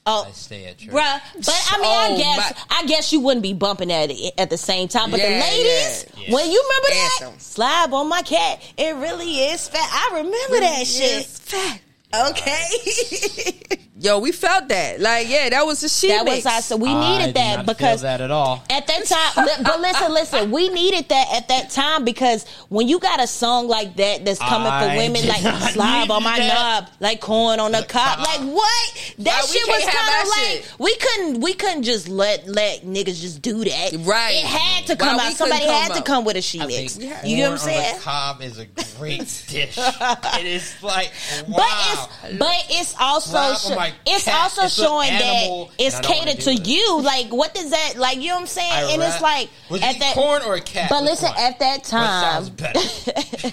Oh, 0.06 0.24
I 0.28 0.32
stay 0.32 0.64
at 0.66 0.78
church. 0.78 0.90
Bruh, 0.90 1.20
but 1.36 1.68
I 1.70 1.76
mean, 1.78 1.86
I 1.86 2.08
Oh, 2.10 2.16
guess 2.18 2.54
my- 2.68 2.78
I 2.78 2.86
guess 2.86 3.12
you 3.12 3.20
wouldn't 3.20 3.44
be 3.44 3.52
bumping 3.54 3.92
at 3.92 4.10
it 4.10 4.34
at 4.38 4.50
the 4.50 4.56
same 4.58 4.88
time. 4.88 5.12
But 5.12 5.20
the 5.20 5.30
Yeah, 5.30 5.40
ladies, 5.40 6.06
yeah. 6.16 6.34
when 6.34 6.50
you 6.50 6.60
remember 6.68 6.88
that, 6.88 7.18
Anthem. 7.22 7.38
slab 7.38 7.94
on 7.94 8.08
my 8.08 8.22
cat, 8.22 8.60
it 8.76 8.96
really 8.96 9.36
is 9.38 9.68
fat. 9.68 9.88
I 9.88 10.16
remember 10.16 10.60
that 10.60 10.84
shit. 10.84 11.26
fat. 11.26 11.78
Okay, 12.12 12.64
Yo, 14.02 14.18
we 14.18 14.32
felt 14.32 14.66
that. 14.68 14.98
Like, 14.98 15.28
yeah, 15.28 15.50
that 15.50 15.66
was 15.66 15.82
the 15.82 15.88
shit. 15.88 16.08
that 16.08 16.24
mix. 16.24 16.46
was 16.46 16.46
us. 16.46 16.66
So 16.66 16.76
we 16.78 16.88
needed 16.94 17.26
did 17.26 17.34
that 17.36 17.56
not 17.58 17.66
because 17.66 18.00
feel 18.00 18.08
that 18.08 18.22
at 18.22 18.30
all. 18.30 18.64
at 18.70 18.86
that 18.86 19.04
time, 19.04 19.44
li- 19.44 19.62
but 19.62 19.78
listen, 19.82 20.12
listen, 20.14 20.50
we 20.50 20.70
needed 20.70 21.06
that 21.10 21.28
at 21.34 21.48
that 21.48 21.68
time 21.68 22.06
because 22.06 22.46
when 22.70 22.88
you 22.88 22.98
got 22.98 23.22
a 23.22 23.26
song 23.26 23.68
like 23.68 23.96
that 23.96 24.24
that's 24.24 24.38
coming 24.38 24.68
I 24.68 24.88
for 24.92 24.96
women, 24.96 25.28
like 25.28 25.42
not 25.44 25.60
slob 25.72 26.10
on 26.10 26.22
my 26.24 26.38
that. 26.38 26.80
knob, 26.80 26.90
like 26.98 27.20
corn 27.20 27.60
on 27.60 27.72
the 27.72 27.82
cob, 27.82 28.16
cob. 28.16 28.26
like 28.26 28.40
what? 28.54 29.14
That 29.18 29.42
Why 29.42 29.46
shit 29.46 29.68
was 29.68 29.84
kind 29.84 30.22
of 30.22 30.28
like 30.30 30.46
shit? 30.64 30.74
we 30.78 30.96
couldn't 30.96 31.40
we 31.42 31.52
couldn't 31.52 31.82
just 31.82 32.08
let 32.08 32.48
let 32.48 32.80
niggas 32.86 33.20
just 33.20 33.42
do 33.42 33.62
that. 33.64 33.92
Right. 34.00 34.36
It 34.36 34.46
had 34.46 34.86
to 34.86 34.96
come 34.96 35.16
we 35.18 35.22
out. 35.24 35.32
Somebody 35.34 35.66
come 35.66 35.74
had 35.74 35.94
to 35.96 36.02
come 36.02 36.24
with 36.24 36.36
a 36.36 36.42
she 36.42 36.58
I 36.58 36.66
mix. 36.66 36.96
think 36.96 37.12
You 37.26 37.36
know 37.44 37.50
what 37.50 37.60
I'm 37.60 37.68
corn 37.68 37.74
saying? 37.74 37.90
On 37.92 37.96
the 37.98 38.02
cob 38.02 38.40
is 38.42 38.58
a 38.58 38.64
great 38.98 39.18
dish. 39.48 39.76
it 39.78 40.46
is 40.46 40.82
like 40.82 41.12
wow. 41.46 41.56
But 41.58 41.66
it's 41.92 41.99
but 42.38 42.54
it's 42.70 42.94
also 43.00 43.54
Slap 43.54 43.88
sho- 43.90 43.94
it's 44.06 44.24
cat. 44.24 44.34
also 44.42 44.62
It's 44.64 44.78
an 44.78 44.84
showing 44.84 45.10
animal, 45.10 45.66
that 45.66 45.74
it's 45.84 45.96
and 45.96 46.06
I 46.06 46.08
don't 46.08 46.18
wanna 46.18 46.30
catered 46.32 46.44
to 46.44 46.50
it. 46.52 46.66
you. 46.68 47.00
Like 47.02 47.26
what 47.28 47.54
does 47.54 47.70
that 47.70 47.94
like? 47.96 48.16
You 48.18 48.28
know 48.28 48.34
what 48.34 48.40
I'm 48.42 48.46
saying? 48.46 48.72
I 48.72 48.92
and 48.92 49.02
it's 49.02 49.20
like 49.20 49.48
Would 49.70 49.80
you 49.80 49.86
at 49.86 49.96
eat 49.96 50.00
that 50.00 50.14
corn 50.14 50.42
or 50.42 50.54
a 50.56 50.60
cat? 50.60 50.88
But 50.90 51.02
listen, 51.04 51.28
one? 51.30 51.38
at 51.40 51.58
that 51.60 51.84
time, 51.84 52.44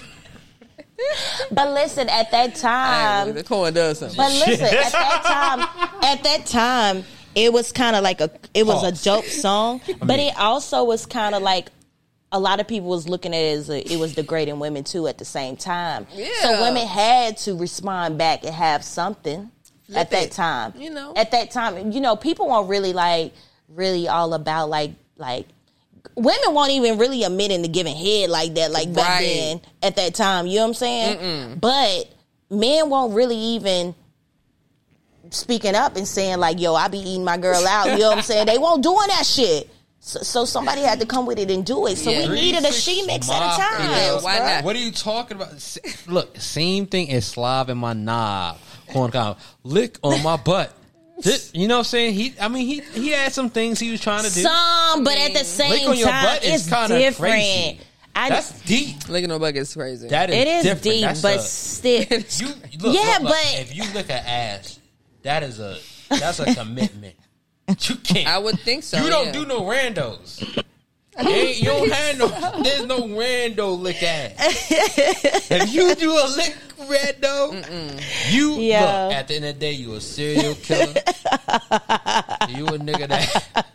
but 1.52 1.70
listen, 1.72 2.08
at 2.08 2.30
that 2.32 2.54
time, 2.56 3.34
the 3.34 3.44
corn 3.44 3.72
does 3.74 3.98
something. 4.00 4.16
but 4.16 4.32
listen, 4.32 4.66
at 4.66 4.92
that 4.92 5.22
time, 5.24 5.60
at 6.04 6.22
that 6.24 6.46
time, 6.46 7.04
it 7.34 7.52
was 7.52 7.70
kind 7.72 7.94
of 7.94 8.02
like 8.02 8.20
a, 8.20 8.30
it 8.54 8.66
was 8.66 8.80
Pause. 8.82 9.00
a 9.00 9.04
dope 9.04 9.24
song, 9.26 9.80
but 10.02 10.18
it 10.18 10.36
also 10.38 10.84
was 10.84 11.06
kind 11.06 11.34
of 11.34 11.42
like 11.42 11.68
a 12.30 12.38
lot 12.38 12.60
of 12.60 12.68
people 12.68 12.88
was 12.90 13.08
looking 13.08 13.32
at 13.34 13.38
it 13.40 13.56
as 13.58 13.70
a, 13.70 13.92
it 13.92 13.98
was 13.98 14.14
degrading 14.14 14.58
women 14.58 14.84
too 14.84 15.06
at 15.06 15.16
the 15.18 15.24
same 15.24 15.56
time. 15.56 16.06
So 16.42 16.62
women 16.62 16.86
had 16.86 17.36
to 17.38 17.54
respond 17.56 18.18
back 18.18 18.44
and 18.44 18.54
have 18.54 18.84
something 18.84 19.50
at 19.94 20.10
that 20.10 20.24
it, 20.24 20.32
time. 20.32 20.74
you 20.76 20.90
know. 20.90 21.14
at 21.16 21.30
that 21.30 21.50
time, 21.50 21.92
you 21.92 22.00
know, 22.00 22.16
people 22.16 22.48
weren't 22.48 22.68
really 22.68 22.92
like 22.92 23.32
really 23.68 24.08
all 24.08 24.34
about 24.34 24.68
like 24.68 24.92
like 25.16 25.46
women 26.14 26.52
won't 26.54 26.70
even 26.72 26.98
really 26.98 27.22
admit 27.24 27.50
into 27.50 27.68
giving 27.68 27.96
head 27.96 28.28
like 28.28 28.54
that, 28.54 28.70
like 28.72 28.92
back 28.92 29.20
Right. 29.20 29.26
then 29.26 29.60
at 29.82 29.96
that 29.96 30.14
time. 30.14 30.46
You 30.46 30.56
know 30.56 30.62
what 30.64 30.68
I'm 30.68 30.74
saying? 30.74 31.58
But 31.60 32.10
men 32.50 32.90
won't 32.90 33.14
really 33.14 33.36
even 33.36 33.94
speaking 35.30 35.74
up 35.74 35.96
and 35.96 36.06
saying 36.06 36.38
like, 36.38 36.60
"Yo, 36.60 36.74
I 36.74 36.88
be 36.88 36.98
eating 36.98 37.24
my 37.24 37.36
girl 37.38 37.66
out." 37.66 37.86
You 37.92 37.98
know 37.98 38.08
what 38.10 38.18
I'm 38.18 38.22
saying? 38.24 38.46
They 38.46 38.58
won't 38.58 38.82
doing 38.82 39.06
that 39.08 39.24
shit. 39.26 39.68
So, 40.00 40.20
so 40.20 40.44
somebody 40.44 40.82
had 40.82 41.00
to 41.00 41.06
come 41.06 41.26
with 41.26 41.38
it 41.38 41.50
and 41.50 41.66
do 41.66 41.86
it. 41.86 41.96
So 41.96 42.10
Yeah. 42.10 42.28
we 42.28 42.36
needed 42.36 42.64
a 42.64 42.72
she 42.72 43.02
mix 43.04 43.28
at 43.28 43.36
a 43.36 43.60
time. 43.60 43.90
Yeah, 43.90 44.20
why 44.20 44.38
not? 44.38 44.64
What 44.64 44.76
are 44.76 44.78
you 44.78 44.92
talking 44.92 45.36
about? 45.36 45.50
Look, 46.06 46.36
same 46.40 46.86
thing 46.86 47.10
as 47.12 47.26
Slav 47.26 47.68
in 47.68 47.78
my 47.78 47.92
knob. 47.92 48.58
Corn 48.92 49.10
cob. 49.10 49.38
Lick 49.64 49.98
on 50.02 50.22
my 50.22 50.36
butt. 50.36 50.72
This- 51.20 51.50
you 51.52 51.66
know 51.68 51.74
what 51.76 51.78
I'm 51.80 51.84
saying? 51.84 52.14
He 52.14 52.34
I 52.40 52.46
mean 52.48 52.66
he 52.66 52.80
he 52.98 53.08
had 53.10 53.32
some 53.32 53.50
things 53.50 53.80
he 53.80 53.90
was 53.90 54.00
trying 54.00 54.22
to 54.24 54.32
do. 54.32 54.40
Some, 54.40 55.02
but 55.04 55.18
at 55.18 55.34
the 55.34 55.44
same 55.44 55.70
Lick 55.72 55.88
on 55.88 55.98
your 55.98 56.08
time, 56.08 56.24
butt 56.24 56.44
is 56.44 56.66
it's 56.66 56.72
kinda 56.74 56.96
different. 56.98 57.32
crazy. 57.34 57.80
I 58.14 58.28
That's 58.30 58.60
deep. 58.62 59.08
Licking 59.08 59.28
no 59.28 59.38
bucket 59.38 59.56
is 59.62 59.74
crazy. 59.74 60.08
That 60.08 60.30
is 60.30 60.36
it 60.36 60.48
is 60.48 60.62
different. 60.62 60.82
deep, 60.82 61.02
That's 61.02 61.22
but 61.22 61.36
a- 61.36 61.40
still, 61.40 62.02
you 62.08 62.54
look, 62.80 62.94
Yeah, 62.94 63.00
look, 63.14 63.22
look, 63.22 63.30
but- 63.32 63.60
if 63.60 63.74
you 63.76 63.82
lick 63.94 64.06
an 64.10 64.24
ass, 64.26 64.78
that 65.22 65.42
is 65.42 65.58
a 65.60 65.76
that's 66.08 66.38
a 66.40 66.54
commitment. 66.54 67.14
You 67.68 67.96
can't. 67.96 68.26
I 68.26 68.38
would 68.38 68.58
think 68.60 68.82
so. 68.82 69.02
You 69.02 69.10
don't 69.10 69.26
yeah. 69.26 69.32
do 69.32 69.44
no 69.46 69.60
randos. 69.62 70.40
You, 71.20 71.28
ain't- 71.28 71.58
you 71.58 71.64
don't 71.66 71.90
have 71.90 72.18
no. 72.18 72.62
There's 72.62 72.86
no 72.86 73.00
rando 73.00 73.78
lick 73.78 74.02
ass. 74.02 74.32
if 75.50 75.72
you 75.74 75.94
do 75.96 76.12
a 76.12 76.26
lick 76.36 76.56
rando, 76.88 78.32
you 78.32 78.52
Yo. 78.54 78.80
look. 78.80 79.12
At 79.12 79.28
the 79.28 79.34
end 79.36 79.44
of 79.44 79.54
the 79.54 79.60
day, 79.60 79.72
you 79.72 79.94
a 79.94 80.00
serial 80.00 80.54
killer. 80.54 80.84
you 82.48 82.66
a 82.68 82.78
nigga 82.78 83.08
that. 83.08 83.66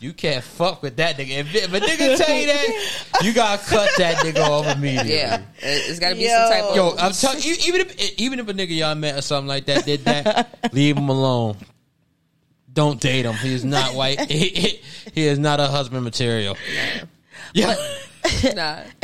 You 0.00 0.12
can't 0.12 0.44
fuck 0.44 0.82
with 0.82 0.96
that 0.96 1.16
nigga. 1.16 1.38
If, 1.38 1.54
if 1.54 1.72
a 1.72 1.80
nigga 1.80 2.16
tell 2.24 2.34
you 2.36 2.46
that, 2.46 3.18
you 3.22 3.32
gotta 3.32 3.64
cut 3.64 3.90
that 3.98 4.16
nigga 4.18 4.40
off 4.48 4.66
immediately. 4.76 5.14
Yeah, 5.14 5.36
It- 5.58 5.90
it's 5.90 5.98
got 5.98 6.10
to 6.10 6.14
be 6.14 6.22
Yo. 6.22 6.28
some 6.28 6.50
type 6.52 6.64
of. 6.64 6.76
Yo, 6.76 6.94
I'm 6.98 7.12
telling 7.12 7.42
you, 7.42 7.56
even 7.66 7.80
if 7.80 8.18
even 8.20 8.38
if 8.38 8.48
a 8.48 8.52
nigga 8.54 8.76
y'all 8.76 8.94
met 8.94 9.16
or 9.16 9.22
something 9.22 9.48
like 9.48 9.66
that 9.66 9.84
did 9.84 10.04
that, 10.04 10.58
leave 10.72 10.96
him 10.96 11.08
alone. 11.08 11.56
Don't 12.78 13.00
date 13.00 13.24
him. 13.24 13.34
He 13.34 13.52
is 13.52 13.64
not 13.64 13.96
white. 13.96 14.20
He, 14.30 14.50
he, 14.50 14.80
he 15.12 15.26
is 15.26 15.36
not 15.36 15.58
a 15.58 15.66
husband 15.66 16.04
material. 16.04 16.56
Yeah, 17.52 17.74
nah. 18.54 18.84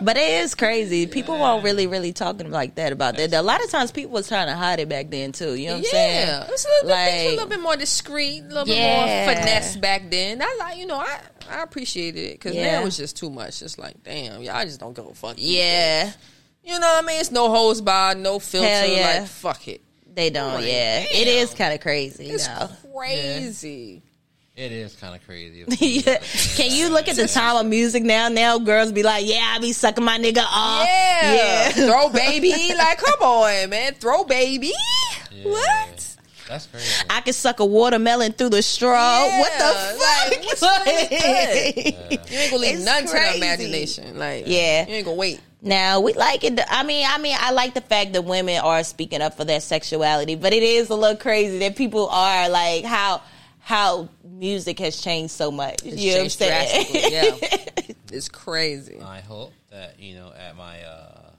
but 0.00 0.16
it 0.16 0.42
is 0.44 0.54
crazy. 0.54 1.08
People 1.08 1.36
weren't 1.40 1.64
really, 1.64 1.88
really 1.88 2.12
talking 2.12 2.48
like 2.52 2.76
that 2.76 2.92
about 2.92 3.16
that. 3.16 3.34
A 3.34 3.42
lot 3.42 3.64
of 3.64 3.70
times, 3.70 3.90
people 3.90 4.12
was 4.12 4.28
trying 4.28 4.46
to 4.46 4.54
hide 4.54 4.78
it 4.78 4.88
back 4.88 5.10
then 5.10 5.32
too. 5.32 5.54
You 5.54 5.66
know 5.66 5.72
what 5.72 5.78
I'm 5.78 5.84
saying? 5.86 6.28
Yeah, 6.28 6.46
it's 6.48 6.64
a 6.64 6.68
little, 6.68 6.88
bit, 6.90 7.26
a 7.26 7.30
little 7.30 7.48
bit 7.48 7.60
more 7.60 7.76
discreet, 7.76 8.44
a 8.44 8.46
little 8.54 8.68
Yeah. 8.68 9.26
bit 9.26 9.34
more 9.34 9.42
finesse 9.42 9.76
back 9.78 10.10
then. 10.12 10.42
I 10.42 10.56
like, 10.60 10.76
you 10.78 10.86
know, 10.86 10.98
I 11.00 11.18
I 11.50 11.62
appreciate 11.64 12.14
it 12.14 12.34
because 12.34 12.54
Yeah. 12.54 12.78
now 12.78 12.86
it's 12.86 12.96
just 12.96 13.16
too 13.16 13.30
much. 13.30 13.62
It's 13.62 13.78
like, 13.78 14.00
damn, 14.04 14.42
y'all 14.42 14.64
just 14.64 14.78
don't 14.78 14.94
give 14.94 15.06
a 15.06 15.14
fuck. 15.14 15.34
Yeah, 15.38 16.12
you 16.62 16.78
know 16.78 16.86
what 16.86 17.02
I 17.02 17.06
mean? 17.06 17.20
It's 17.20 17.32
no 17.32 17.48
hose 17.48 17.80
bar, 17.80 18.14
no 18.14 18.38
filter. 18.38 18.68
Yeah. 18.68 19.18
Like, 19.22 19.28
fuck 19.28 19.66
it. 19.66 19.80
They 20.14 20.30
don't. 20.30 20.54
Like, 20.54 20.66
yeah, 20.66 21.04
damn. 21.04 21.22
it 21.22 21.28
is 21.28 21.54
kind 21.54 21.74
of 21.74 21.80
crazy. 21.80 22.30
It's 22.30 22.46
though. 22.46 22.68
crazy. 22.94 24.02
it 24.56 24.72
is 24.72 24.94
kind 24.96 25.14
of 25.14 25.24
crazy. 25.24 25.64
Yeah. 25.80 26.18
Can 26.56 26.70
you 26.70 26.90
look 26.90 27.08
at 27.08 27.16
the 27.16 27.26
time 27.26 27.56
of 27.56 27.66
music 27.66 28.02
now? 28.02 28.28
Now 28.28 28.58
girls 28.58 28.92
be 28.92 29.02
like, 29.02 29.26
"Yeah, 29.26 29.54
I 29.56 29.58
be 29.58 29.72
sucking 29.72 30.04
my 30.04 30.18
nigga 30.18 30.44
off." 30.44 30.86
Yeah. 30.86 31.34
yeah. 31.34 31.68
throw 31.70 32.08
baby. 32.10 32.52
Like, 32.76 32.98
come 32.98 33.20
on, 33.20 33.70
man, 33.70 33.94
throw 33.94 34.24
baby. 34.24 34.72
Yeah. 35.32 35.44
What? 35.44 36.11
That's 36.52 36.66
crazy. 36.66 37.04
I 37.10 37.20
can 37.22 37.32
suck 37.32 37.60
a 37.60 37.64
watermelon 37.66 38.32
through 38.32 38.50
the 38.50 38.62
straw. 38.62 39.24
Yeah, 39.26 39.40
what 39.40 39.52
the 39.58 39.64
like, 39.98 40.44
fuck? 40.44 40.60
what's 40.60 40.86
really 40.86 41.08
good? 42.20 42.30
You 42.30 42.38
ain't 42.38 42.50
gonna 42.50 42.62
leave 42.62 42.74
It's 42.76 42.84
none 42.84 43.04
to 43.04 43.08
crazy. 43.10 43.30
the 43.40 43.46
imagination. 43.46 44.18
Like, 44.18 44.44
Yeah. 44.46 44.86
you 44.86 44.94
ain't 44.96 45.04
gonna 45.04 45.16
wait. 45.16 45.40
Now 45.62 46.00
we 46.00 46.12
like 46.14 46.42
it. 46.44 46.60
I 46.68 46.82
mean, 46.82 47.06
I 47.08 47.18
mean, 47.18 47.36
I 47.38 47.52
like 47.52 47.74
the 47.74 47.80
fact 47.80 48.12
that 48.14 48.22
women 48.24 48.58
are 48.60 48.82
speaking 48.84 49.22
up 49.22 49.36
for 49.36 49.44
their 49.44 49.60
sexuality, 49.60 50.34
but 50.34 50.52
it 50.52 50.62
is 50.62 50.90
a 50.90 50.94
little 50.96 51.16
crazy 51.16 51.58
that 51.60 51.76
people 51.76 52.08
are 52.08 52.48
like 52.48 52.84
how 52.84 53.22
how 53.60 54.08
music 54.28 54.80
has 54.80 55.00
changed 55.00 55.32
so 55.32 55.52
much. 55.52 55.80
It's 55.84 55.96
you 56.02 56.12
know 56.12 56.18
what 56.18 56.22
I'm 56.24 56.28
saying? 56.30 56.86
Yeah, 57.12 57.92
it's 58.10 58.28
crazy. 58.28 59.00
I 59.00 59.20
hope 59.20 59.52
that 59.70 60.00
you 60.00 60.16
know 60.16 60.32
at 60.36 60.56
my 60.56 60.82
uh, 60.82 61.30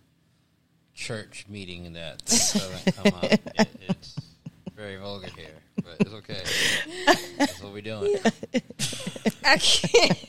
church 0.93 1.45
meeting 1.49 1.91
that 1.93 2.23
doesn't 2.26 2.95
come 2.95 3.13
out. 3.15 3.23
It, 3.26 3.67
it's 3.89 4.15
very 4.84 4.98
vulgar 4.98 5.30
here, 5.38 5.56
but 5.78 5.96
it's 6.02 6.13
okay. 6.13 6.41
That's 7.38 7.62
what 7.63 7.72
we're 7.72 7.82
doing. 7.82 8.15
I 9.46 9.58
can't. 9.58 10.28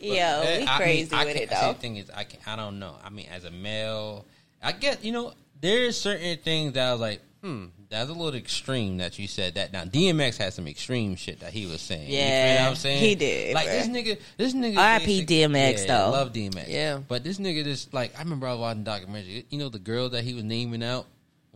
Yo, 0.00 0.12
Eh, 0.14 0.58
we 0.60 0.66
I 0.68 0.76
crazy 0.76 1.16
mean, 1.16 1.26
with 1.26 1.36
it 1.36 1.50
though. 1.50 1.72
The 1.72 1.78
thing 1.78 1.96
is, 1.96 2.10
I 2.14 2.22
can, 2.24 2.38
I 2.46 2.54
don't 2.56 2.78
know. 2.78 2.94
I 3.04 3.10
mean, 3.10 3.26
as 3.34 3.44
a 3.44 3.50
male, 3.50 4.24
I 4.62 4.70
get 4.72 5.04
you 5.04 5.10
know 5.12 5.32
there's 5.60 5.98
certain 6.00 6.36
things 6.38 6.74
that 6.74 6.88
I 6.88 6.92
was 6.92 7.00
like, 7.00 7.20
hmm, 7.42 7.64
that's 7.88 8.08
a 8.10 8.12
little 8.12 8.34
extreme 8.38 8.98
that 8.98 9.18
you 9.18 9.26
said 9.26 9.54
that. 9.54 9.72
Now 9.72 9.84
DMX 9.84 10.36
had 10.36 10.52
some 10.52 10.68
extreme 10.68 11.16
shit 11.16 11.40
that 11.40 11.52
he 11.52 11.66
was 11.66 11.80
saying. 11.80 12.08
you 12.10 12.18
Yeah, 12.18 12.56
feel 12.56 12.64
what 12.64 12.70
I'm 12.70 12.76
saying 12.76 13.00
he 13.02 13.14
did, 13.16 13.54
Like 13.54 13.66
bruh. 13.66 13.70
this 13.72 13.88
nigga, 13.88 14.20
this 14.36 14.54
nigga. 14.54 14.76
R.I.P. 14.76 15.26
DMX 15.26 15.86
yeah, 15.86 15.86
though. 16.04 16.10
Love 16.12 16.32
DMX. 16.32 16.68
Yeah. 16.68 16.98
but 17.08 17.24
this 17.24 17.38
nigga 17.38 17.64
just 17.64 17.92
like 17.92 18.16
I 18.16 18.22
remember 18.22 18.46
I 18.46 18.52
was 18.52 18.60
watching 18.60 18.84
documentary. 18.84 19.46
You 19.50 19.58
know 19.58 19.70
the 19.70 19.80
girl 19.80 20.08
that 20.10 20.22
he 20.22 20.34
was 20.34 20.44
naming 20.44 20.84
out 20.84 21.06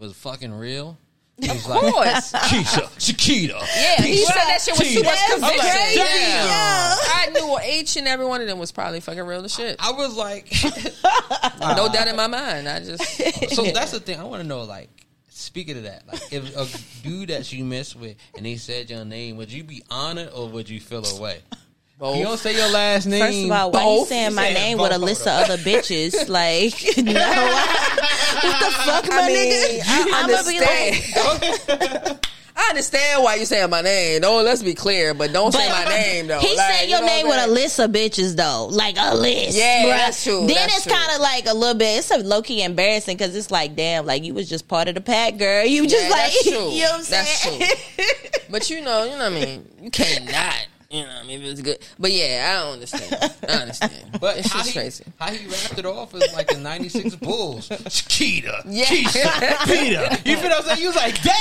was 0.00 0.14
fucking 0.14 0.52
real. 0.52 0.98
He 1.40 1.48
was 1.48 1.64
Of 1.64 1.72
course. 1.72 2.32
Keisha, 2.50 2.82
Shakita. 2.98 3.50
Yeah, 3.60 4.02
he 4.02 4.16
said 4.26 4.34
that 4.34 4.60
shit 4.62 4.78
with 4.78 4.88
too 4.88 5.02
much 5.02 5.14
That's 5.14 5.32
conviction. 5.32 5.60
crazy. 5.70 5.98
Yeah. 5.98 6.96
I 7.14 7.30
knew 7.32 7.58
each 7.80 7.96
and 7.96 8.06
every 8.06 8.26
one 8.26 8.40
of 8.42 8.46
them 8.46 8.58
was 8.58 8.72
probably 8.72 9.00
fucking 9.00 9.22
real 9.24 9.42
as 9.44 9.54
shit. 9.54 9.76
I 9.78 9.92
was 9.92 10.16
like, 10.16 10.52
No 11.60 11.88
doubt 11.90 12.08
in 12.08 12.16
my 12.16 12.26
mind. 12.26 12.68
I 12.68 12.80
just 12.80 13.02
so 13.54 13.62
that's 13.64 13.92
the 13.92 14.00
thing. 14.00 14.20
I 14.20 14.24
want 14.24 14.42
to 14.42 14.48
know, 14.48 14.62
like, 14.64 14.90
speaking 15.30 15.78
of 15.78 15.84
that, 15.84 16.02
like, 16.06 16.20
if 16.32 16.54
a 16.56 17.02
dude 17.08 17.30
that 17.30 17.50
you 17.52 17.64
mess 17.64 17.96
with 17.96 18.16
and 18.36 18.44
they 18.44 18.56
said 18.56 18.90
your 18.90 19.04
name, 19.06 19.36
would 19.38 19.50
you 19.50 19.64
be 19.64 19.82
honored 19.90 20.30
or 20.34 20.46
would 20.48 20.68
you 20.68 20.78
feel 20.80 21.06
away? 21.06 21.40
both. 21.98 22.16
You 22.16 22.24
don't 22.24 22.38
say 22.38 22.54
your 22.56 22.70
last 22.70 23.04
name. 23.06 23.20
First 23.20 23.44
of 23.44 23.50
all, 23.50 23.70
why 23.72 23.80
you 23.80 23.86
both. 24.00 24.08
saying 24.08 24.30
You 24.30 24.36
my 24.36 24.42
saying 24.44 24.54
name 24.54 24.78
with 24.78 24.90
a 24.92 24.98
both. 24.98 25.04
list 25.04 25.22
of 25.26 25.28
other 25.44 25.56
bitches? 25.58 26.28
Like, 26.30 26.72
no, 26.96 27.12
what 28.42 28.58
the 28.60 28.70
fuck, 28.70 29.08
my 29.08 29.20
I 29.22 29.26
mean, 29.28 29.52
nigga? 29.52 29.82
I 29.86 30.26
be 30.26 30.60
like, 30.60 31.78
understand. 31.78 32.26
I 32.56 32.68
understand 32.70 33.22
why 33.24 33.36
you 33.36 33.46
saying 33.46 33.70
my 33.70 33.80
name. 33.80 34.20
Don't 34.20 34.44
let's 34.44 34.62
be 34.62 34.74
clear, 34.74 35.14
but 35.14 35.32
don't 35.32 35.50
say 35.52 35.66
my 35.70 35.84
uh, 35.86 35.88
name 35.88 36.26
though. 36.26 36.40
He 36.40 36.54
Like, 36.54 36.74
said 36.74 36.82
you 36.84 36.90
your 36.90 37.00
know 37.00 37.06
name 37.06 37.26
with 37.28 37.42
a 37.42 37.50
list 37.50 37.78
of 37.78 37.90
bitches 37.90 38.36
though, 38.36 38.66
like 38.70 38.96
a 38.98 39.14
list. 39.16 39.56
Yeah, 39.56 39.86
that's 39.86 40.22
true, 40.22 40.40
Then 40.40 40.48
that's 40.48 40.84
it's 40.84 40.94
kind 40.94 41.10
of 41.14 41.20
like 41.22 41.46
a 41.46 41.54
little 41.54 41.74
bit. 41.78 41.98
It's 42.00 42.10
a 42.10 42.18
low 42.18 42.42
key 42.42 42.62
embarrassing 42.62 43.16
because 43.16 43.34
it's 43.34 43.50
like, 43.50 43.76
damn, 43.76 44.04
like 44.04 44.24
you 44.24 44.34
was 44.34 44.46
just 44.48 44.68
part 44.68 44.88
of 44.88 44.94
the 44.94 45.00
pack, 45.00 45.38
girl. 45.38 45.64
You 45.64 45.86
just 45.86 46.04
Yeah, 46.04 46.10
like, 46.10 46.20
that's 46.32 46.42
true. 46.50 46.68
you 46.70 46.82
know 46.82 46.90
what 46.90 46.94
I'm 46.98 47.04
That's 47.10 47.40
saying? 47.40 47.62
But 48.50 48.68
you 48.68 48.82
know, 48.82 49.04
you 49.04 49.10
know 49.12 49.18
what 49.18 49.26
I 49.26 49.30
mean. 49.30 49.66
You 49.80 49.90
can't 49.90 50.30
not. 50.30 50.66
You 50.92 51.02
know, 51.02 51.06
what 51.06 51.16
I 51.22 51.26
mean, 51.26 51.40
it 51.42 51.48
was 51.50 51.60
good. 51.62 51.78
But 52.00 52.10
yeah, 52.10 52.50
I 52.58 52.64
don't 52.64 52.72
understand. 52.74 53.32
I 53.48 53.52
understand. 53.62 53.92
But 54.20 54.38
it's 54.38 54.48
how 54.52 54.58
just 54.58 54.70
he, 54.70 54.78
crazy. 54.80 55.04
how 55.20 55.30
he 55.30 55.46
wrapped 55.46 55.78
it 55.78 55.86
off 55.86 56.12
is 56.16 56.32
like 56.34 56.48
the 56.48 56.58
'96 56.58 57.14
Bulls. 57.16 57.68
Chiquita, 57.88 58.62
Yeah. 58.66 58.86
Keisha, 58.86 59.64
Peter. 59.66 60.28
You 60.28 60.36
feel 60.36 60.50
what 60.50 60.58
I'm 60.58 60.64
saying? 60.64 60.80
You 60.80 60.86
was 60.88 60.96
like, 60.96 61.22
damn, 61.22 61.34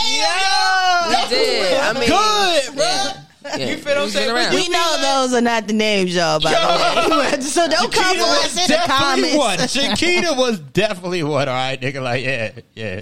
He 1.12 1.14
yo, 1.24 1.30
did. 1.30 1.80
I 1.80 1.94
mean, 1.94 2.10
good, 2.10 2.76
bro. 2.76 2.86
yeah. 3.58 3.70
You 3.72 3.78
feel 3.78 3.96
what 3.96 4.04
I'm 4.04 4.10
saying? 4.10 4.32
around. 4.36 4.54
We 4.54 4.70
know 4.70 4.98
those 5.02 5.34
are 5.34 5.42
not 5.42 5.66
the 5.68 5.74
names, 5.74 6.16
y'all. 6.16 6.40
By 6.40 6.52
the 6.52 7.18
way, 7.18 7.42
so 7.42 7.68
don't 7.68 7.92
come 7.92 8.16
for 8.18 8.22
us 8.24 8.56
in 8.56 8.62
the 8.64 8.68
definitely 8.68 9.32
comments. 9.32 9.76
one. 9.76 9.90
Chiquita 9.98 10.34
was 10.38 10.60
definitely 10.60 11.24
one. 11.24 11.50
All 11.50 11.56
right, 11.56 11.82
nigga. 11.82 12.04
Like, 12.04 12.24
yeah, 12.24 12.52
yeah. 12.76 13.02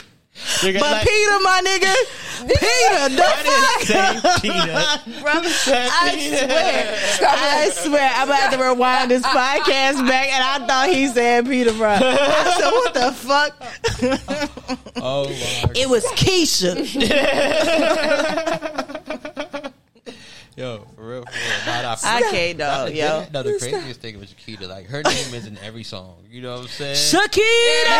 Nigga, 0.61 0.79
But 0.79 0.91
like, 0.91 1.07
Peter, 1.07 1.39
my 1.41 1.61
nigga, 1.65 1.93
Peter, 2.47 3.09
the 3.15 3.23
I 3.23 3.25
didn't 3.43 3.63
fuck. 3.63 3.81
say 3.81 4.41
Peter. 4.41 5.21
Bro, 5.21 5.31
I 5.33 6.11
Peter. 6.13 6.37
swear, 6.37 6.97
I 7.21 7.69
swear, 7.73 8.11
I'm 8.15 8.27
about 8.29 8.51
to 8.53 8.57
rewind 8.63 9.11
this 9.11 9.23
podcast 9.23 10.07
back, 10.07 10.29
and 10.31 10.43
I 10.43 10.59
thought 10.67 10.89
he 10.89 11.07
said 11.07 11.45
Peter, 11.45 11.73
bro. 11.73 11.89
I 11.89 11.99
said, 12.57 12.71
what 12.71 12.93
the 12.93 13.11
fuck? 13.11 13.55
Oh, 14.97 15.27
my 15.29 15.71
It 15.75 15.89
was 15.89 16.03
Keisha. 16.15 16.75
Yo, 20.57 20.87
for 20.95 21.07
real, 21.07 21.21
for 21.23 21.31
real. 21.31 21.65
Nah, 21.67 21.81
nah, 21.83 21.95
for 21.95 22.07
I 22.07 22.19
real. 22.19 22.31
can't, 22.31 22.57
Nah, 22.57 22.85
dog, 22.85 22.93
yo. 22.95 23.25
No, 23.31 23.43
the 23.43 23.59
craziest 23.59 24.01
thing 24.01 24.19
was 24.19 24.31
Chiquita. 24.31 24.65
Like, 24.67 24.87
her 24.87 25.03
name 25.03 25.33
is 25.35 25.45
in 25.45 25.55
every 25.59 25.83
song. 25.83 26.15
You 26.31 26.41
know 26.41 26.53
what 26.55 26.61
I'm 26.61 26.67
saying? 26.67 26.95
Shakira. 26.95 27.97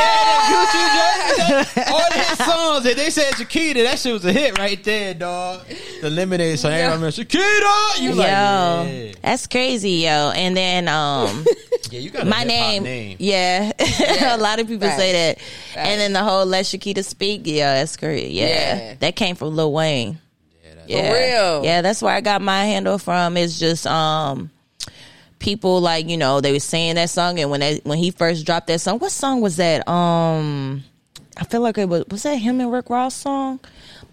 All 1.91 2.09
the 2.09 2.17
hit 2.17 2.37
songs 2.39 2.83
that 2.85 2.93
they 2.95 3.11
said 3.11 3.35
Chiquita, 3.35 3.83
that 3.83 3.99
shit 3.99 4.11
was 4.11 4.25
a 4.25 4.33
hit 4.33 4.57
right 4.57 4.83
there, 4.83 5.13
dog. 5.13 5.67
The 6.01 6.09
Lemonade 6.09 6.57
song, 6.57 6.71
everyone 6.71 6.93
remember 6.95 7.11
Chiquita. 7.11 8.01
You 8.01 8.09
Yo, 8.09 8.15
like, 8.15 8.27
yeah, 8.27 9.11
that's 9.21 9.45
crazy, 9.45 9.91
yo. 9.91 10.31
And 10.35 10.57
then, 10.57 10.87
um, 10.87 11.45
yeah, 11.91 11.99
you 11.99 12.09
got 12.09 12.25
my 12.25 12.43
name, 12.43 12.81
name. 12.83 13.17
yeah, 13.19 13.71
a 14.33 14.37
lot 14.37 14.59
of 14.59 14.67
people 14.67 14.89
say 14.89 15.11
that. 15.13 15.39
Facts. 15.39 15.87
And 15.89 16.01
then 16.01 16.13
the 16.13 16.23
whole 16.23 16.45
"Let 16.45 16.65
Shakita 16.65 17.05
Speak," 17.05 17.41
yeah, 17.45 17.75
that's 17.75 17.97
great. 17.97 18.31
Yeah, 18.31 18.47
Yeah. 18.47 18.93
that 18.99 19.15
came 19.15 19.35
from 19.35 19.55
Lil 19.55 19.71
Wayne. 19.71 20.19
Yeah, 20.89 21.01
that's- 21.01 21.29
Yeah. 21.29 21.35
real? 21.55 21.65
Yeah, 21.65 21.81
that's 21.81 22.01
where 22.01 22.13
I 22.13 22.21
got 22.21 22.41
my 22.41 22.65
handle 22.65 22.97
from. 22.97 23.37
It's 23.37 23.59
just 23.59 23.85
um 23.87 24.49
people 25.39 25.81
like, 25.81 26.07
you 26.09 26.17
know, 26.17 26.41
they 26.41 26.51
were 26.51 26.59
saying 26.59 26.95
that 26.95 27.09
song 27.09 27.39
and 27.39 27.49
when 27.51 27.59
they 27.59 27.79
when 27.83 27.97
he 27.97 28.11
first 28.11 28.45
dropped 28.45 28.67
that 28.67 28.81
song, 28.81 28.99
what 28.99 29.11
song 29.11 29.41
was 29.41 29.57
that? 29.57 29.87
Um 29.87 30.83
I 31.39 31.43
feel 31.43 31.61
like 31.61 31.77
it 31.77 31.87
was 31.87 32.03
was 32.09 32.23
that 32.23 32.35
him 32.35 32.59
and 32.61 32.71
Rick 32.71 32.89
Ross 32.89 33.15
song? 33.15 33.59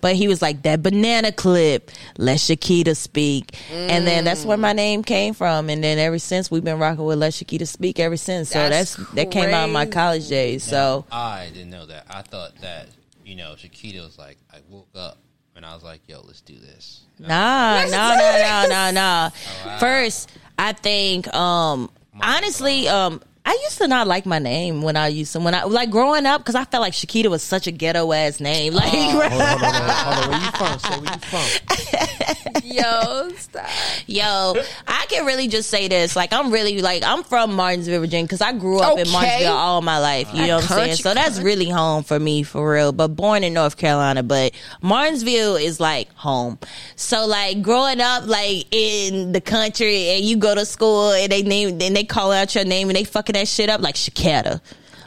But 0.03 0.17
he 0.17 0.29
was 0.29 0.43
like 0.43 0.61
that 0.65 0.83
banana 0.83 1.33
clip, 1.33 1.91
let 2.19 2.37
Shakita 2.37 2.95
speak. 2.95 3.57
And 3.73 4.07
then 4.07 4.25
that's 4.25 4.45
where 4.45 4.59
my 4.59 4.75
name 4.75 5.03
came 5.03 5.33
from. 5.33 5.71
And 5.71 5.83
then 5.83 5.99
ever 5.99 6.19
since 6.19 6.51
we've 6.51 6.63
been 6.63 6.79
rocking 6.79 7.07
with 7.07 7.17
Let 7.19 7.33
Shakita 7.33 7.67
Speak 7.67 7.99
ever 7.99 8.19
since. 8.19 8.51
So 8.51 8.59
That's 8.69 8.97
that's, 8.97 9.11
that 9.15 9.31
came 9.31 9.55
out 9.55 9.65
of 9.65 9.71
my 9.71 9.87
college 9.87 10.29
days. 10.29 10.63
So 10.63 11.07
I 11.11 11.49
didn't 11.55 11.71
know 11.71 11.87
that. 11.87 12.05
I 12.11 12.21
thought 12.21 12.55
that, 12.61 12.89
you 13.25 13.35
know, 13.35 13.55
Chiquita 13.57 14.01
was 14.03 14.19
like, 14.19 14.37
I 14.53 14.59
woke 14.69 14.89
up 14.95 15.17
and 15.57 15.65
I 15.65 15.75
was 15.75 15.83
like, 15.85 16.03
yo, 16.09 16.21
let's 16.23 16.41
do 16.41 16.59
this. 16.59 17.03
Nah, 17.19 17.83
no, 17.85 17.91
no, 17.91 18.17
no, 18.19 18.67
no, 18.69 18.91
no. 18.91 19.31
wow. 19.67 19.79
First, 19.79 20.31
I 20.59 20.73
think, 20.73 21.33
um, 21.35 21.91
honestly, 22.21 22.89
um, 22.89 23.21
I 23.47 23.59
used 23.65 23.77
to 23.79 23.89
not 23.89 24.07
like 24.07 24.25
my 24.25 24.39
name 24.39 24.81
when 24.81 24.97
I 24.97 25.09
used 25.09 25.33
to 25.35 25.41
when 25.41 25.55
I 25.55 25.65
like 25.65 25.91
growing 25.91 26.25
up 26.25 26.41
because 26.41 26.55
I 26.55 26.65
felt 26.65 26.81
like 26.81 26.95
Shakita 26.95 27.29
was 27.29 27.43
such 27.43 27.67
a 27.67 27.71
ghetto 27.71 28.11
ass 28.13 28.41
name. 28.41 28.73
Like, 28.75 28.89
Hold 28.89 29.31
hold 29.31 29.43
on, 29.43 29.59
hold 29.59 29.75
on, 29.75 29.91
hold 29.91 30.25
on. 30.25 30.31
Where 30.31 30.41
you 30.41 30.51
from? 30.53 30.79
Say 30.79 30.99
where 31.01 31.13
you 31.13 31.21
from. 31.21 32.65
Yo, 32.65 33.29
stop. 33.37 33.67
yo, 34.07 34.55
I 34.89 35.07
can 35.09 35.27
really 35.27 35.49
just 35.49 35.69
say 35.69 35.89
this. 35.89 36.17
Like, 36.17 36.33
I'm 36.33 36.51
really 36.51 36.81
like 36.81 37.03
I'm 37.05 37.23
from 37.23 37.55
Martinsville, 37.55 38.01
Virginia, 38.01 38.25
because 38.25 38.41
I 38.41 38.53
grew 38.53 38.81
up 38.81 38.99
in 38.99 39.11
Martinsville 39.11 39.53
all 39.53 39.83
my 39.83 39.99
life. 39.99 40.33
You 40.33 40.47
know 40.47 40.57
what 40.57 40.71
I'm 40.71 40.77
saying? 40.79 40.97
So 40.97 41.13
that's 41.13 41.39
really 41.41 41.69
home 41.69 42.03
for 42.03 42.19
me, 42.19 42.43
for 42.43 42.73
real. 42.73 42.93
But 42.93 43.09
born 43.09 43.45
in 43.45 43.53
North 43.53 43.77
Carolina, 43.77 44.23
but 44.23 44.53
Martinsville 44.81 45.57
is 45.57 45.79
like 45.81 46.11
home. 46.15 46.59
So 46.97 47.27
like 47.27 47.61
growing 47.61 48.01
up 48.01 48.27
like 48.27 48.67
in 48.75 49.33
the 49.33 49.41
country, 49.43 50.09
and 50.11 50.25
you 50.25 50.37
go 50.39 50.55
to 50.55 50.65
school 50.65 51.13
and 51.13 51.31
they 51.31 51.43
name 51.43 51.81
and 51.81 51.95
they 51.95 52.05
call 52.05 52.33
out 52.33 52.55
your 52.55 52.65
name 52.65 52.89
and 52.89 52.97
they 52.97 53.05
fucking 53.05 53.34
that 53.35 53.49
shit 53.49 53.69
up 53.71 53.81
like 53.81 53.95
Shaketta. 53.95 54.61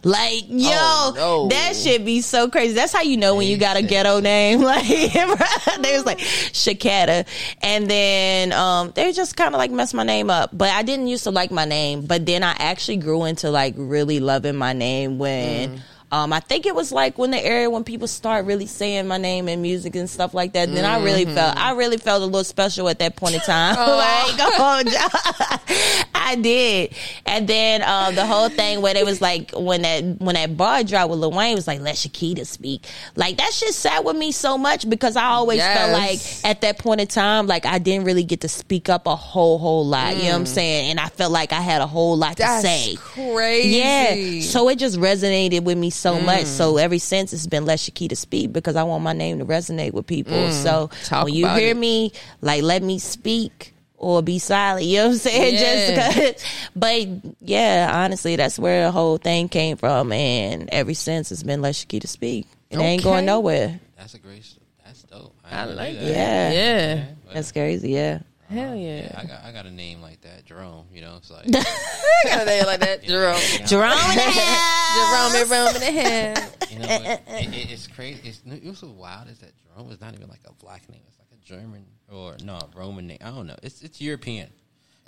Like 0.04 0.44
yo, 0.48 0.70
Oh, 0.72 1.14
no. 1.16 1.48
that 1.50 1.76
should 1.76 2.06
be 2.06 2.22
so 2.22 2.50
crazy. 2.50 2.74
That's 2.76 2.94
how 2.94 3.02
you 3.02 3.18
know 3.18 3.36
when 3.36 3.48
you 3.48 3.58
got 3.58 3.76
a 3.78 3.82
ghetto 3.82 4.20
name. 4.22 4.62
Like 4.68 4.86
they 4.88 5.94
was 5.96 6.06
like 6.06 6.20
Shaketta, 6.20 7.26
and 7.62 7.90
then 7.90 8.54
um, 8.54 8.92
they 8.96 9.12
just 9.12 9.36
kind 9.36 9.54
of 9.54 9.58
like 9.58 9.72
messed 9.72 9.94
my 9.96 10.04
name 10.04 10.30
up. 10.30 10.52
But 10.54 10.70
I 10.70 10.84
didn't 10.84 11.08
used 11.08 11.24
to 11.26 11.32
like 11.32 11.52
my 11.52 11.66
name, 11.66 12.06
but 12.06 12.26
then 12.26 12.44
I 12.44 12.56
actually 12.60 12.98
grew 12.98 13.26
into 13.26 13.50
like 13.50 13.74
really 13.76 14.20
loving 14.20 14.56
my 14.56 14.74
name 14.74 15.18
when. 15.18 15.82
Um, 16.10 16.32
I 16.32 16.40
think 16.40 16.66
it 16.66 16.74
was 16.74 16.94
like 16.94 17.18
when 17.18 17.32
the 17.32 17.46
area 17.46 17.70
when 17.70 17.84
people 17.84 18.08
start 18.08 18.46
really 18.46 18.66
saying 18.66 19.08
my 19.08 19.18
name 19.18 19.50
in 19.50 19.62
music 19.62 19.94
and 19.96 20.10
stuff 20.10 20.34
like 20.34 20.54
that. 20.54 20.72
Then 20.72 20.86
I 20.86 21.04
really 21.04 21.26
felt 21.26 21.58
I 21.58 21.74
really 21.74 21.98
felt 21.98 22.22
a 22.22 22.26
little 22.26 22.46
special 22.46 22.88
at 22.88 23.00
that 23.00 23.16
point 23.18 23.36
in 23.36 23.42
time. 23.42 23.76
Oh. 23.88 23.98
like, 23.98 24.40
oh, 24.60 26.04
I 26.16 26.36
did. 26.36 26.94
And 27.26 27.48
then 27.48 27.84
um, 27.84 28.16
the 28.16 28.26
whole 28.26 28.50
thing 28.50 28.82
where 28.82 28.94
they 28.94 29.04
was 29.04 29.22
like 29.22 29.52
when 29.52 29.82
that 29.84 30.04
when 30.20 30.36
that 30.36 30.56
bar 30.56 30.84
dropped 30.84 31.10
with 31.10 31.20
Lil 31.20 31.32
Wayne 31.32 31.56
was 31.56 31.68
like 31.68 31.80
let 31.82 31.96
Shakita 31.96 32.46
speak. 32.46 32.86
Like 33.16 33.38
that 33.38 33.52
shit 33.54 33.74
sat 33.74 34.04
with 34.04 34.16
me 34.16 34.32
so 34.32 34.58
much 34.58 34.90
because 34.90 35.16
I 35.16 35.26
always 35.26 35.62
felt 35.62 35.92
like 35.92 36.20
at 36.44 36.62
that 36.62 36.80
point 36.80 37.02
in 37.02 37.08
time 37.08 37.48
like 37.48 37.66
I 37.66 37.80
didn't 37.80 38.06
really 38.06 38.24
get 38.24 38.42
to 38.42 38.50
speak 38.50 38.90
up 38.90 39.08
a 39.08 39.16
whole 39.16 39.58
whole 39.58 39.86
lot. 39.86 40.16
You 40.16 40.24
know 40.24 40.30
what 40.30 40.36
I'm 40.36 40.46
saying? 40.46 40.92
And 40.92 41.00
I 41.00 41.08
felt 41.08 41.32
like 41.32 41.52
I 41.54 41.62
had 41.62 41.82
a 41.82 41.88
whole 41.88 42.18
lot 42.18 42.38
That's 42.38 42.62
to 42.62 42.68
say. 42.68 42.96
crazy. 42.96 43.78
Yeah. 43.78 44.42
So 44.42 44.70
it 44.70 44.80
just 44.80 44.98
resonated 45.00 45.64
with 45.64 45.78
me 45.78 45.90
so 45.98 46.18
mm. 46.18 46.26
much. 46.26 46.46
So 46.46 46.78
ever 46.78 47.00
since 47.00 47.34
it's 47.34 47.48
been 47.48 47.66
let 47.66 47.80
Shakita 47.80 48.10
to 48.10 48.16
speak 48.16 48.54
because 48.54 48.76
I 48.76 48.84
want 48.84 49.04
my 49.04 49.14
name 49.14 49.40
to 49.40 49.46
resonate 49.46 49.94
with 49.94 50.08
people. 50.08 50.34
Mm. 50.34 50.52
So 50.52 50.90
Talk 51.06 51.26
when 51.26 51.34
you 51.34 51.48
hear 51.48 51.72
it. 51.72 51.78
me, 51.78 52.12
like 52.42 52.64
let 52.64 52.84
me 52.84 53.00
speak 53.00 53.74
or 53.98 54.22
be 54.22 54.40
silent. 54.40 54.86
You 54.86 54.98
know 54.98 55.06
what 55.08 55.12
I'm 55.14 55.18
saying? 55.18 55.56
Yeah. 55.58 56.12
Just 56.12 56.16
because. 56.16 56.44
But 56.76 57.08
yeah, 57.42 57.92
honestly, 57.94 58.36
that's 58.36 58.60
where 58.60 58.86
the 58.86 58.92
whole 58.92 59.18
thing 59.18 59.50
came 59.50 59.78
from. 59.78 60.12
And 60.12 60.70
ever 60.72 60.94
since 60.94 61.32
it's 61.32 61.44
been 61.44 61.62
let 61.62 61.76
Shakita 61.76 62.02
to 62.02 62.08
speak. 62.08 62.48
It 62.70 62.80
ain't 62.80 63.04
going 63.04 63.26
nowhere. 63.26 63.80
That's 63.98 64.14
a 64.14 64.20
great, 64.20 64.44
st- 64.44 64.62
that's 64.86 65.04
dope. 65.04 65.34
I 65.46 65.66
never 65.66 65.74
like 65.74 65.94
knew 65.94 66.02
it. 66.02 66.12
Yeah. 66.12 66.52
Yeah. 66.52 67.06
That's 67.34 67.52
crazy. 67.52 67.92
Yeah. 67.92 68.20
Hell 68.50 68.76
Yeah, 68.76 69.02
yeah. 69.02 69.16
I 69.20 69.26
got 69.26 69.44
I 69.44 69.52
got 69.52 69.66
a 69.66 69.72
name 69.72 70.02
like 70.02 70.22
that, 70.22 70.46
Jerome. 70.46 70.86
You 70.94 71.02
know, 71.02 71.16
it's 71.18 71.30
like 71.30 71.46
I 71.48 72.24
got 72.24 72.42
a 72.44 72.46
name 72.46 72.66
like 72.66 72.80
that. 72.80 73.04
Jerome. 73.04 73.40
Jerome 73.66 73.92
in 73.92 74.16
the 74.16 74.22
house. 74.32 74.96
Jerome, 74.98 75.48
Jerome 75.48 75.76
in 75.76 75.82
the 75.82 76.02
head. 76.02 76.54
you 76.70 76.80
know, 76.80 76.86
it, 76.90 77.22
it, 77.28 77.54
it- 77.54 77.72
it's 77.72 77.88
crazy. 77.88 78.22
It's 78.30 78.42
it 78.46 78.64
was 78.68 78.80
so 78.80 78.88
wild 78.88 79.28
is 79.30 79.40
that 79.40 79.52
Jerome 79.76 79.92
is 79.92 80.00
not 80.00 80.14
even 80.14 80.30
like 80.30 80.40
a 80.46 80.54
black 80.54 80.88
name. 80.90 81.02
It's 81.08 81.18
like 81.20 81.28
a 81.34 81.44
German 81.46 81.86
or 82.12 82.38
no 82.44 82.60
Roman 82.76 83.08
name. 83.08 83.18
I 83.22 83.32
don't 83.32 83.48
know. 83.48 83.58
It's 83.64 83.82
it's 83.82 84.00
European, 84.00 84.50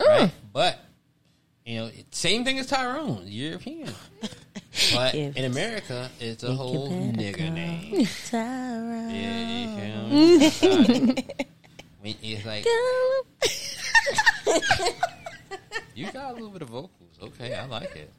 right? 0.06 0.32
But 0.52 0.78
you 1.66 1.78
know, 1.80 1.86
it, 1.88 2.14
same 2.14 2.44
thing 2.44 2.60
as 2.60 2.68
Tyrone, 2.68 3.24
European. 3.26 3.90
But 4.94 5.16
If 5.16 5.36
in 5.38 5.46
America, 5.46 6.10
it's 6.20 6.44
a 6.44 6.54
whole 6.54 6.90
nigga 6.90 7.52
name. 7.54 8.06
Tyrone. 8.30 9.10
Yeah, 9.16 10.40
you 10.40 10.50
feel 10.50 10.76
me? 10.78 11.16
When 11.16 11.16
it's 12.04 12.46
like 12.46 12.66
you 15.96 16.12
got 16.12 16.32
a 16.32 16.34
little 16.34 16.50
bit 16.50 16.62
of 16.62 16.70
vocals. 16.70 16.92
Okay, 17.22 17.54
I 17.54 17.66
like 17.66 17.96
it. 17.96 18.12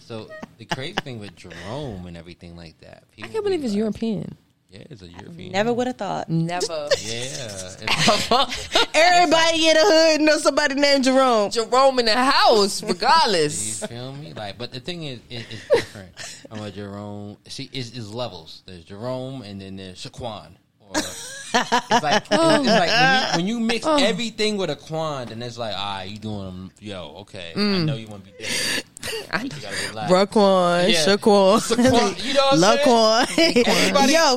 So 0.00 0.28
the 0.58 0.64
crazy 0.66 0.94
thing 1.02 1.18
with 1.18 1.34
Jerome 1.36 2.06
and 2.06 2.16
everything 2.16 2.56
like 2.56 2.78
that, 2.80 3.04
I 3.22 3.28
can't 3.28 3.44
believe 3.44 3.60
be 3.60 3.66
it's 3.66 3.74
like, 3.74 3.78
European. 3.78 4.36
Yeah, 4.72 4.84
it's 4.88 5.02
a 5.02 5.08
European. 5.08 5.52
Never 5.52 5.72
would 5.72 5.86
have 5.86 5.96
thought. 5.96 6.30
Never. 6.30 6.88
Yeah, 7.02 7.24
it's, 7.24 7.76
Everybody 8.94 9.68
in 9.68 9.74
the 9.74 9.82
hood 9.84 10.20
knows 10.22 10.42
somebody 10.42 10.76
named 10.76 11.04
Jerome. 11.04 11.50
Jerome 11.50 11.98
in 11.98 12.06
the 12.06 12.16
house, 12.16 12.82
regardless. 12.82 13.82
you 13.82 13.86
feel 13.86 14.14
me? 14.14 14.32
Like, 14.32 14.56
but 14.56 14.72
the 14.72 14.80
thing 14.80 15.04
is, 15.04 15.18
it, 15.28 15.44
it's 15.50 15.68
different. 15.68 16.44
I'm 16.50 16.62
a 16.62 16.70
Jerome. 16.70 17.36
See, 17.48 17.68
it's, 17.72 17.90
it's 17.90 18.08
levels. 18.08 18.62
There's 18.64 18.84
Jerome, 18.84 19.42
and 19.42 19.60
then 19.60 19.76
there's 19.76 20.02
Shaquan. 20.02 20.52
It's 20.94 22.02
like, 22.02 22.22
it's, 22.30 22.30
like 22.30 22.30
when, 22.30 22.64
you, 22.64 23.36
when 23.36 23.46
you 23.46 23.60
mix 23.60 23.86
everything 23.86 24.56
with 24.56 24.70
a 24.70 24.76
Quan, 24.76 25.28
and 25.30 25.42
it's 25.42 25.58
like, 25.58 25.74
ah, 25.76 26.02
you 26.02 26.18
doing? 26.18 26.70
Yo, 26.80 27.16
okay, 27.20 27.52
I 27.54 27.60
know 27.60 27.94
you 27.94 28.06
want 28.08 28.24
to 28.24 28.32
be 28.32 28.38
different. 28.38 28.86
I- 29.32 29.42
relax. 29.42 30.10
Raquan, 30.12 30.90
Yeah. 30.90 31.04
Shaquan, 31.04 31.58
Shaquan, 31.60 32.24
you 32.24 32.34
know 32.34 32.46
what 32.52 32.64
I'm 32.64 32.78
Laquan. 32.78 33.66
Everybody- 33.66 34.12
Yo, 34.12 34.36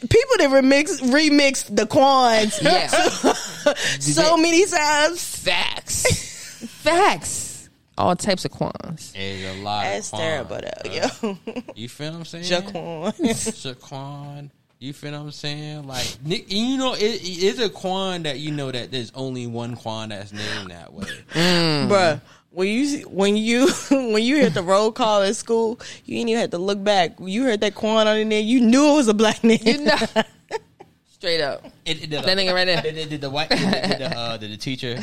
people 0.00 0.36
that 0.38 0.50
remix 0.50 1.00
remix 1.02 1.74
the 1.74 1.86
Quans 1.86 2.62
Yeah. 2.62 2.86
so 4.00 4.36
many 4.36 4.64
times. 4.66 5.20
Facts. 5.38 6.64
Facts. 6.82 7.68
All 7.96 8.16
types 8.16 8.44
of 8.44 8.50
quans. 8.50 9.12
It's 9.14 9.56
a 9.56 9.62
lot 9.62 9.84
That's 9.84 10.10
terrible 10.10 10.58
though, 10.60 10.90
yo. 10.90 11.38
You 11.76 11.88
feel 11.88 12.10
what 12.12 12.18
I'm 12.18 12.24
saying? 12.24 12.44
Jaquan. 12.44 13.12
Shaquan. 13.14 14.50
You 14.84 14.92
feel 14.92 15.12
what 15.12 15.20
I'm 15.20 15.30
saying? 15.30 15.86
Like, 15.86 16.18
Nick, 16.22 16.52
you 16.52 16.76
know, 16.76 16.94
it's 16.98 17.58
a 17.58 17.70
Quan 17.70 18.24
that 18.24 18.38
you 18.38 18.50
know 18.50 18.70
that 18.70 18.90
there's 18.90 19.10
only 19.14 19.46
one 19.46 19.76
Quan 19.76 20.10
that's 20.10 20.30
named 20.30 20.70
that 20.70 20.92
way. 20.92 21.06
Bruh, 21.32 22.20
when 22.50 22.68
you 22.68 23.08
when 23.08 23.34
you 23.34 23.70
when 23.90 24.22
you 24.22 24.42
heard 24.42 24.52
the 24.52 24.62
roll 24.62 24.92
call 24.92 25.22
at 25.22 25.36
school, 25.36 25.80
you 26.04 26.18
didn't 26.18 26.28
even 26.28 26.40
have 26.42 26.50
to 26.50 26.58
look 26.58 26.84
back. 26.84 27.12
You 27.18 27.44
heard 27.44 27.62
that 27.62 27.74
Quan 27.74 28.06
on 28.06 28.18
in 28.18 28.28
there, 28.28 28.42
you 28.42 28.60
knew 28.60 28.92
it 28.92 28.96
was 28.96 29.08
a 29.08 29.14
black 29.14 29.42
name. 29.42 29.58
You 29.62 29.84
know. 29.84 29.96
Straight 31.12 31.40
up. 31.40 31.64
It, 31.86 32.04
it, 32.04 32.10
That 32.10 32.26
nigga 32.26 32.52
right 32.52 32.66
there. 32.66 32.82
Did, 32.82 32.94
did, 32.94 33.08
did 33.08 33.20
the 33.22 33.30
white, 33.30 33.48
did, 33.48 33.58
did 33.58 33.98
the, 34.00 34.14
uh, 34.14 34.36
did 34.36 34.52
the 34.52 34.58
teacher, 34.58 34.98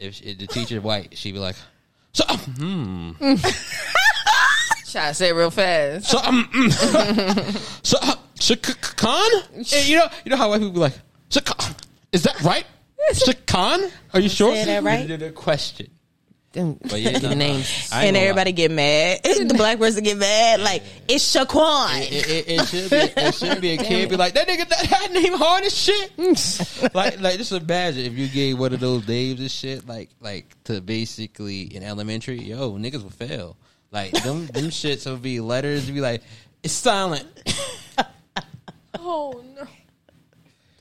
if, 0.00 0.20
if 0.22 0.38
the 0.38 0.48
teacher 0.48 0.80
white, 0.80 1.16
she'd 1.16 1.30
be 1.30 1.38
like, 1.38 1.54
so, 2.12 2.24
um, 2.28 3.16
Try 4.90 5.08
to 5.08 5.14
say 5.14 5.28
it 5.28 5.34
real 5.34 5.52
fast. 5.52 6.06
so, 6.06 6.18
um, 6.18 6.48
mm, 6.52 7.86
so, 7.86 7.98
uh, 8.02 8.16
Shakan? 8.36 9.54
And 9.54 9.72
eh, 9.72 9.84
you 9.86 9.96
know, 9.96 10.06
you 10.24 10.30
know 10.30 10.36
how 10.36 10.50
white 10.50 10.58
people 10.58 10.72
be 10.72 10.80
like, 10.80 10.98
Shakan, 11.30 11.76
is 12.12 12.22
that 12.24 12.40
right? 12.42 12.66
Shakan? 13.12 13.90
Are 14.12 14.20
you 14.20 14.28
sure? 14.28 14.54
Say 14.54 14.64
that 14.66 14.82
right? 14.82 15.06
Did 15.06 15.22
a 15.22 15.32
question. 15.32 15.90
Them 16.54 16.78
But 16.80 17.00
yeah, 17.00 17.10
no, 17.18 17.30
the 17.30 17.34
names. 17.34 17.90
I 17.92 18.04
and 18.04 18.14
gonna 18.14 18.26
everybody 18.26 18.52
get 18.52 18.70
mad. 18.70 19.20
the 19.24 19.54
black 19.56 19.78
person 19.78 20.04
get 20.04 20.16
mad. 20.16 20.60
Like 20.60 20.82
it's 21.08 21.34
Shaquan. 21.34 21.54
lie. 21.54 22.08
It, 22.10 22.28
it, 22.28 22.48
it 22.48 22.68
should 22.68 22.90
be. 22.90 22.96
It 22.96 23.34
should 23.34 23.60
be 23.60 23.70
a 23.72 23.76
kid 23.76 24.08
be 24.08 24.16
like 24.16 24.34
that 24.34 24.46
nigga 24.46 24.68
that 24.68 24.86
had 24.86 25.12
name 25.12 25.34
hard 25.34 25.64
as 25.64 25.76
shit. 25.76 26.12
like, 26.94 27.20
like 27.20 27.36
just 27.36 27.52
imagine 27.52 28.04
if 28.04 28.12
you 28.12 28.28
gave 28.28 28.58
one 28.58 28.72
of 28.72 28.80
those 28.80 29.06
names 29.06 29.40
and 29.40 29.50
shit, 29.50 29.86
like, 29.86 30.10
like 30.20 30.56
to 30.64 30.80
basically 30.80 31.62
in 31.62 31.82
elementary, 31.82 32.40
yo, 32.40 32.72
niggas 32.72 33.02
would 33.02 33.14
fail. 33.14 33.56
Like 33.90 34.12
them, 34.22 34.46
them 34.46 34.66
shits 34.66 35.10
would 35.10 35.22
be 35.22 35.40
letters. 35.40 35.90
Be 35.90 36.00
like, 36.00 36.22
it's 36.62 36.72
silent. 36.72 37.26
Oh 39.06 39.44
no. 39.54 39.66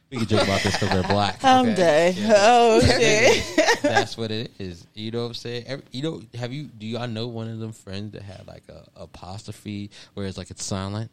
We 0.10 0.20
can 0.20 0.28
joke 0.28 0.44
about 0.44 0.62
this 0.62 0.80
because 0.80 0.94
we're 0.94 1.08
black. 1.08 1.44
I'm 1.44 1.70
okay? 1.70 2.16
done. 2.16 2.32
Oh 2.36 2.80
shit. 2.82 3.44
That's 3.82 4.16
what 4.16 4.32
it 4.32 4.52
is. 4.60 4.86
You 4.94 5.12
know 5.12 5.24
what 5.24 5.30
I'm 5.30 5.34
saying? 5.34 5.64
Every, 5.66 5.86
you 5.92 6.04
know, 6.04 6.22
have 6.36 6.54
you? 6.54 6.66
Do 6.66 6.86
y'all 6.86 7.08
know 7.08 7.28
one 7.28 7.50
of 7.50 7.60
them 7.60 7.74
friends 7.74 8.14
that 8.14 8.22
had 8.22 8.48
like 8.48 8.64
a 8.70 8.86
apostrophe 8.96 9.90
where 10.14 10.28
it's 10.28 10.38
like 10.38 10.52
it's 10.52 10.64
silent? 10.64 11.10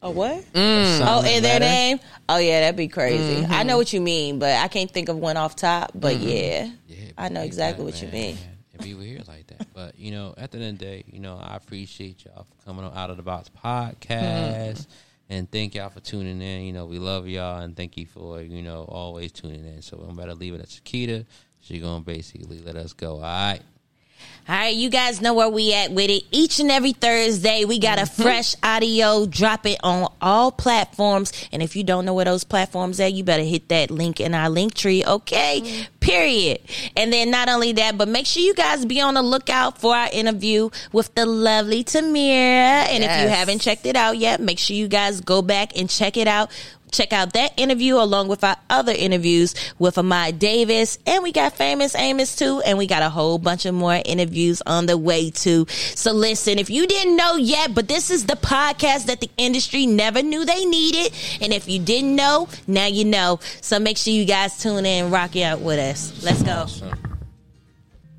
A 0.00 0.10
what? 0.10 0.38
A 0.38 0.58
mm. 0.58 1.00
Oh, 1.02 1.24
in 1.26 1.42
their 1.42 1.54
letter? 1.54 1.64
name? 1.64 2.00
Oh 2.28 2.38
yeah, 2.38 2.60
that'd 2.60 2.76
be 2.76 2.88
crazy. 2.88 3.44
I 3.44 3.48
mm-hmm. 3.48 3.66
know 3.66 3.76
what 3.76 3.92
you 3.92 4.00
mean, 4.00 4.38
but 4.38 4.54
I 4.56 4.68
can't 4.68 4.90
think 4.90 5.08
of 5.08 5.16
one 5.16 5.36
off 5.36 5.56
top. 5.56 5.90
But 5.94 6.16
mm-hmm. 6.16 6.28
yeah, 6.28 6.70
Yeah, 6.86 7.10
I 7.18 7.28
know 7.28 7.42
exactly 7.42 7.84
that, 7.84 7.92
what 7.92 8.02
you 8.02 8.08
mean. 8.08 8.36
man. 8.36 8.56
It'd 8.74 8.84
be 8.84 8.94
weird 8.94 9.26
like 9.26 9.46
that. 9.46 9.72
But, 9.72 9.98
you 9.98 10.10
know, 10.10 10.34
at 10.36 10.50
the 10.50 10.58
end 10.58 10.74
of 10.74 10.78
the 10.78 10.84
day, 10.84 11.04
you 11.10 11.18
know, 11.18 11.38
I 11.42 11.56
appreciate 11.56 12.24
y'all 12.24 12.44
for 12.44 12.66
coming 12.66 12.84
on 12.84 12.96
Out 12.96 13.10
of 13.10 13.16
the 13.16 13.22
Box 13.22 13.50
hmm. 13.56 13.66
podcast. 13.66 14.86
And 15.28 15.50
thank 15.50 15.74
y'all 15.74 15.90
for 15.90 16.00
tuning 16.00 16.40
in. 16.40 16.62
You 16.62 16.72
know, 16.72 16.86
we 16.86 16.98
love 16.98 17.26
y'all 17.26 17.60
and 17.60 17.76
thank 17.76 17.96
you 17.96 18.06
for, 18.06 18.40
you 18.40 18.62
know, 18.62 18.84
always 18.84 19.32
tuning 19.32 19.64
in. 19.64 19.82
So 19.82 19.98
I'm 19.98 20.18
about 20.18 20.26
to 20.26 20.34
leave 20.34 20.54
it 20.54 20.60
at 20.60 20.68
Shakita. 20.68 21.26
She's 21.60 21.82
going 21.82 22.02
to 22.02 22.06
basically 22.06 22.60
let 22.60 22.76
us 22.76 22.92
go. 22.92 23.16
All 23.16 23.22
right. 23.22 23.60
All 24.48 24.54
right, 24.54 24.76
you 24.76 24.90
guys 24.90 25.20
know 25.20 25.34
where 25.34 25.48
we 25.48 25.74
at 25.74 25.90
with 25.90 26.08
it. 26.08 26.22
Each 26.30 26.60
and 26.60 26.70
every 26.70 26.92
Thursday, 26.92 27.64
we 27.64 27.80
got 27.80 27.98
a 27.98 28.02
mm-hmm. 28.02 28.22
fresh 28.22 28.54
audio. 28.62 29.26
Drop 29.26 29.66
it 29.66 29.76
on 29.82 30.12
all 30.20 30.52
platforms. 30.52 31.32
And 31.50 31.64
if 31.64 31.74
you 31.74 31.82
don't 31.82 32.04
know 32.04 32.14
where 32.14 32.26
those 32.26 32.44
platforms 32.44 33.00
are, 33.00 33.08
you 33.08 33.24
better 33.24 33.42
hit 33.42 33.68
that 33.70 33.90
link 33.90 34.20
in 34.20 34.34
our 34.34 34.48
Linktree, 34.48 35.04
okay? 35.04 35.62
Mm-hmm. 35.64 35.82
Period. 35.98 36.60
And 36.96 37.12
then 37.12 37.32
not 37.32 37.48
only 37.48 37.72
that, 37.72 37.98
but 37.98 38.06
make 38.06 38.26
sure 38.26 38.40
you 38.40 38.54
guys 38.54 38.84
be 38.86 39.00
on 39.00 39.14
the 39.14 39.22
lookout 39.22 39.78
for 39.78 39.96
our 39.96 40.08
interview 40.12 40.70
with 40.92 41.12
the 41.16 41.26
lovely 41.26 41.82
Tamira. 41.82 42.86
And 42.86 43.02
if 43.02 43.10
you 43.22 43.28
haven't 43.28 43.58
checked 43.58 43.84
it 43.84 43.96
out 43.96 44.16
yet, 44.16 44.40
make 44.40 44.60
sure 44.60 44.76
you 44.76 44.86
guys 44.86 45.20
go 45.20 45.42
back 45.42 45.76
and 45.76 45.90
check 45.90 46.16
it 46.16 46.28
out. 46.28 46.52
Check 46.96 47.12
out 47.12 47.34
that 47.34 47.52
interview 47.58 47.96
along 47.96 48.28
with 48.28 48.42
our 48.42 48.56
other 48.70 48.92
interviews 48.92 49.54
with 49.78 49.98
Ahmad 49.98 50.38
Davis. 50.38 50.98
And 51.06 51.22
we 51.22 51.30
got 51.30 51.52
Famous 51.52 51.94
Amos 51.94 52.36
too. 52.36 52.62
And 52.64 52.78
we 52.78 52.86
got 52.86 53.02
a 53.02 53.10
whole 53.10 53.38
bunch 53.38 53.66
of 53.66 53.74
more 53.74 54.00
interviews 54.02 54.62
on 54.64 54.86
the 54.86 54.96
way 54.96 55.28
too. 55.28 55.66
So 55.68 56.12
listen, 56.12 56.58
if 56.58 56.70
you 56.70 56.86
didn't 56.86 57.16
know 57.16 57.36
yet, 57.36 57.74
but 57.74 57.86
this 57.86 58.10
is 58.10 58.24
the 58.24 58.36
podcast 58.36 59.06
that 59.06 59.20
the 59.20 59.28
industry 59.36 59.84
never 59.84 60.22
knew 60.22 60.46
they 60.46 60.64
needed. 60.64 61.12
And 61.42 61.52
if 61.52 61.68
you 61.68 61.80
didn't 61.80 62.16
know, 62.16 62.48
now 62.66 62.86
you 62.86 63.04
know. 63.04 63.40
So 63.60 63.78
make 63.78 63.98
sure 63.98 64.14
you 64.14 64.24
guys 64.24 64.58
tune 64.58 64.86
in 64.86 65.04
and 65.04 65.12
rock 65.12 65.36
out 65.36 65.60
with 65.60 65.78
us. 65.78 66.22
Let's 66.24 66.42
go. 66.42 66.52
Awesome. 66.52 67.15